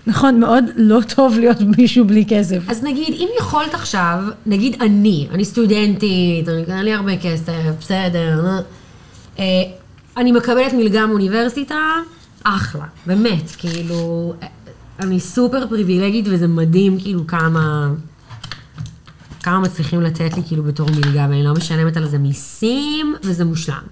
נכון, 0.08 0.40
מאוד 0.40 0.64
לא 0.76 1.00
טוב 1.16 1.38
להיות 1.40 1.58
מישהו 1.78 2.06
בלי 2.06 2.26
כסף. 2.30 2.70
אז 2.70 2.84
נגיד, 2.84 3.14
אם 3.14 3.28
יכולת 3.40 3.74
עכשיו, 3.74 4.20
נגיד 4.46 4.82
אני, 4.82 5.28
אני 5.32 5.46
סטודנטית, 5.46 6.50
אני- 6.50 6.64
אין 6.78 6.86
לי 6.86 6.94
הרבה 6.94 7.18
כסף, 7.18 7.54
בסדר. 7.80 8.60
אה, 9.40 9.44
אני 10.18 10.32
מקבלת 10.32 10.74
מלגה 10.74 11.06
מאוניברסיטה, 11.06 11.76
אחלה, 12.44 12.86
באמת, 13.06 13.52
כאילו, 13.58 14.34
אה, 14.44 14.48
אני 15.00 15.20
סופר 15.20 15.68
פריבילגית 15.68 16.26
וזה 16.30 16.48
מדהים, 16.48 17.00
כאילו, 17.00 17.28
כמה, 17.28 17.90
כמה 19.44 19.60
מצליחים 19.60 20.02
לתת 20.02 20.38
לי, 20.38 20.44
כאילו, 20.48 20.64
בתור 20.64 20.90
מלגה, 20.92 21.28
ואני 21.30 21.44
לא 21.44 21.54
משלמת 21.54 21.98
על 21.98 22.08
זה 22.08 22.18
מיסים, 22.18 23.16
וזה 23.24 23.46
מושלם. 23.46 23.84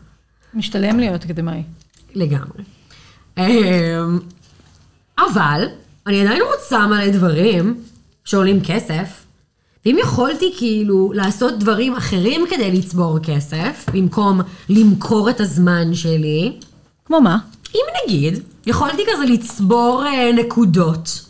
משתלם 0.53 0.99
להיות 0.99 1.26
אקדמאי. 1.26 1.63
לגמרי. 2.16 2.63
אמ, 3.38 3.43
אבל, 5.20 5.66
אני 6.08 6.22
עדיין 6.22 6.41
רוצה 6.56 6.88
מלא 6.88 7.10
דברים 7.10 7.84
שעולים 8.26 8.60
כסף, 8.64 9.26
ואם 9.86 9.97
יכולתי 10.01 10.53
כאילו 10.58 11.12
לעשות 11.14 11.60
דברים 11.60 11.95
אחרים 11.95 12.45
כדי 12.49 12.72
לצבור 12.72 13.20
כסף, 13.20 13.86
במקום 13.93 14.41
למכור 14.70 15.30
את 15.30 15.41
הזמן 15.41 15.93
שלי, 15.93 16.60
כמו 17.06 17.22
מה? 17.22 17.38
אם 17.76 17.82
נגיד, 18.03 18.39
יכולתי 18.66 19.03
כזה 19.14 19.26
לצבור 19.34 20.03
אה, 20.06 20.32
נקודות 20.32 21.26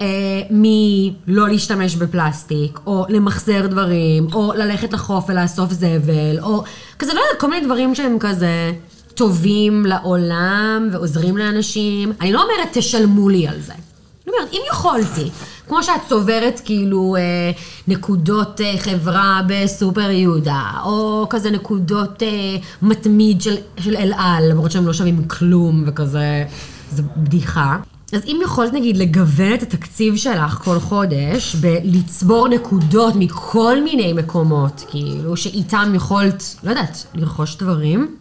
אה, 0.00 0.06
מלא 0.50 1.48
להשתמש 1.48 1.96
בפלסטיק, 1.96 2.80
או 2.86 3.04
למחזר 3.08 3.66
דברים, 3.66 4.26
או 4.32 4.52
ללכת 4.56 4.92
לחוף 4.92 5.24
ולאסוף 5.28 5.72
זבל, 5.72 6.38
או 6.42 6.64
כזה, 6.98 7.14
לא 7.14 7.20
יודעת, 7.20 7.40
כל 7.40 7.50
מיני 7.50 7.66
דברים 7.66 7.94
שהם 7.94 8.18
כזה 8.20 8.72
טובים 9.14 9.86
לעולם 9.86 10.88
ועוזרים 10.92 11.36
לאנשים. 11.36 12.12
אני 12.20 12.32
לא 12.32 12.42
אומרת 12.42 12.68
תשלמו 12.72 13.28
לי 13.28 13.48
על 13.48 13.60
זה. 13.60 13.72
אני 14.26 14.34
אומרת, 14.36 14.52
אם 14.52 14.60
יכולתי, 14.70 15.30
כמו 15.68 15.82
שאת 15.82 16.00
צוברת 16.08 16.60
כאילו 16.64 17.16
אה, 17.16 17.50
נקודות 17.88 18.60
אה, 18.60 18.74
חברה 18.78 19.40
בסופר 19.48 20.10
יהודה, 20.10 20.62
או 20.84 21.26
כזה 21.30 21.50
נקודות 21.50 22.22
אה, 22.22 22.56
מתמיד 22.82 23.40
של, 23.40 23.56
של 23.78 23.96
אל 23.96 24.12
על, 24.16 24.50
למרות 24.50 24.70
שהם 24.70 24.86
לא 24.86 24.92
שווים 24.92 25.24
כלום 25.28 25.84
וכזה, 25.86 26.44
זה 26.90 27.02
בדיחה. 27.16 27.76
אז 28.12 28.22
אם 28.26 28.40
יכולת 28.44 28.72
נגיד 28.72 28.96
לגוון 28.96 29.54
את 29.54 29.62
התקציב 29.62 30.16
שלך 30.16 30.52
כל 30.64 30.78
חודש 30.78 31.54
בלצבור 31.54 32.48
נקודות 32.48 33.14
מכל 33.16 33.84
מיני 33.84 34.12
מקומות, 34.12 34.84
כאילו, 34.90 35.36
שאיתם 35.36 35.92
יכולת, 35.94 36.44
לא 36.62 36.70
יודעת, 36.70 37.06
לרכוש 37.14 37.56
דברים, 37.56 38.16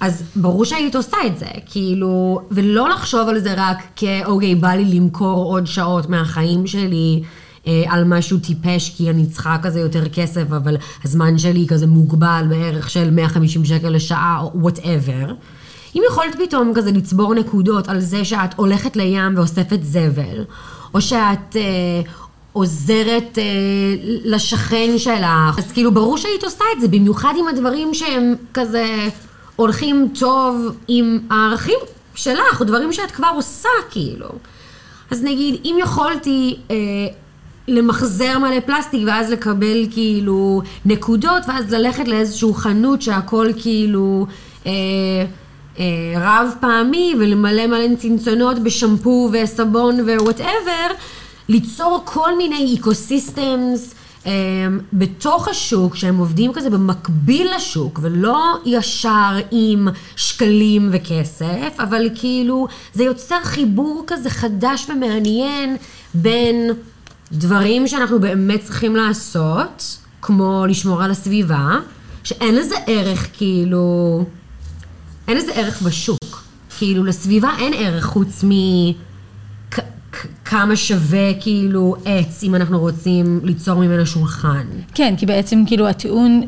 אז 0.00 0.22
ברור 0.36 0.64
שהיית 0.64 0.96
עושה 0.96 1.16
את 1.26 1.38
זה, 1.38 1.46
כאילו, 1.66 2.40
ולא 2.50 2.88
לחשוב 2.88 3.28
על 3.28 3.38
זה 3.38 3.54
רק 3.56 3.76
כאוקיי, 3.96 4.54
בא 4.54 4.68
לי 4.68 4.84
למכור 4.84 5.44
עוד 5.44 5.66
שעות 5.66 6.08
מהחיים 6.08 6.66
שלי 6.66 7.22
אה, 7.66 7.82
על 7.88 8.04
משהו 8.04 8.38
טיפש, 8.38 8.94
כי 8.96 9.10
אני 9.10 9.26
צריכה 9.26 9.56
כזה 9.62 9.80
יותר 9.80 10.08
כסף, 10.08 10.52
אבל 10.56 10.76
הזמן 11.04 11.38
שלי 11.38 11.66
כזה 11.68 11.86
מוגבל 11.86 12.44
בערך 12.48 12.90
של 12.90 13.10
150 13.10 13.64
שקל 13.64 13.88
לשעה, 13.88 14.40
או 14.42 14.50
וואטאבר. 14.54 15.32
אם 15.96 16.02
יכולת 16.10 16.36
פתאום 16.38 16.72
כזה 16.74 16.90
לצבור 16.92 17.34
נקודות 17.34 17.88
על 17.88 18.00
זה 18.00 18.24
שאת 18.24 18.54
הולכת 18.56 18.96
לים 18.96 19.36
ואוספת 19.36 19.78
זבל, 19.82 20.44
או 20.94 21.00
שאת 21.00 21.56
אה, 21.56 22.00
עוזרת 22.52 23.38
אה, 23.38 23.42
לשכן 24.24 24.98
שלך, 24.98 25.58
אז 25.58 25.72
כאילו 25.72 25.94
ברור 25.94 26.18
שהיית 26.18 26.44
עושה 26.44 26.64
את 26.76 26.80
זה, 26.80 26.88
במיוחד 26.88 27.32
עם 27.38 27.48
הדברים 27.48 27.94
שהם 27.94 28.34
כזה 28.54 29.08
הולכים 29.58 30.08
טוב 30.18 30.76
עם 30.88 31.18
הערכים 31.30 31.78
שלך, 32.14 32.60
או 32.60 32.64
דברים 32.64 32.92
שאת 32.92 33.10
כבר 33.10 33.30
עושה 33.34 33.68
כאילו. 33.90 34.28
אז 35.10 35.22
נגיד, 35.22 35.60
אם 35.64 35.76
יכולתי 35.80 36.56
אה, 36.70 36.76
למחזר 37.68 38.38
מלא 38.38 38.60
פלסטיק 38.60 39.02
ואז 39.06 39.30
לקבל 39.30 39.86
כאילו 39.90 40.62
נקודות, 40.84 41.42
ואז 41.48 41.72
ללכת 41.72 42.08
לאיזשהו 42.08 42.54
חנות 42.54 43.02
שהכל 43.02 43.48
כאילו... 43.56 44.26
אה, 44.66 44.72
אה, 45.78 45.84
רב 46.16 46.48
פעמי 46.60 47.14
ולמלא 47.18 47.66
מלא 47.66 47.94
צנצונות 47.98 48.58
בשמפו 48.58 49.30
וסבון 49.32 50.00
whatever, 50.00 50.88
ליצור 51.48 52.02
כל 52.04 52.36
מיני 52.36 52.76
ecosystems 52.80 53.94
בתוך 54.92 55.48
השוק, 55.48 55.96
שהם 55.96 56.18
עובדים 56.18 56.52
כזה 56.52 56.70
במקביל 56.70 57.48
לשוק, 57.56 57.98
ולא 58.02 58.54
ישר 58.64 59.36
עם 59.50 59.88
שקלים 60.16 60.88
וכסף, 60.92 61.74
אבל 61.78 62.08
כאילו 62.14 62.68
זה 62.94 63.04
יוצר 63.04 63.44
חיבור 63.44 64.04
כזה 64.06 64.30
חדש 64.30 64.86
ומעניין 64.90 65.76
בין 66.14 66.70
דברים 67.32 67.88
שאנחנו 67.88 68.20
באמת 68.20 68.60
צריכים 68.64 68.96
לעשות, 68.96 69.98
כמו 70.22 70.64
לשמור 70.68 71.02
על 71.02 71.10
הסביבה, 71.10 71.78
שאין 72.24 72.54
לזה 72.54 72.74
ערך 72.86 73.28
כאילו... 73.32 74.24
אין 75.28 75.36
לזה 75.36 75.52
ערך 75.52 75.82
בשוק. 75.82 76.18
כאילו, 76.78 77.04
לסביבה 77.04 77.50
אין 77.58 77.72
ערך 77.76 78.04
חוץ 78.04 78.44
מ... 78.44 78.50
כמה 80.44 80.76
שווה 80.76 81.34
כאילו 81.40 81.96
עץ 82.04 82.44
אם 82.44 82.54
אנחנו 82.54 82.78
רוצים 82.78 83.40
ליצור 83.44 83.74
ממנו 83.74 84.06
שולחן. 84.06 84.66
כן, 84.94 85.14
כי 85.16 85.26
בעצם 85.26 85.64
כאילו 85.66 85.88
הטיעון 85.88 86.42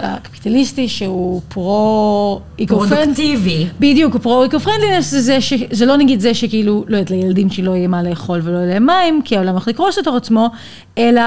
הקפיטליסטי 0.00 0.88
שהוא 0.88 1.40
פרו... 1.48 2.40
פרודוקטיבי. 2.66 3.66
בדיוק, 3.80 4.16
פרו 4.16 4.42
איקו-פרנדלינס 4.42 5.10
זה, 5.10 5.20
זה, 5.20 5.40
ש... 5.40 5.52
זה 5.70 5.86
לא 5.86 5.96
נגיד 5.96 6.20
זה 6.20 6.34
שכאילו, 6.34 6.84
לא 6.88 6.96
יודעת, 6.96 7.10
לילדים 7.10 7.50
שלא 7.50 7.70
יהיה 7.70 7.88
מה 7.88 8.02
לאכול 8.02 8.40
ולא 8.42 8.58
יהיה 8.58 8.80
מים, 8.80 9.22
כי 9.24 9.36
העולם 9.36 9.52
הולך 9.52 9.68
לקרוס 9.68 9.98
לתוך 9.98 10.16
עצמו, 10.16 10.50
אלא 10.98 11.22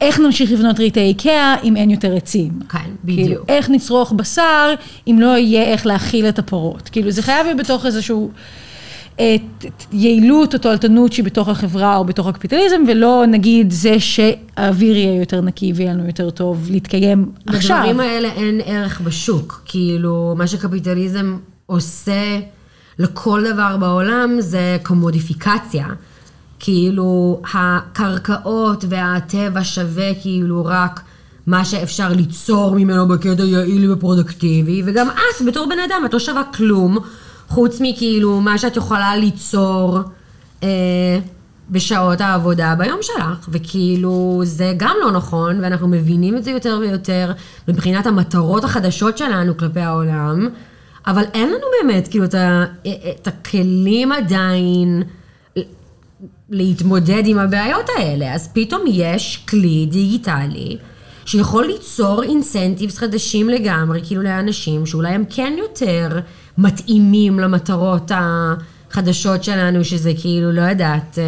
איך 0.00 0.20
נמשיך 0.20 0.52
לבנות 0.52 0.78
ריטי 0.78 1.00
איקאה 1.00 1.56
אם 1.64 1.76
אין 1.76 1.90
יותר 1.90 2.16
עצים? 2.16 2.52
כן, 2.68 2.78
בדיוק. 3.04 3.28
כאילו, 3.28 3.42
איך 3.48 3.70
נצרוך 3.70 4.12
בשר 4.12 4.74
אם 5.08 5.18
לא 5.20 5.36
יהיה 5.38 5.62
איך 5.62 5.86
להאכיל 5.86 6.28
את 6.28 6.38
הפרות? 6.38 6.88
כאילו, 6.88 7.10
זה 7.10 7.22
חייב 7.22 7.46
להיות 7.46 7.58
בתוך 7.58 7.86
איזשהו... 7.86 8.30
את 9.14 9.64
יעילות 9.92 10.54
או 10.54 10.58
תועלתנות 10.58 11.12
שהיא 11.12 11.24
בתוך 11.24 11.48
החברה 11.48 11.96
או 11.96 12.04
בתוך 12.04 12.26
הקפיטליזם, 12.26 12.82
ולא 12.88 13.24
נגיד 13.28 13.70
זה 13.70 14.00
שהאוויר 14.00 14.96
יהיה 14.96 15.20
יותר 15.20 15.40
נקי 15.40 15.72
ויהיה 15.76 15.92
לנו 15.92 16.06
יותר 16.06 16.30
טוב 16.30 16.68
להתקיים 16.70 17.30
עכשיו. 17.46 17.76
בדברים 17.78 18.00
האלה 18.00 18.28
אין 18.32 18.60
ערך 18.64 19.00
בשוק. 19.00 19.62
כאילו, 19.64 20.34
מה 20.36 20.46
שקפיטליזם 20.46 21.36
עושה 21.66 22.40
לכל 22.98 23.44
דבר 23.52 23.76
בעולם 23.76 24.36
זה 24.38 24.76
קומודיפיקציה. 24.82 25.86
כאילו 26.60 27.42
הקרקעות 27.54 28.84
והטבע 28.88 29.64
שווה 29.64 30.14
כאילו 30.22 30.64
רק 30.64 31.00
מה 31.46 31.64
שאפשר 31.64 32.08
ליצור 32.12 32.74
ממנו 32.74 33.08
בקטע 33.08 33.42
יעיל 33.42 33.92
ופרודקטיבי, 33.92 34.82
וגם 34.84 35.08
את 35.08 35.46
בתור 35.46 35.66
בן 35.66 35.78
אדם, 35.78 36.02
את 36.04 36.12
לא 36.12 36.18
שווה 36.18 36.42
כלום, 36.44 36.98
חוץ 37.54 37.80
מכאילו 37.80 38.40
מה 38.40 38.58
שאת 38.58 38.76
יכולה 38.76 39.16
ליצור 39.16 39.98
אה, 40.62 41.18
בשעות 41.70 42.20
העבודה 42.20 42.74
ביום 42.78 42.98
שלך, 43.02 43.48
וכאילו 43.48 44.40
זה 44.44 44.72
גם 44.76 44.96
לא 45.00 45.10
נכון, 45.10 45.60
ואנחנו 45.62 45.88
מבינים 45.88 46.36
את 46.36 46.44
זה 46.44 46.50
יותר 46.50 46.78
ויותר 46.80 47.32
מבחינת 47.68 48.06
המטרות 48.06 48.64
החדשות 48.64 49.18
שלנו 49.18 49.56
כלפי 49.56 49.80
העולם, 49.80 50.48
אבל 51.06 51.22
אין 51.34 51.48
לנו 51.48 51.66
באמת 51.82 52.08
כאילו 52.08 52.24
את, 52.24 52.34
ה, 52.34 52.64
את 53.20 53.26
הכלים 53.26 54.12
עדיין. 54.12 55.02
להתמודד 56.50 57.22
עם 57.26 57.38
הבעיות 57.38 57.86
האלה. 57.98 58.34
אז 58.34 58.48
פתאום 58.52 58.82
יש 58.86 59.44
כלי 59.48 59.86
דיגיטלי 59.90 60.76
שיכול 61.24 61.66
ליצור 61.66 62.22
אינסנטיבס 62.22 62.98
חדשים 62.98 63.48
לגמרי, 63.48 64.00
כאילו 64.04 64.22
לאנשים 64.22 64.86
שאולי 64.86 65.08
הם 65.08 65.24
כן 65.30 65.52
יותר 65.58 66.20
מתאימים 66.58 67.38
למטרות 67.40 68.10
החדשות 68.14 69.44
שלנו, 69.44 69.84
שזה 69.84 70.12
כאילו, 70.20 70.52
לא 70.52 70.62
יודעת, 70.62 71.18
אה, 71.18 71.24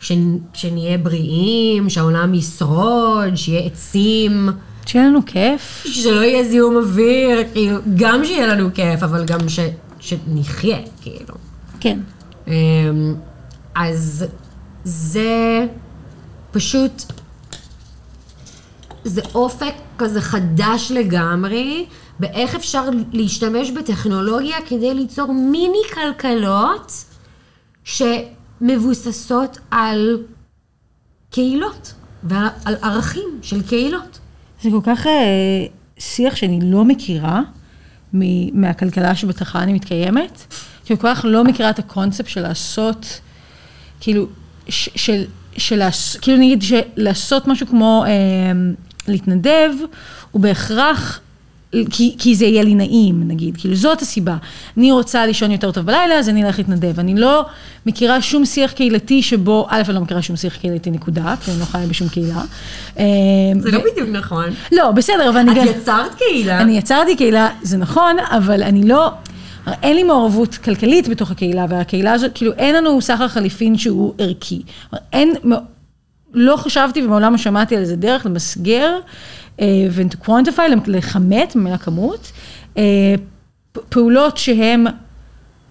ש... 0.00 0.12
שנהיה 0.54 0.98
בריאים, 0.98 1.90
שהעולם 1.90 2.34
ישרוד, 2.34 3.34
שיהיה 3.34 3.66
עצים. 3.66 4.48
שיהיה 4.86 5.06
לנו 5.06 5.26
כיף. 5.26 5.84
שלא 5.86 6.20
יהיה 6.20 6.44
זיהום 6.44 6.76
אוויר, 6.76 7.38
כאילו, 7.52 7.76
גם 7.96 8.24
שיהיה 8.24 8.46
לנו 8.46 8.68
כיף, 8.74 9.02
אבל 9.02 9.24
גם 9.24 9.48
ש... 9.48 9.60
שנחיה, 10.00 10.78
כאילו. 11.02 11.34
כן. 11.80 11.98
אמ, 12.48 13.14
אז 13.74 14.24
זה 14.84 15.66
פשוט, 16.50 17.12
זה 19.04 19.20
אופק 19.34 19.74
כזה 19.98 20.20
חדש 20.20 20.92
לגמרי, 20.94 21.86
באיך 22.20 22.54
אפשר 22.54 22.84
להשתמש 23.12 23.70
בטכנולוגיה 23.70 24.56
כדי 24.68 24.94
ליצור 24.94 25.32
מיני 25.32 25.82
כלכלות 25.94 26.92
שמבוססות 27.84 29.58
על 29.70 30.22
קהילות 31.30 31.94
ועל 32.22 32.74
ערכים 32.82 33.38
של 33.42 33.62
קהילות. 33.62 34.18
זה 34.62 34.70
כל 34.70 34.80
כך 34.84 35.06
אה, 35.06 35.66
שיח 35.98 36.36
שאני 36.36 36.58
לא 36.62 36.84
מכירה 36.84 37.40
מהכלכלה 38.52 39.14
שבתוכה 39.14 39.62
אני 39.62 39.72
מתקיימת, 39.72 40.54
כי 40.84 40.96
כל 40.96 41.14
כך 41.14 41.24
לא 41.28 41.44
מכירה 41.44 41.70
את 41.70 41.78
הקונספט 41.78 42.28
של 42.28 42.40
לעשות... 42.40 43.20
כאילו, 44.00 44.26
ש, 44.68 44.88
של, 44.96 45.24
של, 45.56 45.82
כאילו 46.20 46.38
נגיד 46.38 46.62
שלעשות 46.62 47.46
משהו 47.46 47.66
כמו 47.66 48.04
אה, 48.06 48.10
להתנדב, 49.08 49.70
הוא 50.30 50.42
בהכרח, 50.42 51.20
כי, 51.90 52.14
כי 52.18 52.34
זה 52.34 52.44
יהיה 52.44 52.62
לי 52.62 52.74
נעים, 52.74 53.28
נגיד, 53.28 53.56
כאילו 53.56 53.74
זאת 53.74 54.02
הסיבה. 54.02 54.36
אני 54.76 54.92
רוצה 54.92 55.26
לישון 55.26 55.50
יותר 55.50 55.70
טוב 55.70 55.86
בלילה, 55.86 56.14
אז 56.14 56.28
אני 56.28 56.44
אלך 56.44 56.58
להתנדב. 56.58 57.00
אני 57.00 57.14
לא 57.14 57.46
מכירה 57.86 58.22
שום 58.22 58.44
שיח 58.44 58.72
קהילתי 58.72 59.22
שבו, 59.22 59.66
א', 59.70 59.82
אני 59.86 59.94
לא 59.94 60.00
מכירה 60.00 60.22
שום 60.22 60.36
שיח 60.36 60.56
קהילתי 60.56 60.90
נקודה, 60.90 61.34
כי 61.44 61.50
אני 61.50 61.60
לא 61.60 61.64
חיה 61.64 61.86
בשום 61.86 62.08
קהילה. 62.08 62.42
אה, 62.98 63.04
זה 63.58 63.68
ו... 63.68 63.72
לא 63.72 63.80
בדיוק 63.92 64.08
נכון. 64.08 64.44
לא, 64.72 64.90
בסדר, 64.90 65.28
אבל 65.28 65.36
אני 65.38 65.54
גם... 65.54 65.68
את 65.68 65.76
יצרת 65.76 66.14
קהילה. 66.14 66.60
אני 66.60 66.78
יצרתי 66.78 67.16
קהילה, 67.16 67.48
זה 67.62 67.76
נכון, 67.76 68.16
אבל 68.30 68.62
אני 68.62 68.88
לא... 68.88 69.10
אין 69.82 69.96
לי 69.96 70.02
מעורבות 70.02 70.54
כלכלית 70.54 71.08
בתוך 71.08 71.30
הקהילה, 71.30 71.66
והקהילה 71.68 72.12
הזאת, 72.12 72.30
כאילו 72.34 72.52
אין 72.52 72.74
לנו 72.74 73.00
סחר 73.00 73.28
חליפין 73.28 73.78
שהוא 73.78 74.14
ערכי. 74.18 74.62
אין, 75.12 75.34
לא 76.34 76.56
חשבתי 76.56 77.02
ומעולם 77.02 77.32
לא 77.32 77.38
שמעתי 77.38 77.76
על 77.76 77.82
איזה 77.82 77.96
דרך 77.96 78.26
למסגר 78.26 78.98
uh, 79.56 79.60
ו-to 79.90 80.26
quantify, 80.26 80.86
לכמת 80.86 81.56
ממילה 81.56 81.78
כמות, 81.78 82.32
uh, 82.74 82.78
פעולות 83.88 84.36
שהן 84.36 84.86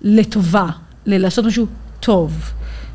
לטובה, 0.01 0.67
לעשות 1.05 1.45
משהו 1.45 1.65
טוב. 1.99 2.51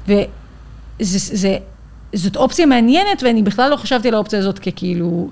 וזאת 0.08 2.36
אופציה 2.36 2.66
מעניינת, 2.66 3.22
ואני 3.22 3.42
בכלל 3.42 3.70
לא 3.70 3.76
חשבתי 3.76 4.08
על 4.08 4.14
האופציה 4.14 4.38
הזאת 4.38 4.58
ככאילו... 4.58 5.30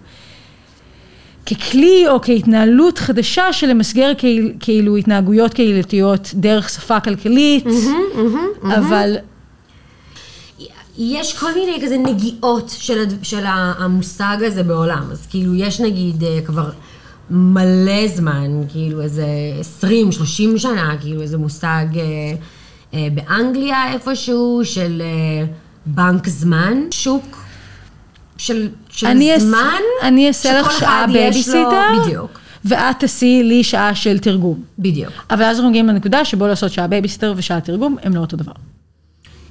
ככלי 1.47 2.05
או 2.09 2.20
כהתנהלות 2.22 2.99
חדשה 2.99 3.53
של 3.53 3.66
למסגר 3.66 4.12
כאילו 4.61 4.97
התנהגויות 4.97 5.55
קהילתיות 5.55 6.30
דרך 6.35 6.70
שפה 6.70 7.01
כלכלית, 7.01 7.64
אבל... 8.62 9.16
יש 10.99 11.38
כל 11.38 11.55
מיני 11.55 11.78
כזה 11.82 11.99
נגיעות 11.99 12.74
של, 12.78 13.05
של 13.22 13.45
המושג 13.47 14.36
הזה 14.40 14.62
בעולם, 14.62 15.09
אז 15.12 15.26
כאילו 15.30 15.55
יש 15.55 15.80
נגיד 15.80 16.24
אה, 16.24 16.38
כבר 16.47 16.70
מלא 17.30 18.09
זמן, 18.09 18.51
כאילו 18.68 19.01
איזה 19.01 19.26
20-30 19.82 19.86
שנה, 20.57 20.97
כאילו 21.01 21.22
איזה 21.22 21.38
מושג 21.38 21.86
אה, 21.97 22.03
אה, 22.95 23.09
באנגליה 23.14 23.92
איפשהו, 23.92 24.61
של 24.64 25.03
אה, 25.05 25.47
בנק 25.86 26.28
זמן, 26.28 26.78
שוק 26.90 27.45
של, 28.36 28.68
של 28.90 29.07
אני 29.07 29.40
זמן, 29.40 29.80
אני 30.03 30.28
אעשה 30.28 30.61
לך 30.61 30.72
שעה 30.80 31.07
בייביסיטר, 31.12 31.82
בדיוק, 32.03 32.40
ואת 32.64 32.99
תעשי 32.99 33.42
לי 33.45 33.64
שעה 33.64 33.95
של 33.95 34.18
תרגום. 34.18 34.62
בדיוק. 34.78 35.12
אבל 35.30 35.42
אז 35.42 35.57
אנחנו 35.57 35.70
מגיעים 35.70 35.86
לנקודה 35.86 36.24
שבו 36.24 36.47
לעשות 36.47 36.72
שעה 36.72 36.86
בייביסיטר 36.86 37.34
ושעה 37.36 37.61
תרגום 37.61 37.97
הם 38.03 38.14
לא 38.14 38.20
אותו 38.20 38.36
דבר. 38.36 38.53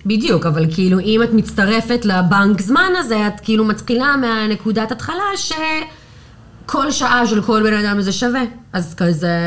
בדיוק, 0.06 0.46
אבל 0.46 0.74
כאילו 0.74 1.00
אם 1.00 1.24
את 1.24 1.34
מצטרפת 1.34 2.06
לבנק 2.06 2.62
זמן 2.62 2.92
הזה, 3.00 3.28
את 3.28 3.40
כאילו 3.40 3.66
מתחילה 3.66 4.16
מהנקודת 4.18 4.92
התחלה 4.92 5.24
שכל 5.36 6.92
שעה 6.92 7.28
של 7.28 7.42
כל 7.42 7.64
בן 7.64 7.86
אדם 7.86 8.02
זה 8.02 8.12
שווה. 8.12 8.44
אז 8.74 8.96
כזה, 8.96 9.38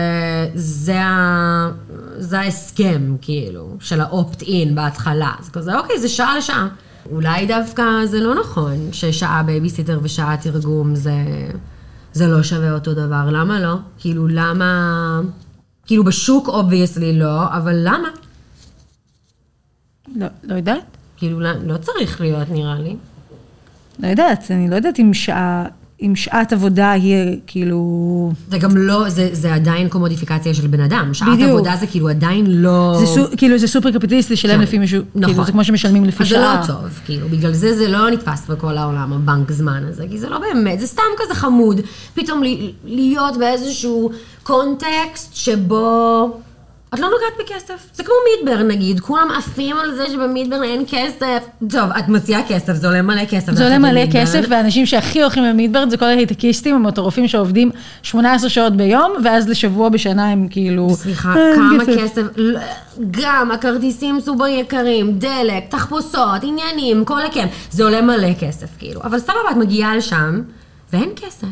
זה, 0.54 1.00
ה, 1.00 1.70
זה 2.18 2.40
ההסכם, 2.40 3.16
כאילו, 3.22 3.76
של 3.80 4.00
ה 4.01 4.11
opt-in 4.11 4.74
בהתחלה. 4.74 5.30
אז 5.40 5.48
כזה, 5.48 5.78
אוקיי, 5.78 5.98
זה 5.98 6.09
שעה 6.09 6.38
לשעה. 6.38 6.68
אולי 7.11 7.46
דווקא 7.46 7.82
זה 8.04 8.20
לא 8.20 8.34
נכון 8.40 8.88
ששעה 8.92 9.42
בייביסיטר 9.42 10.00
ושעה 10.02 10.36
תרגום 10.36 10.94
זה, 10.94 11.14
זה 12.12 12.26
לא 12.26 12.42
שווה 12.42 12.72
אותו 12.72 12.94
דבר. 12.94 13.28
למה 13.30 13.61
לא? 13.61 13.74
כאילו, 13.98 14.28
למה... 14.28 15.20
כאילו, 15.86 16.04
בשוק 16.04 16.48
obviously 16.49 17.18
לא, 17.18 17.44
אבל 17.57 17.74
למה? 17.82 18.09
לא, 20.14 20.26
לא 20.42 20.54
יודעת. 20.54 20.96
כאילו, 21.16 21.40
לא, 21.40 21.50
לא 21.66 21.76
צריך 21.76 22.20
להיות, 22.20 22.50
נראה 22.50 22.78
לי. 22.78 22.96
לא 23.98 24.09
יודעת, 24.09 24.50
אני 24.50 24.70
לא 24.70 24.74
יודעת 24.76 25.00
אם 25.00 25.14
שעה, 25.14 25.64
אם 26.02 26.16
שעת 26.16 26.52
עבודה 26.52 26.90
היא 26.90 27.36
כאילו... 27.46 28.32
זה 28.48 28.59
גם 28.59 28.76
לא, 28.76 29.09
זה, 29.09 29.28
זה 29.32 29.54
עדיין 29.54 29.88
קומודיפיקציה 29.88 30.54
של 30.54 30.66
בן 30.66 30.80
אדם. 30.80 31.14
שעת 31.14 31.28
בדיוק. 31.28 31.50
עבודה 31.50 31.76
זה 31.80 31.86
כאילו 31.86 32.09
עדיין 32.09 32.46
לא... 32.46 32.96
זה 33.00 33.07
so, 33.07 33.24
כאילו 33.36 33.59
זה 33.59 33.68
סופר 33.68 33.90
קפיטליסט 33.90 34.30
לשלם 34.30 34.54
כן, 34.54 34.61
לפי 34.61 34.78
מישהו, 34.78 35.02
נכון. 35.14 35.32
כאילו 35.32 35.44
זה 35.44 35.52
כמו 35.52 35.64
שמשלמים 35.64 36.04
לפי 36.04 36.22
אז 36.22 36.28
זה 36.28 36.34
שעה. 36.34 36.61
לא 36.61 36.66
טוב, 36.66 37.00
כאילו, 37.04 37.28
בגלל 37.28 37.52
זה 37.52 37.76
זה 37.76 37.88
לא 37.88 38.11
נתפס 38.11 38.46
בכל 38.48 38.78
העולם, 38.78 39.12
הבנק 39.12 39.52
זמן 39.52 39.84
הזה, 39.88 40.04
כי 40.11 40.18
זה 40.18 40.28
לא 40.28 40.38
באמת, 40.38 40.80
זה 40.80 40.86
סתם 40.86 41.02
כזה 41.18 41.34
חמוד, 41.34 41.80
פתאום 42.14 42.42
להיות 42.84 43.36
באיזשהו 43.36 44.11
קונטקסט 44.42 45.36
שבו... 45.36 46.40
את 46.95 46.99
לא 46.99 47.07
נוגעת 47.09 47.39
בכסף. 47.47 47.87
זה 47.95 48.05
כמו 48.05 48.14
מידברן 48.45 48.68
נגיד, 48.68 49.01
כולם 49.01 49.28
עפים 49.39 49.76
על 49.78 49.95
זה 49.95 50.07
שבמידברן 50.07 50.62
אין 50.62 50.84
כסף. 50.89 51.45
טוב, 51.70 51.91
את 51.99 52.09
מציעה 52.09 52.41
כסף, 52.49 52.72
זה 52.74 52.87
עולה 52.87 53.03
מלא 53.03 53.24
כסף. 53.24 53.53
זה 53.53 53.64
עולה 53.64 53.78
מלא. 53.78 54.01
כסף, 54.12 54.45
והאנשים 54.51 54.87
שהכי 54.87 55.22
הולכים 55.22 55.45
למידברד 55.45 55.91
זה 55.91 55.97
כל 55.97 56.05
ההייטקיסטים, 56.05 56.74
המטורפים 56.74 57.28
שעובדים 57.28 57.70
18 58.03 58.51
שעות 58.51 58.76
ביום, 58.76 59.12
ואז 59.24 59.49
לשבוע 59.49 59.89
בשנה 59.89 60.30
הם 60.32 60.49
כאילו... 60.51 60.91
סליחה, 60.95 61.34
"אה, 61.37 61.53
כמה 61.55 61.84
כסף, 61.99 62.22
גם 63.11 63.51
הכרטיסים 63.51 64.20
סופר 64.20 64.47
יקרים, 64.47 65.18
דלק, 65.18 65.64
תחפושות, 65.68 66.43
עניינים, 66.43 67.05
כל 67.05 67.22
הכן, 67.22 67.47
זה 67.70 67.84
עולה 67.84 68.03
מלא 68.03 68.34
כסף 68.41 68.68
כאילו. 68.78 69.03
אבל 69.03 69.18
סבבה, 69.18 69.51
את 69.51 69.57
מגיעה 69.57 69.97
לשם, 69.97 70.43
ואין 70.93 71.11
כסף. 71.16 71.47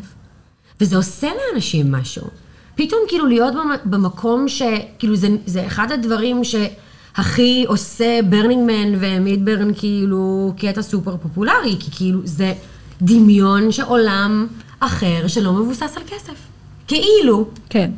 וזה 0.80 0.96
עושה 0.96 1.28
לאנשים 1.52 1.92
משהו. 1.92 2.43
פתאום 2.74 3.00
כאילו 3.08 3.26
להיות 3.26 3.54
במ- 3.54 3.90
במקום 3.90 4.48
ש... 4.48 4.62
כאילו 4.98 5.16
זה, 5.16 5.28
זה 5.46 5.66
אחד 5.66 5.92
הדברים 5.92 6.42
שהכי 6.44 7.64
עושה 7.68 8.20
ברנינגמן 8.28 8.94
ומידברן 9.00 9.70
כאילו 9.74 10.52
קטע 10.56 10.82
סופר 10.82 11.16
פופולרי, 11.16 11.76
כי 11.80 11.90
כאילו 11.90 12.20
זה 12.24 12.52
דמיון 13.02 13.72
של 13.72 13.82
עולם 13.82 14.46
אחר 14.80 15.26
שלא 15.26 15.52
מבוסס 15.52 15.96
על 15.96 16.02
כסף. 16.06 16.34
כאילו. 16.88 17.48
כן. 17.68 17.90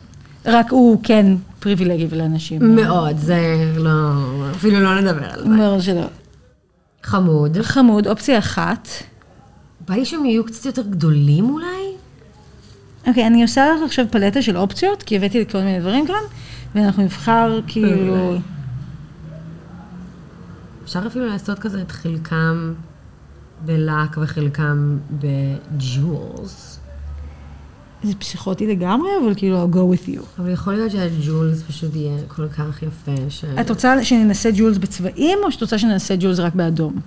רק 0.47 0.70
הוא 0.72 1.01
כן 1.03 1.27
פריבילגי 1.61 2.07
ולאנשים. 2.11 2.77
מאוד, 2.77 3.16
זה 3.18 3.39
לא... 3.77 3.91
אפילו 4.51 4.81
לא 4.81 5.01
נדבר 5.01 5.24
על 5.31 5.39
זה. 5.41 5.45
אומר 5.47 5.81
שלא. 5.81 6.05
חמוד. 7.03 7.59
חמוד, 7.62 8.07
אופציה 8.09 8.39
אחת. 8.39 8.89
בא 9.89 9.95
לי 9.95 10.05
שהם 10.05 10.24
יהיו 10.24 10.45
קצת 10.45 10.66
יותר 10.66 10.83
גדולים 10.83 11.51
אולי? 11.51 11.66
אוקיי, 13.07 13.26
אני 13.26 13.42
עושה 13.42 13.66
לך 13.66 13.82
עכשיו 13.84 14.07
פלטה 14.11 14.42
של 14.42 14.57
אופציות, 14.57 15.02
כי 15.02 15.16
הבאתי 15.16 15.38
לי 15.38 15.46
כל 15.46 15.59
מיני 15.59 15.80
דברים 15.80 16.07
כאן, 16.07 16.14
ואנחנו 16.74 17.02
נבחר 17.02 17.61
כאילו... 17.66 18.36
אפשר 20.84 21.07
אפילו 21.07 21.26
לעשות 21.26 21.59
כזה 21.59 21.82
את 21.82 21.92
חלקם 21.92 22.74
בלק 23.64 24.16
וחלקם 24.22 24.98
בג'ולס. 25.11 26.80
זה 28.02 28.14
פסיכוטי 28.18 28.66
לגמרי, 28.66 29.09
אבל 29.24 29.34
כאילו, 29.36 29.64
I'll 29.64 29.74
go 29.74 29.78
with 29.78 30.09
you. 30.09 30.20
אבל 30.38 30.50
יכול 30.50 30.74
להיות 30.74 30.90
שהג'ולס 30.90 31.62
פשוט 31.62 31.96
יהיה 31.96 32.18
כל 32.28 32.48
כך 32.48 32.82
יפה 32.82 33.12
ש... 33.28 33.44
את 33.61 33.70
רוצה 33.70 34.04
שננסה 34.04 34.50
ג'ולס 34.57 34.78
בצבעים, 34.78 35.38
או 35.44 35.52
שאת 35.52 35.62
רוצה 35.62 35.78
שננסה 35.78 36.14
ג'ולס 36.18 36.38
רק 36.38 36.54
באדום? 36.54 37.00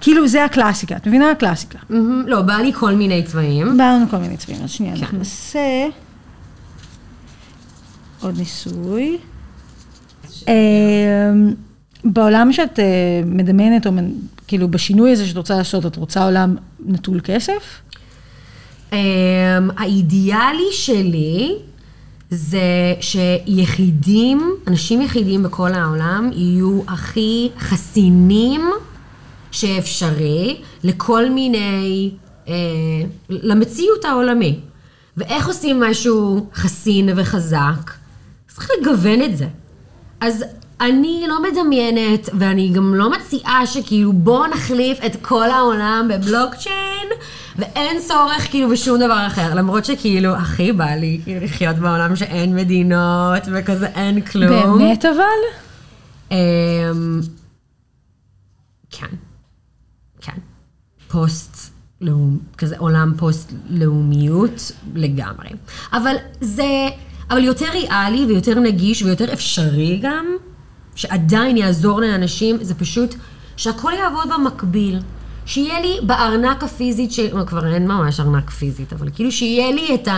כאילו, 0.00 0.28
זה 0.28 0.44
הקלאסיקה, 0.44 0.96
את 0.96 1.06
מבינה? 1.06 1.30
הקלאסיקה. 1.30 1.78
מהמם, 1.90 2.24
לא, 2.26 2.42
בא 2.42 2.54
לי 2.54 2.72
כל 2.72 2.94
מיני 2.94 3.22
צבעים. 3.22 3.76
בא 3.76 3.84
לנו 3.84 4.08
כל 4.10 4.16
מיני 4.16 4.36
צבעים, 4.36 4.62
אז 4.64 4.70
שנייה, 4.70 4.94
כן. 4.94 5.00
אנחנו 5.00 5.18
נעשה 5.18 5.86
עוד 8.20 8.38
ניסוי. 8.38 9.18
אמ, 10.48 10.52
בעולם 12.04 12.52
שאת 12.52 12.78
אה, 12.78 12.84
מדמיינת, 13.26 13.86
או 13.86 13.92
כאילו 14.46 14.68
בשינוי 14.68 15.12
הזה 15.12 15.26
שאת 15.26 15.36
רוצה 15.36 15.56
לעשות, 15.56 15.86
את 15.86 15.96
רוצה 15.96 16.24
עולם 16.24 16.56
נטול 16.86 17.20
כסף? 17.24 17.80
Um, 18.90 18.92
האידיאלי 19.76 20.72
שלי 20.72 21.54
זה 22.30 22.94
שיחידים, 23.00 24.50
אנשים 24.66 25.00
יחידים 25.00 25.42
בכל 25.42 25.72
העולם, 25.72 26.30
יהיו 26.32 26.80
הכי 26.88 27.50
חסינים 27.58 28.60
שאפשרי 29.50 30.60
לכל 30.84 31.30
מיני, 31.30 32.10
uh, 32.46 32.50
למציאות 33.28 34.04
העולמי. 34.04 34.60
ואיך 35.16 35.46
עושים 35.46 35.80
משהו 35.80 36.46
חסין 36.54 37.08
וחזק? 37.16 37.90
צריך 38.48 38.70
לגוון 38.80 39.22
את 39.22 39.36
זה. 39.36 39.46
אז 40.20 40.44
אני 40.80 41.24
לא 41.28 41.42
מדמיינת, 41.42 42.28
ואני 42.38 42.68
גם 42.68 42.94
לא 42.94 43.10
מציעה 43.10 43.66
שכאילו 43.66 44.12
בואו 44.12 44.46
נחליף 44.46 44.98
את 45.06 45.16
כל 45.22 45.50
העולם 45.50 46.08
בבלוקצ'יין, 46.14 47.08
ואין 47.56 48.00
צורך 48.00 48.50
כאילו 48.50 48.68
בשום 48.68 48.96
דבר 48.96 49.26
אחר. 49.26 49.54
למרות 49.54 49.84
שכאילו 49.84 50.34
הכי 50.36 50.72
בא 50.72 50.90
לי 50.90 51.20
כאילו 51.24 51.44
לחיות 51.44 51.76
בעולם 51.76 52.16
שאין 52.16 52.56
מדינות 52.56 53.42
וכזה 53.52 53.86
אין 53.86 54.20
כלום. 54.20 54.78
באמת 54.78 55.04
אבל? 55.04 55.40
אמ, 56.30 57.20
כן. 58.90 59.29
פוסט 61.10 61.72
לאום, 62.00 62.38
כזה 62.58 62.78
עולם 62.78 63.12
פוסט 63.16 63.52
לאומיות 63.70 64.72
לגמרי. 64.94 65.48
אבל 65.92 66.14
זה, 66.40 66.88
אבל 67.30 67.44
יותר 67.44 67.66
ריאלי 67.72 68.24
ויותר 68.26 68.60
נגיש 68.60 69.02
ויותר 69.02 69.32
אפשרי 69.32 69.98
גם, 70.02 70.26
שעדיין 70.94 71.56
יעזור 71.56 72.00
לאנשים, 72.00 72.56
זה 72.60 72.74
פשוט 72.74 73.14
שהכל 73.56 73.92
יעבוד 73.98 74.28
במקביל. 74.34 75.00
שיהיה 75.46 75.80
לי 75.80 75.96
בארנק 76.02 76.64
הפיזית. 76.64 77.10
או, 77.32 77.46
כבר 77.46 77.74
אין 77.74 77.88
ממש 77.88 78.20
ארנק 78.20 78.50
פיזית, 78.50 78.92
אבל 78.92 79.08
כאילו 79.14 79.32
שיהיה 79.32 79.72
לי 79.72 79.94
את 79.94 80.08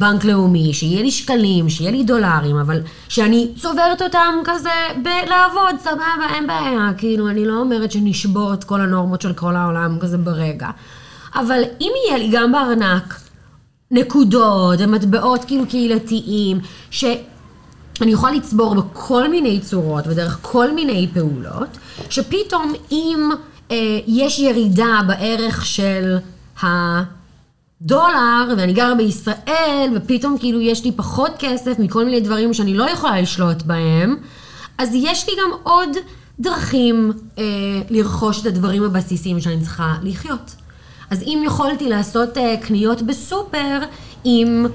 הבנק 0.00 0.24
לאומי, 0.24 0.74
שיהיה 0.74 1.02
לי 1.02 1.10
שקלים, 1.10 1.68
שיהיה 1.68 1.90
לי 1.90 2.04
דולרים, 2.04 2.56
אבל 2.56 2.80
שאני 3.08 3.48
צוברת 3.56 4.02
אותם 4.02 4.34
כזה 4.44 4.70
בלעבוד, 5.02 5.80
סבבה, 5.80 6.34
אין 6.34 6.46
בעיה. 6.46 6.90
כאילו, 6.98 7.28
אני 7.28 7.44
לא 7.44 7.60
אומרת 7.60 7.92
שנשבור 7.92 8.54
את 8.54 8.64
כל 8.64 8.80
הנורמות 8.80 9.20
של 9.20 9.32
כל 9.32 9.56
העולם 9.56 9.98
כזה 10.00 10.18
ברגע. 10.18 10.68
אבל 11.34 11.62
אם 11.80 11.92
יהיה 12.06 12.18
לי 12.18 12.28
גם 12.32 12.52
בארנק 12.52 13.20
נקודות 13.90 14.78
ומטבעות 14.78 15.44
כאילו 15.44 15.66
קהילתיים, 15.66 16.60
ש... 16.90 17.04
אני 18.00 18.12
יכולה 18.12 18.32
לצבור 18.32 18.74
בכל 18.74 19.28
מיני 19.28 19.60
צורות 19.60 20.06
ודרך 20.06 20.38
כל 20.42 20.74
מיני 20.74 21.08
פעולות, 21.14 21.68
שפתאום 22.10 22.72
אם 22.92 23.30
אה, 23.70 23.76
יש 24.06 24.38
ירידה 24.38 25.00
בערך 25.06 25.66
של 25.66 26.16
הדולר, 27.84 28.54
ואני 28.58 28.72
גרה 28.72 28.94
בישראל, 28.94 29.90
ופתאום 29.94 30.38
כאילו 30.38 30.60
יש 30.60 30.84
לי 30.84 30.92
פחות 30.92 31.32
כסף 31.38 31.78
מכל 31.78 32.04
מיני 32.04 32.20
דברים 32.20 32.54
שאני 32.54 32.74
לא 32.74 32.90
יכולה 32.90 33.20
לשלוט 33.20 33.62
בהם, 33.62 34.16
אז 34.78 34.90
יש 34.94 35.28
לי 35.28 35.34
גם 35.42 35.50
עוד 35.62 35.88
דרכים 36.40 37.12
אה, 37.38 37.44
לרכוש 37.90 38.40
את 38.40 38.46
הדברים 38.46 38.82
הבסיסיים 38.82 39.40
שאני 39.40 39.60
צריכה 39.60 39.94
לחיות. 40.02 40.54
אז 41.10 41.22
אם 41.22 41.42
יכולתי 41.46 41.88
לעשות 41.88 42.38
אה, 42.38 42.54
קניות 42.60 43.02
בסופר 43.02 43.78
עם 44.24 44.66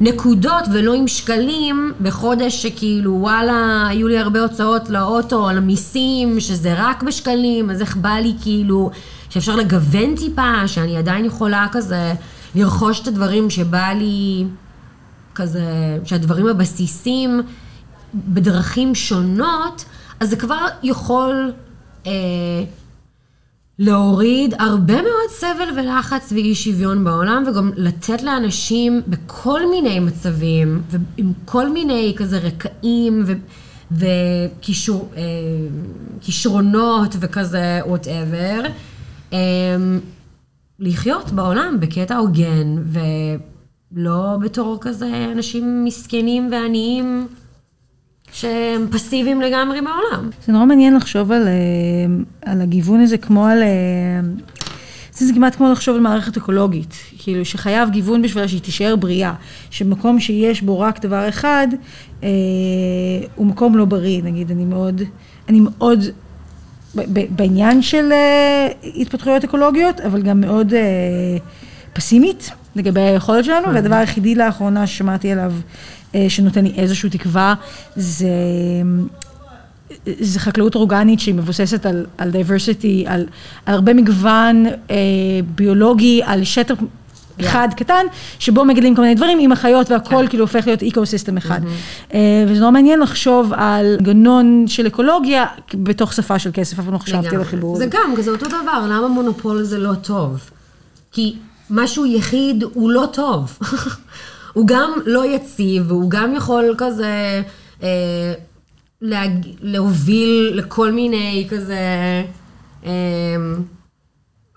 נקודות 0.00 0.64
ולא 0.72 0.94
עם 0.94 1.08
שקלים, 1.08 1.92
בחודש 2.00 2.62
שכאילו 2.62 3.16
וואלה, 3.20 3.86
היו 3.88 4.08
לי 4.08 4.18
הרבה 4.18 4.40
הוצאות 4.40 4.90
לאוטו, 4.90 5.48
על 5.48 5.58
המיסים, 5.58 6.40
שזה 6.40 6.74
רק 6.76 7.02
בשקלים, 7.02 7.70
אז 7.70 7.80
איך 7.80 7.96
בא 7.96 8.14
לי 8.14 8.32
כאילו, 8.42 8.90
שאפשר 9.30 9.56
לגוון 9.56 10.16
טיפה, 10.16 10.68
שאני 10.68 10.96
עדיין 10.96 11.24
יכולה 11.24 11.66
כזה 11.72 12.12
לרכוש 12.56 13.00
את 13.00 13.06
הדברים 13.06 13.50
שבא 13.50 13.92
לי, 13.92 14.44
כזה, 15.34 15.98
שהדברים 16.04 16.46
הבסיסים 16.46 17.42
בדרכים 18.14 18.94
שונות, 18.94 19.84
אז 20.20 20.30
זה 20.30 20.36
כבר 20.36 20.66
יכול 20.82 21.52
אה, 22.06 22.12
להוריד 23.78 24.54
הרבה 24.58 24.94
מאוד 24.94 25.30
סבל 25.30 25.68
ולחץ 25.76 26.32
ואי 26.32 26.54
שוויון 26.54 27.04
בעולם, 27.04 27.44
וגם 27.48 27.70
לתת 27.76 28.22
לאנשים 28.22 29.02
בכל 29.08 29.70
מיני 29.70 30.00
מצבים, 30.00 30.82
ועם 30.90 31.32
כל 31.44 31.68
מיני 31.68 32.14
כזה 32.16 32.38
רקעים 32.38 33.24
וכישרונות 36.22 37.14
אה, 37.14 37.20
וכזה 37.20 37.80
וואטאבר, 37.86 38.60
לחיות 40.78 41.30
בעולם 41.30 41.76
בקטע 41.80 42.16
הוגן, 42.16 42.76
ולא 43.92 44.36
בתור 44.40 44.78
כזה 44.80 45.28
אנשים 45.32 45.84
מסכנים 45.84 46.48
ועניים. 46.52 47.26
שהם 48.32 48.86
פסיביים 48.90 49.40
לגמרי 49.40 49.80
בעולם. 49.80 50.30
זה 50.46 50.52
נורא 50.52 50.64
מעניין 50.64 50.96
לחשוב 50.96 51.32
על, 51.32 51.48
אה, 51.48 52.52
על 52.52 52.60
הגיוון 52.60 53.00
הזה 53.00 53.18
כמו 53.18 53.46
על... 53.46 53.62
אה, 53.62 54.20
זה 55.12 55.34
כמעט 55.34 55.56
כמו 55.56 55.72
לחשוב 55.72 55.94
על 55.96 56.00
מערכת 56.00 56.36
אקולוגית, 56.36 56.94
כאילו 57.18 57.44
שחייב 57.44 57.90
גיוון 57.90 58.22
בשבילה 58.22 58.48
שהיא 58.48 58.60
תישאר 58.60 58.96
בריאה, 58.96 59.34
שמקום 59.70 60.20
שיש 60.20 60.62
בו 60.62 60.80
רק 60.80 61.00
דבר 61.00 61.28
אחד, 61.28 61.68
אה, 62.22 62.28
הוא 63.34 63.46
מקום 63.46 63.76
לא 63.76 63.84
בריא, 63.84 64.22
נגיד, 64.22 64.50
אני 64.50 64.64
מאוד, 64.64 65.02
אני 65.48 65.60
מאוד 65.60 66.04
בעניין 67.30 67.82
של 67.82 68.12
אה, 68.12 68.68
התפתחויות 68.96 69.44
אקולוגיות, 69.44 70.00
אבל 70.00 70.22
גם 70.22 70.40
מאוד 70.40 70.74
אה, 70.74 70.80
פסימית 71.92 72.50
לגבי 72.76 73.00
היכולת 73.00 73.44
שלנו, 73.44 73.74
והדבר 73.74 73.94
היחידי 73.94 74.34
לאחרונה 74.34 74.86
ששמעתי 74.86 75.32
עליו 75.32 75.52
אה, 76.14 76.26
שנותן 76.28 76.64
לי 76.64 76.72
איזושהי 76.76 77.10
תקווה, 77.10 77.54
זה, 77.96 78.28
זה 80.06 80.40
חקלאות 80.40 80.74
אורגנית 80.74 81.20
שהיא 81.20 81.34
מבוססת 81.34 81.86
על, 81.86 82.06
על 82.18 82.30
diversity, 82.30 83.06
על, 83.06 83.26
על 83.66 83.74
הרבה 83.74 83.94
מגוון 83.94 84.66
אה, 84.66 84.96
ביולוגי, 85.54 86.20
על 86.24 86.44
שטח. 86.44 86.74
אחד 87.40 87.68
קטן, 87.76 88.06
שבו 88.38 88.64
מגדלים 88.64 88.94
כל 88.94 89.02
מיני 89.02 89.14
דברים 89.14 89.38
עם 89.40 89.52
החיות 89.52 89.90
והכל 89.90 90.24
yeah. 90.24 90.28
כאילו 90.28 90.44
הופך 90.44 90.66
להיות 90.66 90.82
ecosystem 90.82 91.36
אחד. 91.36 91.60
Mm-hmm. 91.62 92.14
אה, 92.14 92.44
וזה 92.48 92.60
נורא 92.60 92.70
מעניין 92.70 93.00
לחשוב 93.00 93.52
על 93.56 93.96
גנון 94.02 94.64
של 94.66 94.86
אקולוגיה 94.86 95.46
בתוך 95.74 96.12
שפה 96.12 96.38
של 96.38 96.50
כסף, 96.54 96.78
אבל 96.78 96.92
לא 96.92 96.98
חשבתי 96.98 97.36
על 97.36 97.40
החיבור. 97.40 97.76
זה 97.76 97.86
גם, 97.86 98.14
זה 98.18 98.30
אותו 98.30 98.46
דבר, 98.46 98.86
למה 98.88 99.08
מונופול 99.08 99.62
זה 99.62 99.78
לא 99.78 99.94
טוב? 99.94 100.50
כי 101.12 101.36
משהו 101.70 102.06
יחיד 102.06 102.64
הוא 102.74 102.90
לא 102.90 103.08
טוב. 103.12 103.58
הוא 104.56 104.66
גם 104.66 104.92
לא 105.06 105.26
יציב, 105.26 105.84
והוא 105.88 106.10
גם 106.10 106.34
יכול 106.34 106.74
כזה 106.78 107.42
אה, 107.82 108.32
להג... 109.02 109.46
להוביל 109.60 110.52
לכל 110.54 110.92
מיני 110.92 111.46
כזה 111.50 111.78
אה, 112.86 113.36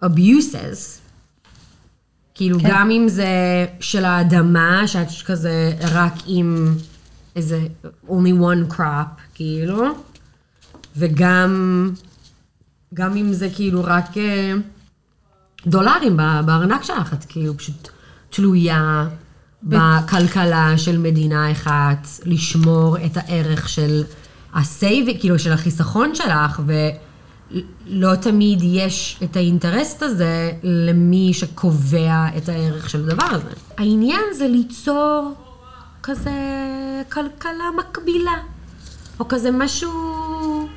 abuses. 0.05 0.98
כאילו, 2.39 2.59
כן. 2.59 2.69
גם 2.69 2.91
אם 2.91 3.05
זה 3.07 3.27
של 3.79 4.05
האדמה, 4.05 4.87
שאת 4.87 5.07
כזה 5.25 5.73
רק 5.91 6.13
עם 6.27 6.75
איזה 7.35 7.67
only 8.07 8.41
one 8.41 8.73
crop, 8.73 9.21
כאילו, 9.33 9.83
וגם 10.97 11.89
גם 12.93 13.17
אם 13.17 13.33
זה 13.33 13.49
כאילו 13.55 13.83
רק 13.83 14.17
אה, 14.17 14.53
דולרים 15.67 16.17
בארנק 16.17 16.83
שלך, 16.83 17.13
את 17.13 17.25
כאילו 17.25 17.57
פשוט 17.57 17.89
תלויה 18.29 19.07
בכלכלה 19.63 20.77
של 20.77 20.97
מדינה 20.97 21.51
אחת, 21.51 22.07
לשמור 22.25 22.97
את 23.05 23.17
הערך 23.17 23.69
של 23.69 24.03
ה 24.53 24.62
save, 24.62 25.07
כאילו 25.19 25.39
של 25.39 25.51
החיסכון 25.51 26.15
שלך, 26.15 26.61
ולא 27.51 28.15
תמיד 28.15 28.59
יש 28.63 29.19
את 29.23 29.35
האינטרסט 29.35 30.03
הזה 30.03 30.51
למי 30.63 31.33
שקובע 31.33 32.25
את 32.37 32.49
הערך 32.49 32.89
של 32.89 33.09
הדבר 33.09 33.27
הזה. 33.29 33.49
העניין 33.77 34.21
זה 34.37 34.47
ליצור 34.47 35.33
כזה 36.03 36.31
כלכלה 37.11 37.69
מקבילה, 37.77 38.37
או 39.19 39.27
כזה 39.27 39.51
משהו 39.51 40.67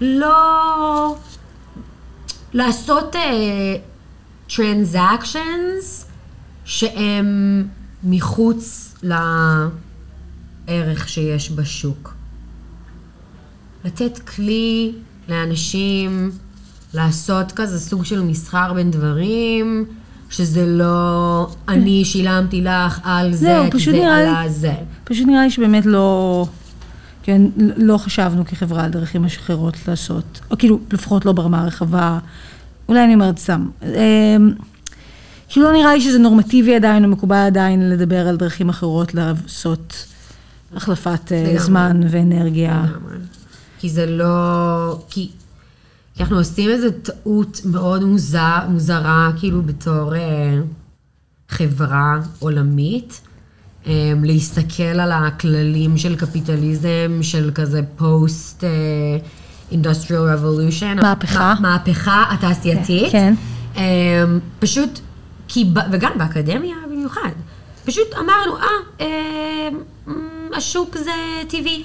לא... 0.00 1.16
לעשות 2.52 3.14
uh, 3.14 3.18
transactions 4.48 6.04
שהם 6.64 7.64
מחוץ 8.04 8.94
לערך 9.02 11.08
שיש 11.08 11.50
בשוק. 11.50 12.14
לתת 13.84 14.18
כלי 14.18 14.92
לאנשים 15.30 16.30
לעשות 16.94 17.52
כזה 17.52 17.80
סוג 17.80 18.04
של 18.04 18.22
מסחר 18.22 18.72
בין 18.72 18.90
דברים, 18.90 19.84
שזה 20.30 20.66
לא 20.66 21.46
אני 21.68 22.04
שילמתי 22.04 22.60
לך 22.60 23.00
על 23.04 23.34
זה, 23.34 23.58
כי 23.72 23.90
זה 23.90 24.14
עלה 24.14 24.42
זה. 24.48 24.72
פשוט 25.04 25.26
נראה 25.26 25.42
לי 25.42 25.50
שבאמת 25.50 25.86
לא... 25.86 26.46
כן, 27.22 27.42
לא 27.76 27.96
חשבנו 27.96 28.44
כחברה 28.44 28.84
על 28.84 28.90
דרכים 28.90 29.24
אחרות 29.24 29.88
לעשות, 29.88 30.40
או 30.50 30.58
כאילו, 30.58 30.78
לפחות 30.92 31.24
לא 31.24 31.32
ברמה 31.32 31.62
הרחבה, 31.62 32.18
אולי 32.88 33.04
אני 33.04 33.14
אומרת 33.14 33.38
סתם. 33.38 33.68
אמ, 33.82 34.52
כאילו 35.48 35.66
לא 35.66 35.72
נראה 35.72 35.94
לי 35.94 36.00
שזה 36.00 36.18
נורמטיבי 36.18 36.74
עדיין, 36.74 37.04
או 37.04 37.08
מקובל 37.08 37.36
עדיין 37.36 37.90
לדבר 37.90 38.28
על 38.28 38.36
דרכים 38.36 38.68
אחרות 38.68 39.14
לעשות 39.14 40.06
החלפת 40.76 41.32
אה, 41.32 41.54
זמן 41.58 42.00
ואנרגיה. 42.10 42.84
כי 43.80 43.88
זה 43.88 44.06
לא... 44.06 44.98
כי, 45.10 45.30
כי 46.14 46.22
אנחנו 46.22 46.38
עושים 46.38 46.70
איזו 46.70 46.88
טעות 47.02 47.60
מאוד 47.64 48.04
מוזר, 48.04 48.58
מוזרה, 48.68 49.30
כאילו 49.38 49.62
בתור 49.62 50.14
אה, 50.14 50.58
חברה 51.48 52.20
עולמית. 52.38 53.20
אה, 53.86 54.12
להסתכל 54.22 54.82
על 54.82 55.12
הכללים 55.12 55.98
של 55.98 56.16
קפיטליזם, 56.16 57.18
של 57.22 57.50
כזה 57.54 57.80
פוסט 57.96 58.64
אינדוסטריאל 59.70 60.22
רבולושן. 60.22 60.96
מהפכה. 61.02 61.54
מהפכה 61.60 62.24
התעשייתית. 62.30 63.12
כן. 63.12 63.34
אה, 63.76 64.24
פשוט 64.58 65.00
כי, 65.48 65.66
וגם 65.92 66.12
באקדמיה 66.16 66.76
במיוחד. 66.90 67.30
פשוט 67.84 68.14
אמרנו, 68.14 68.56
אה, 68.56 68.66
אה, 69.00 69.68
השוק 70.54 70.96
זה 70.96 71.12
טבעי, 71.48 71.84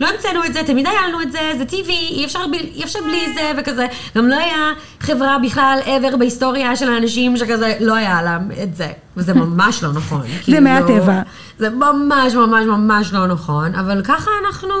לא 0.00 0.08
המצאנו 0.08 0.44
את 0.44 0.52
זה, 0.52 0.60
תמיד 0.66 0.86
היה 0.86 1.08
לנו 1.08 1.22
את 1.22 1.32
זה, 1.32 1.38
זה 1.58 1.64
טבעי, 1.64 2.08
אי 2.10 2.24
אפשר, 2.24 2.38
אי 2.74 2.84
אפשר 2.84 2.98
בלי 3.04 3.34
זה 3.34 3.52
וכזה. 3.58 3.86
גם 4.16 4.28
לא 4.28 4.36
היה 4.36 4.72
חברה 5.00 5.38
בכלל 5.38 5.78
ever 5.84 6.16
בהיסטוריה 6.16 6.76
של 6.76 6.92
האנשים 6.92 7.36
שכזה 7.36 7.76
לא 7.80 7.94
היה 7.94 8.22
לה 8.22 8.38
את 8.62 8.76
זה. 8.76 8.88
וזה 9.16 9.34
ממש 9.44 9.82
לא 9.82 9.92
נכון. 9.92 10.22
זה 10.22 10.42
כאילו, 10.42 10.60
מהטבע. 10.60 11.22
זה 11.58 11.70
ממש 11.70 12.34
ממש 12.34 12.64
ממש 12.66 13.12
לא 13.12 13.26
נכון, 13.26 13.74
אבל 13.74 14.02
ככה 14.04 14.30
אנחנו... 14.46 14.74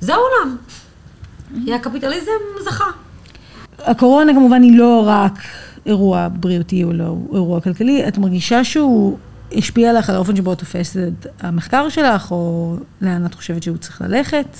זה 0.00 0.14
העולם. 0.14 0.56
כי 1.64 1.74
הקפיטליזם 1.74 2.30
זכה. 2.64 2.84
הקורונה 3.78 4.32
כמובן 4.32 4.62
היא 4.62 4.78
לא 4.78 5.04
רק 5.06 5.32
אירוע 5.86 6.28
בריאותי 6.32 6.84
או 6.84 6.92
לא 6.92 7.16
אירוע 7.32 7.60
כלכלי, 7.60 8.08
את 8.08 8.18
מרגישה 8.18 8.64
שהוא 8.64 9.18
השפיע 9.56 9.90
עליך 9.90 10.10
על 10.10 10.16
האופן 10.16 10.36
שבו 10.36 10.52
את 10.52 10.58
תופסת 10.58 10.96
את 10.96 11.26
המחקר 11.40 11.88
שלך, 11.88 12.30
או 12.30 12.76
לאן 13.00 13.26
את 13.26 13.34
חושבת 13.34 13.62
שהוא 13.62 13.76
צריך 13.76 14.02
ללכת? 14.02 14.56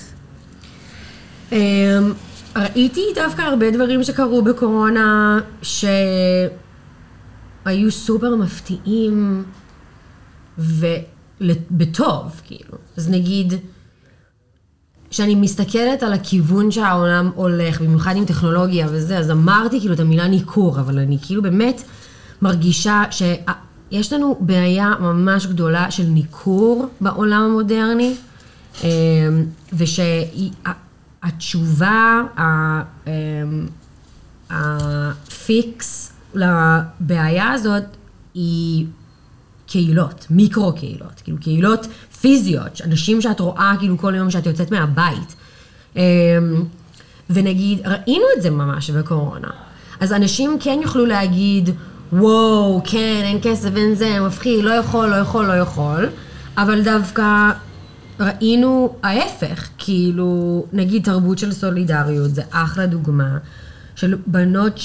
אמ, 1.53 2.13
ראיתי 2.57 3.01
דווקא 3.15 3.43
הרבה 3.43 3.71
דברים 3.71 4.05
שקרו 4.05 4.43
בקורונה, 4.43 5.39
שהיו 5.63 6.01
סופר 7.91 8.37
מפתיעים, 8.37 9.45
ובטוב, 10.59 12.41
כאילו. 12.45 12.79
אז 12.97 13.11
נגיד, 13.11 13.55
כשאני 15.11 15.35
מסתכלת 15.35 16.03
על 16.03 16.13
הכיוון 16.13 16.71
שהעולם 16.71 17.31
הולך, 17.35 17.81
במיוחד 17.81 18.17
עם 18.17 18.25
טכנולוגיה 18.25 18.87
וזה, 18.91 19.19
אז 19.19 19.31
אמרתי 19.31 19.81
כאילו 19.81 19.95
את 19.95 20.01
המילה 20.01 20.29
ניכור, 20.29 20.81
אבל 20.81 20.99
אני 20.99 21.19
כאילו 21.23 21.43
באמת 21.43 21.83
מרגישה 22.43 23.03
שיש 23.93 24.13
לנו 24.13 24.37
בעיה 24.41 24.95
ממש 25.01 25.47
גדולה 25.47 25.91
של 25.91 26.03
ניכור 26.03 26.87
בעולם 27.01 27.43
המודרני, 27.43 28.15
אמ, 28.85 28.89
ושהתשובה, 31.23 32.23
אמ, 32.39 33.67
ה 34.51 34.91
fix 34.91 36.13
לבעיה 36.35 37.53
הזאת 37.53 37.83
היא 38.35 38.87
קהילות, 39.67 40.27
מיקרו 40.31 40.73
קהילות, 40.73 41.21
כאילו 41.25 41.39
קהילות 41.41 41.87
פיזיות, 42.21 42.81
אנשים 42.85 43.21
שאת 43.21 43.41
רואה 43.41 43.75
כאילו 43.79 43.99
כל 43.99 44.15
יום 44.15 44.31
שאת 44.31 44.47
יוצאת 44.47 44.71
מהבית. 44.71 45.35
אמ, 45.97 46.03
ונגיד, 47.31 47.81
ראינו 47.87 48.25
את 48.37 48.43
זה 48.43 48.51
ממש 48.51 48.91
בקורונה. 48.91 49.51
אז 50.01 50.13
אנשים 50.13 50.57
כן 50.61 50.79
יוכלו 50.83 51.07
להגיד, 51.07 51.71
וואו, 52.13 52.81
כן, 52.85 53.21
אין 53.25 53.39
כסף, 53.43 53.77
אין 53.77 53.95
זה, 53.95 54.21
מפחיד, 54.21 54.65
לא 54.65 54.71
יכול, 54.71 55.09
לא 55.09 55.17
יכול, 55.17 55.47
לא 55.47 55.53
יכול, 55.53 56.09
אבל 56.57 56.83
דווקא 56.83 57.51
ראינו 58.21 58.95
ההפך, 59.03 59.69
כאילו, 59.79 60.65
נגיד 60.73 61.05
תרבות 61.05 61.39
של 61.39 61.53
סולידריות, 61.53 62.35
זה 62.35 62.43
אחלה 62.51 62.87
דוגמה 62.87 63.39
של 63.95 64.19
בנות 64.27 64.81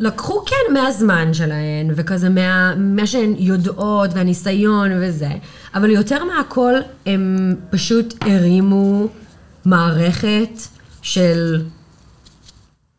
שלקחו 0.00 0.44
כן 0.44 0.74
מהזמן 0.74 1.34
שלהן, 1.34 1.90
וכזה 1.96 2.28
מה, 2.28 2.74
מה 2.76 3.06
שהן 3.06 3.34
יודעות, 3.38 4.10
והניסיון 4.14 4.90
וזה, 5.00 5.30
אבל 5.74 5.90
יותר 5.90 6.24
מהכל 6.24 6.74
הם 7.06 7.54
פשוט 7.70 8.14
הרימו 8.20 9.08
מערכת 9.64 10.60
של 11.02 11.62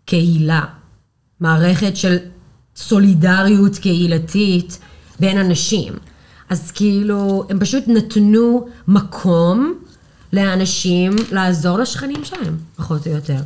קהילה, 0.05 0.63
מערכת 1.39 1.97
של 1.97 2.17
סולידריות 2.75 3.77
קהילתית 3.77 4.79
בין 5.19 5.37
אנשים. 5.37 5.93
אז 6.49 6.71
כאילו, 6.71 7.43
הם 7.49 7.59
פשוט 7.59 7.83
נתנו 7.87 8.67
מקום 8.87 9.73
לאנשים 10.33 11.15
לעזור 11.31 11.77
לשכנים 11.79 12.25
שלהם, 12.25 12.57
פחות 12.75 13.07
או 13.07 13.11
יותר. 13.11 13.39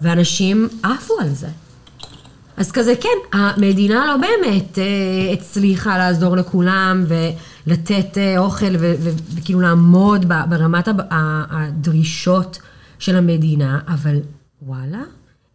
ואנשים 0.00 0.68
עפו 0.82 1.14
על 1.20 1.28
זה. 1.28 1.48
אז 2.56 2.72
כזה, 2.72 2.94
כן, 3.00 3.38
המדינה 3.38 4.06
לא 4.06 4.16
באמת 4.16 4.78
אה, 4.78 5.32
הצליחה 5.32 5.98
לעזור 5.98 6.36
לכולם 6.36 7.04
ולתת 7.08 8.18
אה, 8.18 8.38
אוכל 8.38 8.74
וכאילו 9.36 9.60
לעמוד 9.60 10.26
ברמת 10.48 10.88
הדרישות 11.50 12.58
של 12.98 13.16
המדינה, 13.16 13.80
אבל 13.88 14.16
וואלה, 14.62 15.02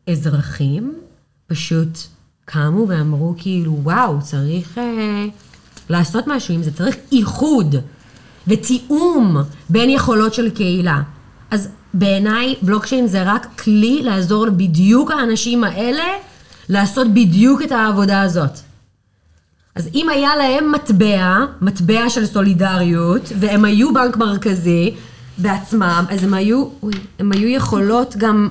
אזרחים 0.10 0.96
פשוט 1.48 1.98
קמו 2.50 2.88
ואמרו 2.88 3.34
כאילו, 3.38 3.80
וואו, 3.84 4.22
צריך 4.22 4.78
אה, 4.78 5.26
לעשות 5.90 6.24
משהו 6.28 6.54
עם 6.54 6.64
זה, 6.64 6.72
צריך 6.72 6.96
איחוד 7.12 7.76
ותיאום 8.48 9.38
בין 9.70 9.90
יכולות 9.90 10.34
של 10.34 10.50
קהילה. 10.50 11.02
אז 11.52 11.70
בעיניי 11.94 12.56
בלוקצ'יין 12.62 13.08
זה 13.08 13.24
רק 13.24 13.48
כלי 13.64 14.04
לעזור 14.04 14.50
בדיוק 14.50 15.12
האנשים 15.12 15.64
האלה 15.64 16.04
לעשות 16.70 17.08
בדיוק 17.14 17.62
את 17.62 17.72
העבודה 17.72 18.22
הזאת. 18.22 18.60
אז 19.76 19.90
אם 19.94 20.10
היה 20.10 20.36
להם 20.36 20.72
מטבע, 20.72 21.38
מטבע 21.62 22.10
של 22.10 22.26
סולידריות, 22.26 23.32
והם 23.40 23.66
היו 23.66 23.94
בנק 23.94 24.18
מרכזי 24.18 24.96
בעצמם, 25.38 26.06
אז 26.10 26.24
הם 26.24 26.34
היו, 26.34 26.68
אוי, 26.84 26.94
הם 27.20 27.32
היו 27.32 27.50
יכולות 27.50 28.16
גם 28.18 28.50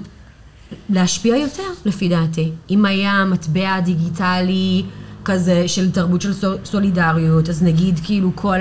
להשפיע 0.90 1.36
יותר, 1.36 1.62
לפי 1.84 2.08
דעתי. 2.08 2.50
אם 2.70 2.84
היה 2.84 3.24
מטבע 3.24 3.80
דיגיטלי 3.80 4.84
כזה 5.24 5.68
של 5.68 5.90
תרבות 5.90 6.20
של 6.22 6.32
סול- 6.32 6.58
סולידריות, 6.64 7.48
אז 7.48 7.62
נגיד 7.62 8.00
כאילו 8.04 8.30
כל 8.34 8.58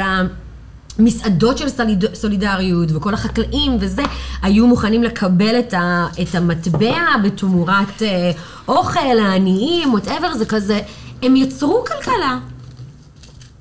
המסעדות 0.99 1.57
של 1.57 1.69
סוליד... 1.69 2.05
סולידריות 2.15 2.89
וכל 2.91 3.13
החקלאים 3.13 3.77
וזה, 3.79 4.03
היו 4.41 4.67
מוכנים 4.67 5.03
לקבל 5.03 5.59
את, 5.59 5.73
ה... 5.73 6.07
את 6.21 6.35
המטבע 6.35 6.97
בתמורת 7.23 8.01
אה, 8.01 8.31
אוכל 8.67 9.13
לעניים, 9.17 9.91
וואטאבר, 9.91 10.33
זה 10.33 10.45
כזה, 10.45 10.79
הם 11.23 11.35
יצרו 11.35 11.83
כלכלה, 11.87 12.39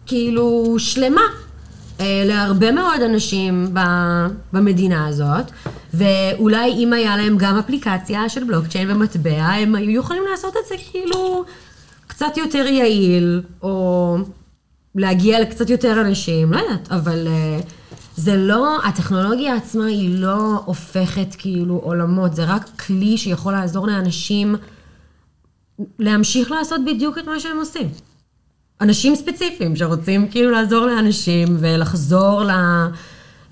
כאילו 0.07 0.75
שלמה. 0.79 1.21
אה, 2.05 2.23
להרבה 2.25 2.73
מאוד 2.73 3.03
אנשים 3.03 3.75
במדינה 4.53 5.07
הזאת, 5.07 5.51
ואולי 5.95 6.73
אם 6.73 6.93
היה 6.93 7.17
להם 7.17 7.37
גם 7.39 7.59
אפליקציה 7.59 8.29
של 8.29 8.45
בלוקצ'יין 8.45 8.91
ומטבע, 8.91 9.43
הם 9.43 9.75
היו 9.75 10.01
יכולים 10.01 10.23
לעשות 10.31 10.57
את 10.57 10.69
זה 10.69 10.75
כאילו 10.91 11.45
קצת 12.07 12.37
יותר 12.37 12.67
יעיל, 12.67 13.43
או 13.63 14.17
להגיע 14.95 15.41
לקצת 15.41 15.71
יותר 15.71 16.01
אנשים, 16.01 16.53
לא 16.53 16.59
יודעת, 16.59 16.93
אבל 16.93 17.27
אה, 17.27 17.61
זה 18.17 18.37
לא, 18.37 18.79
הטכנולוגיה 18.85 19.57
עצמה 19.57 19.87
היא 19.87 20.19
לא 20.19 20.63
הופכת 20.65 21.35
כאילו 21.39 21.75
עולמות, 21.75 22.35
זה 22.35 22.45
רק 22.45 22.69
כלי 22.87 23.19
שיכול 23.19 23.53
לעזור 23.53 23.87
לאנשים 23.87 24.57
להמשיך 25.99 26.51
לעשות 26.51 26.81
בדיוק 26.87 27.19
את 27.19 27.27
מה 27.27 27.41
שהם 27.41 27.57
עושים. 27.59 27.89
אנשים 28.81 29.15
ספציפיים 29.15 29.77
שרוצים 29.77 30.29
כאילו 30.29 30.51
לעזור 30.51 30.87
לאנשים 30.87 31.47
ולחזור 31.61 32.43
ל, 32.43 32.51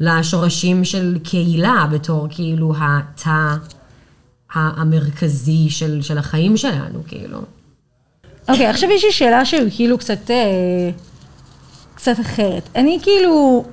לשורשים 0.01 0.85
של 0.85 1.19
קהילה 1.25 1.87
בתור 1.93 2.27
כאילו 2.31 2.75
התא 2.81 3.55
המרכזי 4.55 5.71
של, 5.71 6.03
של 6.03 6.19
החיים 6.19 6.57
שלנו, 6.57 7.03
כאילו. 7.07 7.39
אוקיי, 8.49 8.67
עכשיו 8.67 8.91
יש 8.91 9.05
לי 9.05 9.13
שאלה 9.13 9.45
שהיא 9.45 9.71
כאילו 9.71 9.99
קצת, 9.99 10.31
אה, 10.31 10.91
קצת 11.95 12.21
אחרת. 12.21 12.69
אני 12.77 12.99
כאילו, 13.03 13.65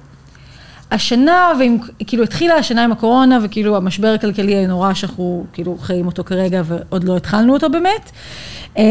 השנה, 0.92 1.52
ועם, 1.60 1.78
כאילו 2.08 2.24
התחילה 2.24 2.56
השנה 2.56 2.84
עם 2.84 2.92
הקורונה, 2.92 3.40
וכאילו 3.44 3.78
המשבר 3.78 4.08
הכלכלי 4.08 4.56
הנורא 4.56 4.94
שאנחנו 4.94 5.46
כאילו 5.54 5.78
חיים 5.78 6.06
אותו 6.06 6.24
כרגע, 6.24 6.62
ועוד 6.66 7.04
לא 7.04 7.18
התחלנו 7.18 7.54
אותו 7.54 7.70
באמת. 7.70 8.12
אה, 8.78 8.84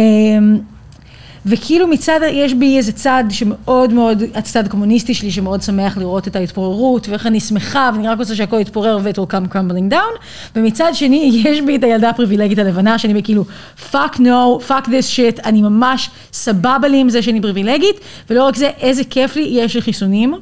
וכאילו 1.47 1.87
מצד, 1.87 2.21
יש 2.33 2.55
בי 2.55 2.77
איזה 2.77 2.93
צד 2.93 3.25
שמאוד 3.31 3.93
מאוד, 3.93 4.23
הצד 4.35 4.67
הקומוניסטי 4.67 5.15
שלי 5.15 5.31
שמאוד 5.31 5.63
שמח 5.63 5.97
לראות 5.99 6.29
את 6.29 6.37
ההתפוררות, 6.37 7.09
ואיך 7.09 7.27
אני 7.27 7.41
שמחה, 7.41 7.91
ואני 7.95 8.09
רק 8.09 8.19
רוצה 8.19 8.35
שהכל 8.35 8.61
יתפורר 8.61 8.99
ו- 9.03 9.11
it 9.11 9.15
will 9.15 9.33
come 9.33 9.55
crumbling 9.55 9.93
down, 9.93 10.19
ומצד 10.57 10.91
שני 10.95 11.31
יש 11.45 11.61
בי 11.61 11.77
את 11.77 11.85
הילדה 11.85 12.11
הפריבילגית 12.11 12.59
הלבנה, 12.59 12.99
שאני 12.99 13.23
כאילו, 13.23 13.45
fuck 13.93 14.15
no, 14.17 14.69
fuck 14.69 14.87
this 14.87 15.17
shit, 15.17 15.45
אני 15.45 15.63
ממש 15.63 16.11
סבבה 16.33 16.89
לי 16.89 17.01
עם 17.01 17.09
זה 17.09 17.23
שאני 17.23 17.41
פריבילגית, 17.41 17.97
ולא 18.31 18.45
רק 18.45 18.57
זה, 18.57 18.71
איזה 18.81 19.05
כיף 19.05 19.37
לי, 19.37 19.49
יש 19.51 19.75
לי 19.75 19.83
חיסונים. 19.83 20.35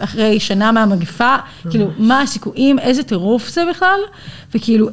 אחרי 0.00 0.40
שנה 0.40 0.72
מהמגפה, 0.72 1.36
כאילו, 1.70 1.86
מה 1.98 2.22
הסיכויים, 2.22 2.78
איזה 2.78 3.02
טירוף 3.02 3.48
זה 3.48 3.64
בכלל, 3.70 4.00
וכאילו, 4.54 4.88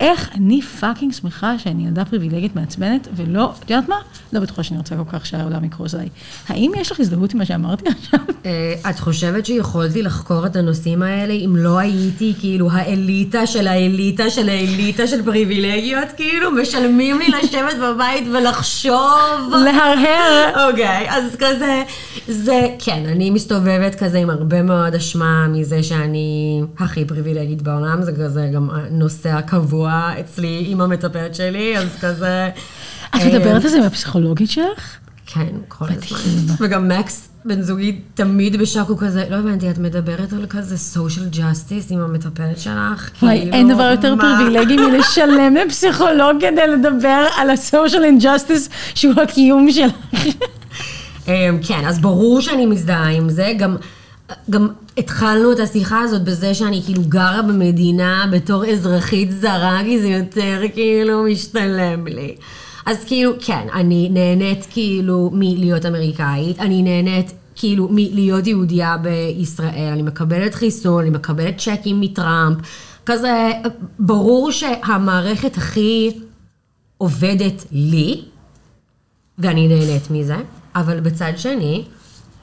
איך 0.00 0.30
אני 0.34 0.62
fucking 0.62 1.12
שמחה 1.12 1.58
שאני 1.58 1.86
ילדה 1.86 2.04
פריבילגית 2.04 2.56
מעצבנת, 2.56 3.08
ולא, 3.16 3.52
את 3.64 3.70
יודעת 3.70 3.88
מה? 3.88 3.96
לא 4.32 4.40
בטוחה 4.40 4.62
שאני 4.62 4.78
רוצה 4.78 4.96
כל 4.96 5.18
כך 5.18 5.26
שהעולם 5.26 5.64
יקרוס 5.64 5.94
עליי. 5.94 6.08
האם 6.48 6.72
יש 6.76 6.92
לך 6.92 7.00
הזדהות 7.00 7.32
עם 7.32 7.38
מה 7.38 7.44
שאמרתי 7.44 7.84
עכשיו? 7.98 8.20
אה, 8.46 8.90
את 8.90 8.98
חושבת 8.98 9.46
שיכולתי 9.46 10.02
לחקור 10.02 10.46
את 10.46 10.56
הנושאים 10.56 11.02
האלה 11.02 11.32
אם 11.32 11.56
לא 11.56 11.78
הייתי 11.78 12.34
כאילו 12.40 12.70
האליטה 12.72 13.46
של 13.46 13.66
האליטה 13.66 14.30
של 14.30 14.48
האליטה 14.48 15.06
של 15.06 15.24
פריבילגיות? 15.24 16.08
כאילו, 16.16 16.50
משלמים 16.50 17.18
לי 17.18 17.28
לשבת 17.28 17.76
בבית 17.82 18.24
ולחשוב. 18.32 19.52
להרהר. 19.64 20.68
אוקיי, 20.70 21.06
אז 21.10 21.36
כזה, 21.38 21.82
זה, 22.28 22.68
כן, 22.78 23.04
אני 23.06 23.30
מסתובבת 23.30 23.94
כזה 23.94 24.18
עם 24.18 24.30
הרבה 24.30 24.62
מאוד 24.62 24.94
אשמה 24.94 25.48
מזה 25.48 25.82
שאני 25.82 26.60
הכי 26.78 27.04
פריבילגית 27.04 27.62
בעולם, 27.62 28.02
זה 28.02 28.12
כזה 28.12 28.50
גם 28.54 28.68
הנושא 28.70 29.30
הקבוע 29.30 29.85
אצלי 29.88 30.64
עם 30.68 30.80
המטפלת 30.80 31.34
שלי, 31.34 31.78
אז 31.78 31.88
כזה... 32.00 32.48
את 33.16 33.20
מדברת 33.26 33.64
על 33.64 33.70
זה 33.70 33.76
עם 33.76 33.82
הפסיכולוגית 33.82 34.50
שלך? 34.50 34.96
כן, 35.26 35.54
כל 35.68 35.84
הזמן. 35.90 36.54
וגם 36.60 36.88
מקס, 36.88 37.28
בן 37.44 37.62
זוגי, 37.62 38.00
תמיד 38.14 38.56
בשוק 38.56 38.88
הוא 38.88 38.98
כזה, 38.98 39.24
לא 39.30 39.36
הבנתי, 39.36 39.70
את 39.70 39.78
מדברת 39.78 40.32
על 40.32 40.46
כזה 40.48 40.76
social 40.94 41.36
justice 41.36 41.86
עם 41.90 42.00
המטפלת 42.00 42.58
שלך? 42.58 43.10
וואי, 43.22 43.38
כאילו, 43.38 43.52
אין 43.52 43.74
דבר 43.74 43.82
יותר 43.82 44.14
מה?" 44.14 44.22
פריבילגי 44.38 44.76
מלשלם 44.76 45.54
לפסיכולוג 45.54 46.36
כדי 46.40 46.66
לדבר 46.66 47.26
על 47.36 47.50
ה-social 47.50 48.22
injustice 48.22 48.70
שהוא 48.94 49.14
הקיום 49.22 49.70
שלך. 49.70 49.94
אמ, 51.28 51.58
כן, 51.66 51.84
אז 51.86 51.98
ברור 51.98 52.40
שאני 52.40 52.66
מזדהה 52.66 53.10
עם 53.10 53.28
זה. 53.28 53.52
גם, 53.58 53.76
גם 54.50 54.68
התחלנו 54.98 55.52
את 55.52 55.58
השיחה 55.58 56.00
הזאת 56.00 56.24
בזה 56.24 56.54
שאני 56.54 56.82
כאילו 56.84 57.02
גרה 57.08 57.42
במדינה 57.42 58.26
בתור 58.32 58.64
אזרחית 58.66 59.32
זרה, 59.32 59.80
כי 59.84 60.00
זה 60.00 60.08
יותר 60.08 60.60
כאילו 60.74 61.24
משתלם 61.24 62.06
לי. 62.06 62.36
אז 62.86 63.04
כאילו, 63.04 63.32
כן, 63.40 63.66
אני 63.74 64.08
נהנית 64.12 64.66
כאילו 64.70 65.30
מלהיות 65.32 65.86
אמריקאית, 65.86 66.60
אני 66.60 66.82
נהנית 66.82 67.32
כאילו 67.56 67.88
מלהיות 67.90 68.46
יהודייה 68.46 68.96
בישראל, 68.96 69.90
אני 69.92 70.02
מקבלת 70.02 70.54
חיסון, 70.54 71.00
אני 71.00 71.10
מקבלת 71.10 71.58
צ'קים 71.58 72.00
מטראמפ, 72.00 72.58
כזה, 73.06 73.50
ברור 73.98 74.50
שהמערכת 74.52 75.56
הכי 75.56 76.10
עובדת 76.98 77.64
לי, 77.72 78.22
ואני 79.38 79.68
נהנית 79.68 80.10
מזה, 80.10 80.36
אבל 80.74 81.00
בצד 81.00 81.32
שני, 81.36 81.84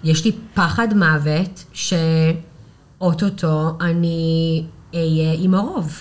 יש 0.03 0.25
לי 0.25 0.31
פחד 0.53 0.87
מוות 0.93 1.63
שאו-טו-טו 1.73 3.71
אני 3.81 4.63
אהיה 4.93 5.33
עם 5.37 5.55
הרוב, 5.55 5.99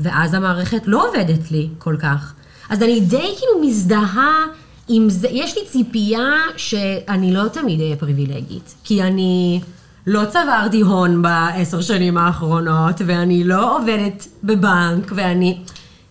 ואז 0.00 0.34
המערכת 0.34 0.82
לא 0.86 1.08
עובדת 1.08 1.50
לי 1.50 1.68
כל 1.78 1.96
כך. 2.00 2.34
אז 2.68 2.82
אני 2.82 3.00
די 3.00 3.16
כאילו 3.38 3.68
מזדהה 3.68 4.44
עם 4.88 5.10
זה, 5.10 5.28
יש 5.30 5.56
לי 5.58 5.62
ציפייה 5.66 6.32
שאני 6.56 7.32
לא 7.34 7.48
תמיד 7.48 7.80
אהיה 7.80 7.96
פריבילגית, 7.96 8.74
כי 8.84 9.02
אני 9.02 9.60
לא 10.06 10.24
צברתי 10.24 10.80
הון 10.80 11.22
בעשר 11.22 11.80
שנים 11.80 12.18
האחרונות, 12.18 13.00
ואני 13.06 13.44
לא 13.44 13.76
עובדת 13.78 14.26
בבנק, 14.44 15.12
ואני... 15.16 15.58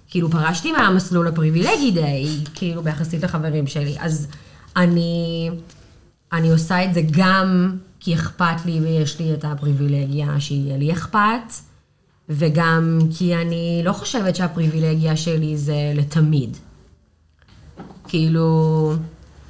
כאילו 0.10 0.30
פרשתי 0.30 0.72
מהמסלול 0.72 1.28
הפריבילגי 1.28 1.92
די, 1.92 2.28
כאילו 2.54 2.84
ביחסית 2.84 3.24
לחברים 3.24 3.68
שלי, 3.68 3.96
אז 4.00 4.28
אני, 4.76 5.50
אני 6.36 6.52
עושה 6.52 6.86
את 6.86 6.94
זה 6.94 7.02
גם 7.12 7.78
כי 8.00 8.16
אכפת 8.16 8.66
לי 8.66 8.80
ויש 8.80 9.20
לי 9.20 9.34
את 9.34 9.46
הפריבילגיה 9.46 10.40
שיהיה 10.40 10.78
לי 10.78 10.94
אכפת, 10.94 11.54
וגם 12.30 13.00
כי 13.18 13.36
אני 13.36 13.82
לא 13.84 13.92
חושבת 13.92 14.36
שהפריבילגיה 14.36 15.16
שלי 15.16 15.58
זה 15.58 15.76
לתמיד. 15.96 16.58
כאילו, 18.08 18.94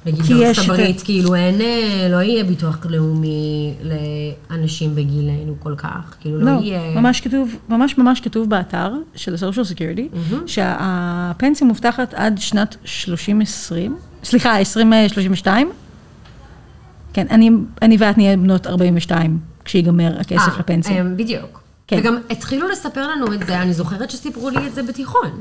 נגיד 0.06 0.22
בארצות 0.26 0.64
הברית, 0.64 1.02
כאילו 1.02 1.34
אין, 1.34 1.60
אה, 1.60 2.08
לא 2.10 2.16
יהיה 2.16 2.44
ביטוח 2.44 2.86
לאומי 2.88 3.74
לאנשים 3.82 4.94
בגילנו 4.94 5.54
כל 5.58 5.74
כך, 5.76 6.16
כאילו 6.20 6.38
לא, 6.38 6.52
לא, 6.52 6.60
יהיה... 6.60 7.00
ממש 7.00 7.20
כתוב, 7.20 7.54
ממש 7.68 7.98
ממש 7.98 8.20
כתוב 8.20 8.50
באתר 8.50 8.92
של 9.14 9.34
ה-social 9.34 9.74
security, 9.74 10.16
שהפנסיה 10.46 11.66
מובטחת 11.66 12.14
עד 12.14 12.38
שנת 12.38 12.76
3020, 12.84 13.96
סליחה, 14.24 14.58
2032. 14.58 15.70
כן, 17.16 17.26
אני, 17.30 17.50
אני 17.82 17.96
ואת 18.00 18.18
נהיה 18.18 18.36
בנות 18.36 18.66
42 18.66 19.38
כשיגמר 19.64 20.20
הכסף 20.20 20.48
אה, 20.48 20.58
לפנסיה. 20.58 20.96
אה, 20.96 21.04
בדיוק. 21.16 21.60
כן. 21.86 21.96
וגם 21.98 22.18
התחילו 22.30 22.68
לספר 22.68 23.08
לנו 23.08 23.32
את 23.32 23.46
זה, 23.46 23.62
אני 23.62 23.72
זוכרת 23.72 24.10
שסיפרו 24.10 24.50
לי 24.50 24.66
את 24.66 24.74
זה 24.74 24.82
בתיכון. 24.82 25.40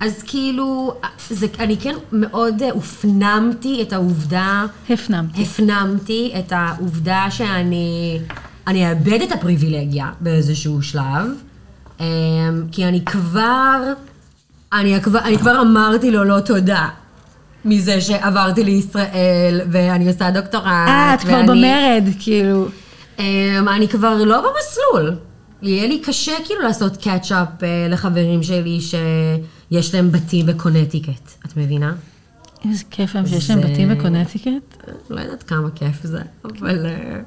אז 0.00 0.22
כאילו, 0.26 0.94
זה, 1.30 1.46
אני 1.58 1.76
כן 1.76 1.94
מאוד 2.12 2.62
הפנמתי 2.76 3.82
את 3.82 3.92
העובדה, 3.92 4.66
הפנמתי. 4.90 5.42
הפנמתי 5.42 6.32
את 6.38 6.52
העובדה 6.52 7.26
שאני, 7.30 8.18
אני 8.66 8.90
אאבד 8.90 9.22
את 9.22 9.32
הפריבילגיה 9.32 10.10
באיזשהו 10.20 10.82
שלב, 10.82 11.26
אה, 12.00 12.06
כי 12.72 12.84
אני 12.84 13.04
כבר, 13.04 13.92
אני 14.72 15.00
כבר, 15.02 15.18
אני 15.18 15.38
כבר 15.38 15.60
אמרתי 15.60 16.10
לו 16.10 16.24
לא 16.24 16.40
תודה. 16.40 16.88
מזה 17.68 18.00
שעברתי 18.00 18.64
לישראל, 18.64 19.60
ואני 19.70 20.08
עושה 20.08 20.30
דוקטורט, 20.30 20.64
אה, 20.66 21.14
את 21.14 21.20
כבר 21.20 21.42
במרד, 21.42 22.04
כאילו. 22.18 22.68
אמ, 23.18 23.68
אני 23.68 23.88
כבר 23.88 24.24
לא 24.24 24.40
במסלול. 24.40 25.16
יהיה 25.62 25.86
לי 25.86 25.98
קשה 25.98 26.32
כאילו 26.44 26.62
לעשות 26.62 26.96
catch 26.96 27.33
up 27.33 27.48
לחברים 27.88 28.42
שלי 28.42 28.78
שיש 28.80 29.94
להם 29.94 30.12
בתים 30.12 30.46
בקונטיקט, 30.46 31.44
את 31.46 31.56
מבינה? 31.56 31.94
איזה 32.64 32.84
כיף 32.90 33.14
להם 33.14 33.26
שיש 33.26 33.50
להם 33.50 33.60
בתים 33.60 33.88
בקונטיקט. 33.88 34.76
לא 35.10 35.20
יודעת 35.20 35.42
כמה 35.42 35.70
כיף 35.70 36.02
זה, 36.02 36.22
אבל 36.44 36.86
אה, 36.86 37.20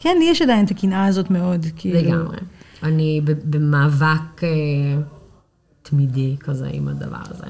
כן, 0.00 0.16
לי 0.18 0.24
יש 0.30 0.42
עדיין 0.42 0.64
את 0.64 0.70
הקנאה 0.70 1.06
הזאת 1.06 1.30
מאוד, 1.30 1.66
כאילו. 1.76 1.98
לגמרי. 2.00 2.36
אני 2.82 3.20
במאבק 3.24 4.42
אה, 4.42 4.48
תמידי 5.82 6.36
כזה 6.40 6.68
עם 6.72 6.88
הדבר 6.88 7.22
הזה. 7.30 7.46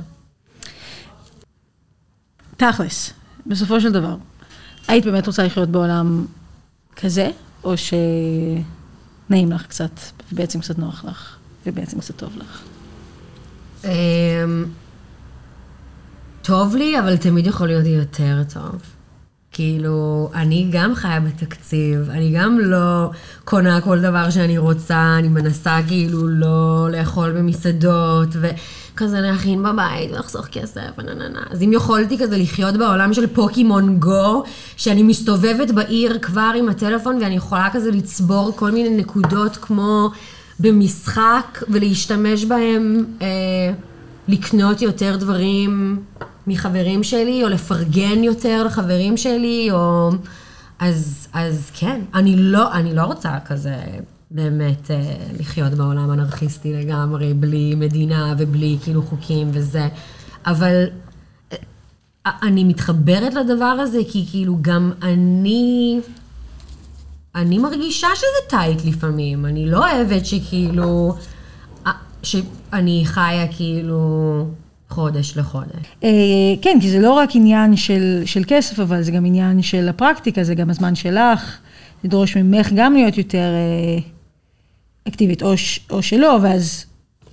תכלס, 2.57 3.13
בסופו 3.47 3.81
של 3.81 3.93
דבר, 3.93 4.17
היית 4.89 5.05
באמת 5.05 5.27
רוצה 5.27 5.45
לחיות 5.45 5.69
בעולם 5.69 6.27
כזה, 6.97 7.31
או 7.65 7.75
שנעים 7.77 9.53
לך 9.53 9.67
קצת, 9.67 10.01
ובעצם 10.33 10.61
קצת 10.61 10.79
נוח 10.79 11.05
לך, 11.05 11.37
ובעצם 11.67 12.01
קצת 12.01 12.17
טוב 12.17 12.37
לך? 12.37 12.63
אמ, 13.85 14.65
טוב 16.43 16.77
לי, 16.77 16.99
אבל 16.99 17.17
תמיד 17.17 17.47
יכול 17.47 17.67
להיות 17.67 17.87
יותר 17.87 18.43
טוב. 18.53 18.83
כאילו, 19.53 20.31
אני 20.35 20.69
גם 20.73 20.95
חיה 20.95 21.21
בתקציב, 21.21 22.11
אני 22.11 22.33
גם 22.37 22.59
לא 22.61 23.11
קונה 23.45 23.81
כל 23.81 24.01
דבר 24.01 24.31
שאני 24.31 24.59
רוצה, 24.59 25.17
אני 25.19 25.29
מנסה 25.29 25.79
כאילו 25.89 26.29
לא 26.29 26.89
לאכול 26.91 27.33
במסעדות, 27.39 28.29
וכזה 28.97 29.21
להכין 29.21 29.63
בבית 29.63 30.11
ולחסוך 30.13 30.47
כסף, 30.47 30.81
ונהנהנה. 30.99 31.43
אז 31.51 31.63
אם 31.63 31.73
יכולתי 31.73 32.19
כזה 32.19 32.37
לחיות 32.37 32.77
בעולם 32.77 33.15
של 33.15 33.27
פוקימון 33.27 33.99
גו, 33.99 34.43
שאני 34.77 35.03
מסתובבת 35.03 35.71
בעיר 35.71 36.19
כבר 36.19 36.51
עם 36.57 36.69
הטלפון, 36.69 37.19
ואני 37.23 37.35
יכולה 37.35 37.69
כזה 37.73 37.91
לצבור 37.91 38.53
כל 38.57 38.71
מיני 38.71 38.97
נקודות 38.97 39.57
כמו 39.57 40.11
במשחק, 40.61 41.63
ולהשתמש 41.69 42.45
בהם, 42.45 43.05
אה, 43.23 43.27
לקנות 44.29 44.83
יותר 44.83 45.17
דברים 45.17 46.03
מחברים 46.47 47.03
שלי, 47.03 47.45
או 47.45 47.49
לפרגן 47.49 48.25
יותר 48.25 48.65
לחברים 48.65 49.17
שלי, 49.17 49.69
או... 49.71 50.11
אז, 50.79 51.29
אז 51.33 51.71
כן, 51.75 52.01
אני 52.15 52.37
לא, 52.37 52.73
אני 52.73 52.95
לא 52.95 53.03
רוצה 53.03 53.31
כזה 53.47 53.75
באמת 54.31 54.91
אה, 54.91 55.17
לחיות 55.41 55.75
בעולם 55.75 56.13
אנרכיסטי 56.13 56.73
לגמרי, 56.73 57.35
בלי 57.35 57.75
מדינה 57.75 58.35
ובלי 58.39 58.79
כאילו 58.83 59.03
חוקים 59.03 59.49
וזה, 59.53 59.89
אבל 60.47 60.85
אה, 61.53 61.59
אני 62.43 62.65
מתחברת 62.65 63.35
לדבר 63.35 63.65
הזה, 63.65 63.99
כי 64.09 64.25
כאילו 64.31 64.59
גם 64.63 64.93
אני... 65.03 66.01
אני 67.35 67.59
מרגישה 67.59 68.07
שזה 68.15 68.49
טייט 68.49 68.85
לפעמים, 68.85 69.47
אני 69.47 69.71
לא 69.71 69.79
אוהבת 69.79 70.27
שכאילו, 70.27 71.15
אה, 71.87 71.93
שאני 72.23 73.03
חיה 73.05 73.47
כאילו 73.57 74.47
חודש 74.89 75.37
לחודש. 75.37 75.97
כן, 76.63 76.79
כי 76.81 76.91
זה 76.91 76.99
לא 77.01 77.13
רק 77.13 77.31
עניין 77.35 77.77
של, 77.77 78.23
של 78.25 78.43
כסף, 78.47 78.81
אבל 78.81 79.03
זה 79.03 79.13
גם 79.13 79.25
עניין 79.25 79.63
של 79.63 79.89
הפרקטיקה, 79.89 80.45
זה 80.45 80.55
גם 80.55 80.71
הזמן 80.71 80.95
שלך, 80.95 81.57
לדרוש 82.05 82.37
ממך 82.37 82.71
גם 82.75 82.95
להיות 82.95 83.19
יותר 83.19 83.51
אקטיבית, 85.09 85.43
או, 85.43 85.59
ש, 85.59 85.81
או 85.91 86.03
שלא, 86.03 86.39
ואז 86.43 86.85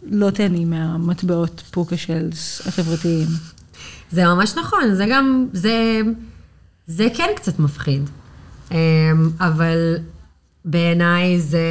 לא 0.04 0.30
תהני 0.30 0.66
מהמטבעות 0.66 1.64
פוקשלס 1.72 2.68
החברתיים. 2.68 3.28
זה 4.12 4.26
ממש 4.26 4.54
נכון, 4.58 4.96
זה 4.96 5.06
גם, 5.10 5.48
זה, 5.54 6.02
זה 6.88 7.08
כן 7.14 7.30
קצת 7.36 7.60
מפחיד. 7.60 8.10
אמ, 8.72 8.78
אבל 9.40 9.98
בעיניי 10.66 11.40
זה 11.40 11.68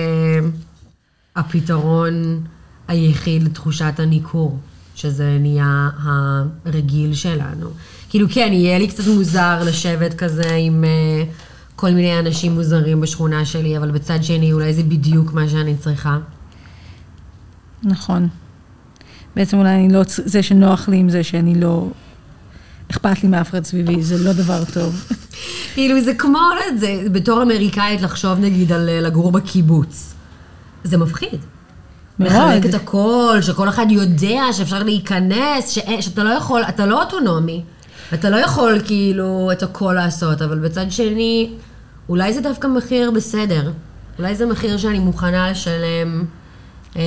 הפתרון 1.37 2.45
היחיד 2.89 3.43
לתחושת 3.43 3.95
הניכור, 3.99 4.59
שזה 4.95 5.39
נהיה 5.41 5.89
הרגיל 6.65 7.15
שלנו. 7.15 7.71
כאילו 8.11 8.27
כן, 8.31 8.51
יהיה 8.53 8.79
לי 8.79 8.89
קצת 8.89 9.07
מוזר 9.07 9.63
לשבת 9.65 10.15
כזה 10.15 10.55
עם 10.55 10.85
אה, 10.85 11.25
כל 11.83 11.91
מיני 11.91 12.18
אנשים 12.18 12.53
מוזרים 12.53 13.01
בשכונה 13.01 13.45
שלי, 13.45 13.78
אבל 13.78 13.91
בצד 13.91 14.18
שני 14.22 14.53
אולי 14.53 14.74
זה 14.74 14.83
בדיוק 14.83 15.33
מה 15.33 15.49
שאני 15.49 15.76
צריכה. 15.76 16.18
נכון. 17.83 18.28
בעצם 19.37 19.59
אולי 19.59 19.70
אני 19.70 19.89
לא, 19.93 20.03
זה 20.07 20.43
שנוח 20.43 20.89
לי 20.89 20.97
עם 20.97 21.09
זה 21.09 21.24
שאני 21.24 21.61
לא, 21.61 21.87
אכפת 22.91 23.22
לי 23.22 23.28
מאף 23.28 23.51
אחד 23.51 23.64
סביבי, 23.64 24.03
זה 24.03 24.24
לא 24.24 24.33
דבר 24.33 24.62
טוב. 24.74 25.05
כאילו 25.74 26.01
זה 26.01 26.14
כמו, 26.14 26.39
לא 26.39 26.78
זה 26.78 27.03
בתור 27.12 27.43
אמריקאית 27.43 28.01
לחשוב 28.03 28.39
נגיד 28.39 28.72
על 28.72 28.89
אה, 28.89 29.01
לגור 29.01 29.33
בקיבוץ. 29.33 30.14
זה 30.85 30.99
מפחיד. 30.99 31.39
מאוד. 32.18 32.33
לחלק 32.33 32.66
את 32.66 32.74
הכל, 32.74 33.39
שכל 33.41 33.68
אחד 33.68 33.87
יודע 33.91 34.43
שאפשר 34.53 34.83
להיכנס, 34.83 35.68
שאין- 35.68 36.03
שאתה 36.03 36.24
לא 36.24 36.30
יכול, 36.30 36.62
אתה 36.62 36.87
לא 36.87 37.03
אוטונומי. 37.03 37.62
אתה 38.14 38.30
לא 38.30 38.37
יכול 38.37 38.78
כאילו 38.85 39.51
את 39.53 39.62
הכל 39.62 39.93
לעשות, 39.97 40.43
אבל 40.43 40.59
בצד 40.59 40.91
שני, 40.91 41.51
אולי 42.13 42.33
זה 42.33 42.41
דווקא 42.41 42.67
מחיר 42.67 43.11
בסדר. 43.11 43.73
אולי 44.19 44.35
זה 44.35 44.47
מחיר 44.47 44.77
שאני 44.77 44.99
מוכנה 44.99 45.51
לשלם, 45.51 46.25
אה, 46.97 47.03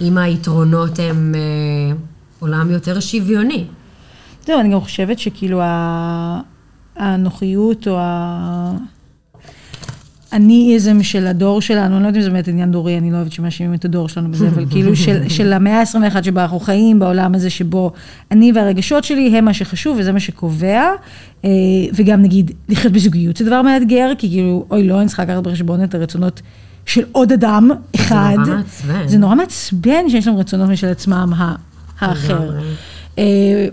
אם 0.00 0.18
היתרונות 0.18 0.98
הם 0.98 1.34
אה, 1.34 1.96
עולם 2.38 2.70
יותר 2.70 3.00
שוויוני. 3.00 3.66
זהו, 4.46 4.60
אני 4.60 4.72
גם 4.72 4.80
חושבת 4.80 5.18
שכאילו 5.18 5.60
הנוחיות 6.96 7.88
או 7.88 7.98
ה... 7.98 8.72
הניאיזם 10.32 11.02
של 11.02 11.26
הדור 11.26 11.60
שלנו, 11.60 11.96
אני 11.96 12.02
לא 12.02 12.08
יודעת 12.08 12.16
אם 12.16 12.22
זה 12.22 12.30
באמת 12.30 12.48
עניין 12.48 12.70
דורי, 12.70 12.98
אני 12.98 13.10
לא 13.10 13.16
אוהבת 13.16 13.32
שמאשימים 13.32 13.74
את 13.74 13.84
הדור 13.84 14.08
שלנו 14.08 14.30
בזה, 14.30 14.48
אבל 14.48 14.64
כאילו 14.70 14.96
של, 14.96 15.28
של 15.36 15.52
המאה 15.52 15.80
ה-21 15.80 16.22
שבה 16.22 16.42
אנחנו 16.42 16.60
חיים, 16.60 16.98
בעולם 16.98 17.34
הזה 17.34 17.50
שבו 17.50 17.92
אני 18.30 18.52
והרגשות 18.52 19.04
שלי 19.04 19.38
הם 19.38 19.44
מה 19.44 19.54
שחשוב 19.54 19.96
וזה 20.00 20.12
מה 20.12 20.20
שקובע, 20.20 20.82
אה, 21.44 21.50
וגם 21.92 22.22
נגיד 22.22 22.50
לחיות 22.68 22.92
בזוגיות 22.92 23.36
זה 23.36 23.44
דבר 23.44 23.62
מאתגר, 23.62 24.12
כי 24.18 24.28
כאילו, 24.28 24.66
אוי 24.70 24.86
לא, 24.86 25.00
אני 25.00 25.06
צריכה 25.06 25.22
לקחת 25.22 25.42
בחשבון 25.42 25.84
את 25.84 25.94
הרצונות 25.94 26.40
של 26.86 27.04
עוד 27.12 27.32
אדם 27.32 27.70
אחד. 27.94 28.36
נורא 28.38 28.56
מעצבן. 28.56 29.08
זה 29.08 29.18
נורא 29.18 29.34
מעצבן 29.34 30.08
שיש 30.08 30.26
להם 30.26 30.36
רצונות 30.36 30.68
משל 30.68 30.86
עצמם 30.86 31.32
האחר. 32.00 32.50
אה, 33.18 33.68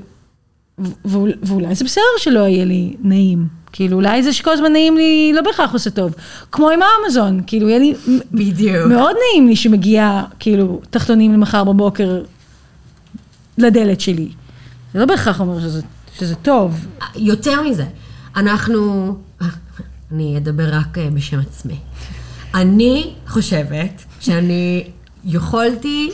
ואול, 1.05 1.31
ואולי 1.43 1.75
זה 1.75 1.85
בסדר 1.85 2.03
שלא 2.17 2.39
יהיה 2.39 2.65
לי 2.65 2.95
נעים. 3.03 3.47
כאילו, 3.77 3.97
אולי 3.97 4.23
זה 4.23 4.33
שכל 4.33 4.51
הזמן 4.51 4.71
נעים 4.71 4.97
לי 4.97 5.31
לא 5.35 5.41
בהכרח 5.41 5.73
עושה 5.73 5.89
טוב. 5.89 6.13
כמו 6.51 6.69
עם 6.69 6.79
האמזון, 6.81 7.41
כאילו, 7.47 7.69
יהיה 7.69 7.79
לי... 7.79 7.93
בדיוק. 8.31 8.87
מאוד 8.87 9.15
נעים 9.15 9.47
לי 9.47 9.55
שמגיע, 9.55 10.23
כאילו, 10.39 10.81
תחתונים 10.89 11.33
למחר 11.33 11.63
בבוקר 11.63 12.23
לדלת 13.57 14.01
שלי. 14.01 14.29
זה 14.93 14.99
לא 14.99 15.05
בהכרח 15.05 15.39
אומר 15.39 15.59
שזה, 15.59 15.81
שזה 16.19 16.35
טוב. 16.35 16.85
יותר 17.15 17.61
מזה, 17.61 17.85
אנחנו, 18.35 19.15
אני 20.11 20.37
אדבר 20.37 20.75
רק 20.75 20.97
אה, 20.97 21.09
בשם 21.13 21.39
עצמי. 21.39 21.79
אני 22.55 23.13
חושבת 23.27 24.03
שאני 24.19 24.87
יכולתי 25.25 26.09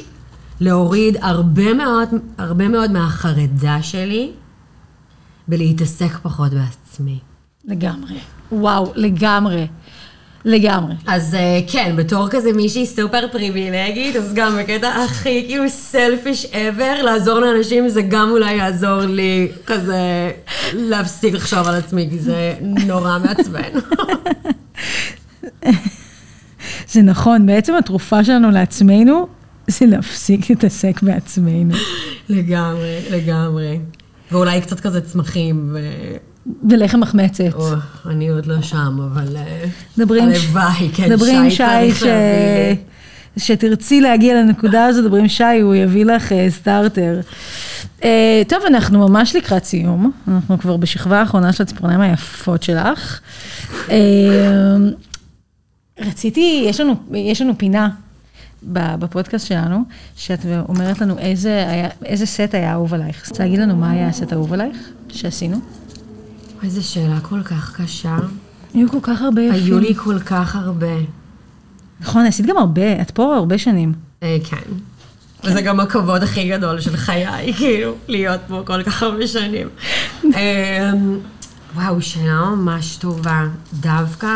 להוריד 0.60 1.18
הרבה 1.22 1.74
מאוד, 1.74 2.10
הרבה 2.38 2.68
מאוד 2.68 2.92
מהחרדה 2.92 3.82
שלי 3.82 4.32
בלהתעסק 5.48 6.20
פחות 6.24 6.52
בעצמי. 6.52 7.20
לגמרי. 7.66 8.18
וואו, 8.52 8.92
לגמרי. 8.96 9.68
לגמרי. 10.46 10.94
אז 11.08 11.36
אה, 11.36 11.60
כן, 11.68 11.96
בתור 11.96 12.30
כזה 12.30 12.54
מישהי 12.54 12.86
סופר 12.86 13.28
פריבילגית, 13.32 14.16
אז 14.16 14.34
גם 14.34 14.58
בקטע 14.60 14.88
הכי 14.88 15.44
כאילו 15.48 15.70
סלפיש 15.70 16.46
ever, 16.46 17.04
לעזור 17.04 17.40
לאנשים 17.40 17.90
זה 17.90 18.02
גם 18.02 18.30
אולי 18.30 18.54
יעזור 18.54 19.02
לי 19.02 19.52
כזה 19.66 20.32
להפסיק 20.74 21.34
לחשוב 21.34 21.68
על 21.68 21.76
עצמי, 21.76 22.08
כי 22.10 22.20
זה 22.20 22.56
נורא 22.62 23.20
מעצבן. 23.24 23.70
זה 26.92 27.02
נכון, 27.02 27.46
בעצם 27.46 27.76
התרופה 27.76 28.24
שלנו 28.24 28.52
לעצמנו 28.52 29.28
זה 29.68 29.86
להפסיק 29.86 30.50
להתעסק 30.50 31.02
בעצמנו. 31.02 31.76
לגמרי, 32.30 33.00
לגמרי. 33.12 33.80
ואולי 34.32 34.62
קצת 34.62 34.80
כזה 34.80 35.02
צמחים, 35.02 35.70
ו... 35.74 35.80
ולחם 36.70 37.00
מחמצת. 37.00 37.54
או, 37.54 37.70
אני 38.06 38.30
עוד 38.30 38.46
לא 38.46 38.62
שם, 38.62 38.98
אבל... 39.14 39.38
אה, 39.38 39.66
הלוואי, 40.00 40.90
כן, 40.94 41.10
דברי 41.10 41.36
עם 41.36 41.50
שי 41.50 41.92
ש... 41.96 42.04
שתרצי 43.38 44.02
להגיע 44.02 44.36
לנקודה 44.36 44.86
הזו, 44.86 45.08
דברי 45.08 45.20
עם 45.20 45.28
שי, 45.28 45.60
הוא 45.62 45.76
יביא 45.76 46.06
לך 46.06 46.32
אה, 46.32 46.48
סטארטר. 46.50 47.20
אה, 48.04 48.42
טוב, 48.48 48.60
אנחנו 48.68 49.10
ממש 49.10 49.36
לקראת 49.36 49.66
סיום, 49.66 50.12
אנחנו 50.28 50.60
כבר 50.60 50.78
בשכבה 50.78 51.20
האחרונה 51.20 51.54
של 51.54 51.64
הציפורניים 51.64 52.02
היפות 52.02 52.64
שלך. 52.64 53.20
אה, 53.90 53.98
רציתי, 56.00 56.66
יש 56.70 56.80
לנו, 56.80 56.96
יש 57.14 57.42
לנו 57.42 57.58
פינה 57.58 57.90
בפודקאסט 59.00 59.48
שלנו, 59.48 59.84
שאת 60.16 60.40
אומרת 60.70 61.02
לנו 61.02 61.20
איזה, 61.20 61.66
היה, 61.70 61.90
איזה 62.06 62.26
סט 62.26 62.54
היה 62.54 62.74
אהוב 62.74 62.94
עלייך. 62.94 63.30
רוצה 63.30 63.44
להגיד 63.44 63.60
לנו 63.60 63.76
מה 63.76 63.92
היה 63.92 64.08
הסט 64.08 64.32
האהוב 64.32 64.54
עלייך 64.54 64.78
שעשינו? 65.10 65.58
איזו 66.64 66.88
שאלה 66.88 67.20
כל 67.22 67.44
כך 67.44 67.82
קשה. 67.82 68.18
היו 68.74 68.90
כל 68.90 69.00
כך 69.02 69.22
הרבה 69.22 69.42
יפים. 69.42 69.64
היו 69.64 69.80
לי 69.80 69.96
כל 69.96 70.20
כך 70.20 70.56
הרבה. 70.56 70.96
נכון, 72.00 72.26
עשית 72.26 72.46
גם 72.46 72.58
הרבה, 72.58 73.02
את 73.02 73.12
פה 73.12 73.36
הרבה 73.36 73.58
שנים. 73.58 73.94
אה, 74.24 74.38
כן. 74.44 74.74
וזה 75.44 75.62
גם 75.62 75.80
הכבוד 75.80 76.24
הכי 76.24 76.50
גדול 76.50 76.82
של 76.82 76.98
חיי, 76.98 77.54
כאילו, 77.58 77.96
להיות 78.08 78.42
פה 78.48 78.64
כל 78.66 78.84
כך 78.84 79.04
הרבה 79.04 79.28
שנים. 79.28 79.70
אמ, 80.24 80.32
וואו, 81.76 82.02
שאלה 82.02 82.50
ממש 82.50 82.96
טובה. 82.96 83.48
דווקא 83.74 84.30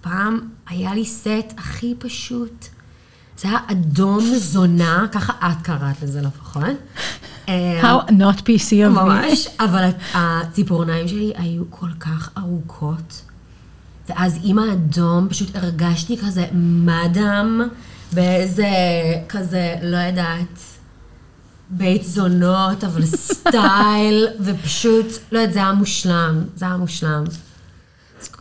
פעם 0.00 0.40
היה 0.68 0.94
לי 0.94 1.04
סט 1.04 1.54
הכי 1.56 1.94
פשוט. 1.98 2.68
זה 3.40 3.48
היה 3.48 3.58
אדום 3.66 4.34
זונה, 4.34 5.06
ככה 5.12 5.32
את 5.32 5.62
קראת 5.62 6.02
לזה 6.02 6.20
לפחות. 6.20 6.62
אמ, 7.48 7.52
How 7.82 8.10
not 8.10 8.40
PC 8.40 8.70
of 8.70 8.96
me. 8.96 9.00
ממש, 9.00 9.48
אבל 9.60 9.88
הציפורניים 10.14 11.08
שלי 11.08 11.32
היו 11.36 11.62
כל 11.70 11.90
כך 12.00 12.30
ארוכות. 12.38 13.22
ואז 14.08 14.38
עם 14.42 14.58
האדום 14.58 15.28
פשוט 15.30 15.56
הרגשתי 15.56 16.16
כזה 16.18 16.46
מאדם 16.54 17.60
באיזה 18.12 18.68
כזה, 19.28 19.74
לא 19.82 19.96
יודעת, 19.96 20.60
בית 21.70 22.04
זונות, 22.04 22.84
אבל 22.84 23.06
סטייל, 23.06 24.28
ופשוט, 24.44 25.06
לא 25.32 25.38
יודעת, 25.38 25.54
זה 25.54 25.58
היה 25.58 25.72
מושלם, 25.72 26.44
זה 26.56 26.64
היה 26.64 26.76
מושלם. 26.76 27.24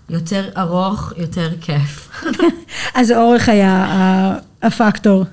יותר 0.10 0.50
ארוך, 0.58 1.14
יותר 1.18 1.50
כיף. 1.62 2.24
אז 2.96 3.10
האורך 3.10 3.50
היה 3.50 3.86
הפקטור. 4.64 5.26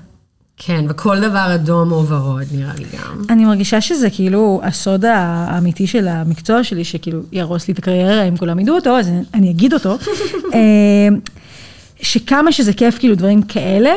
כן, 0.57 0.85
וכל 0.89 1.19
דבר 1.19 1.55
אדום 1.55 1.91
או 1.91 2.07
ורוד 2.07 2.43
נראה 2.51 2.73
לי 2.77 2.83
גם. 2.93 3.21
אני 3.29 3.45
מרגישה 3.45 3.81
שזה 3.81 4.09
כאילו 4.09 4.61
הסוד 4.63 5.05
האמיתי 5.05 5.87
של 5.87 6.07
המקצוע 6.07 6.63
שלי, 6.63 6.83
שכאילו 6.83 7.19
יהרוס 7.31 7.67
לי 7.67 7.73
את 7.73 7.79
הקריירה 7.79 8.23
אם 8.23 8.37
כולם 8.37 8.59
ידעו 8.59 8.75
אותו, 8.75 8.97
אז 8.99 9.09
אני 9.33 9.51
אגיד 9.51 9.73
אותו. 9.73 9.97
אה, 10.53 10.59
שכמה 12.01 12.51
שזה 12.51 12.73
כיף 12.73 12.97
כאילו 12.99 13.15
דברים 13.15 13.41
כאלה, 13.41 13.91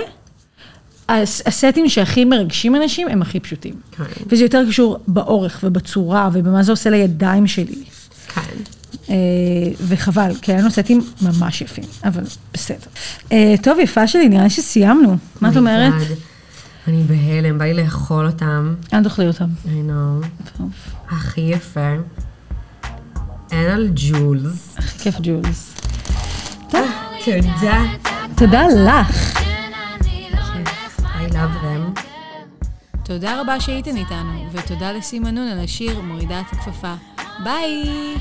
הס- 1.08 1.42
הסטים 1.46 1.88
שהכי 1.88 2.24
מרגשים 2.24 2.76
אנשים 2.76 3.08
הם 3.08 3.22
הכי 3.22 3.40
פשוטים. 3.40 3.74
כן. 3.96 4.04
וזה 4.26 4.44
יותר 4.44 4.62
קשור 4.68 4.98
באורך 5.08 5.60
ובצורה 5.64 6.28
ובמה 6.32 6.62
זה 6.62 6.72
עושה 6.72 6.90
לידיים 6.90 7.46
שלי. 7.46 7.74
כן. 8.34 8.40
אה, 9.10 9.16
וחבל, 9.88 10.32
כי 10.42 10.52
היה 10.52 10.60
לנו 10.60 10.70
סטים 10.70 11.00
ממש 11.22 11.62
יפים, 11.62 11.84
אבל 12.04 12.22
בסדר. 12.54 12.86
אה, 13.32 13.54
טוב, 13.62 13.78
יפה 13.78 14.06
שלי, 14.06 14.28
נראה 14.28 14.42
לי 14.42 14.50
שסיימנו. 14.50 15.16
מה 15.40 15.48
את 15.48 15.56
אומרת? 15.56 15.92
אני 16.88 17.02
בהלם, 17.02 17.58
בא 17.58 17.64
לי 17.64 17.74
לאכול 17.74 18.26
אותם. 18.26 18.74
אל 18.94 19.02
תאכלי 19.02 19.26
אותם. 19.26 19.48
I 19.64 19.68
know. 19.68 20.26
הכי 21.10 21.40
יפה. 21.40 21.94
אין 23.52 23.70
על 23.70 23.88
ג'ולס. 23.94 24.74
הכי 24.78 24.98
כיף 24.98 25.16
ג'ולס. 25.22 25.74
תודה. 26.70 27.82
תודה 28.36 28.62
לך. 28.68 29.40
I 31.02 31.32
love. 31.32 31.69
תודה 33.10 33.40
רבה 33.40 33.60
שהייתן 33.60 33.96
איתנו, 33.96 34.44
ותודה 34.52 34.92
לסימה 34.92 35.30
נון 35.30 35.48
על 35.48 35.60
השיר 35.64 36.00
מורידה 36.00 36.40
את 36.40 36.52
הכפפה. 36.52 36.94
ביי! 37.44 38.14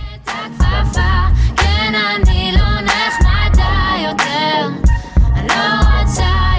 כן, 1.55 1.93
אני 1.95 2.51
לא 2.51 2.81
נחמדה 2.81 3.93
יותר, 4.03 4.67
אני 5.35 5.47
לא 5.47 5.99
רוצה... 6.01 6.58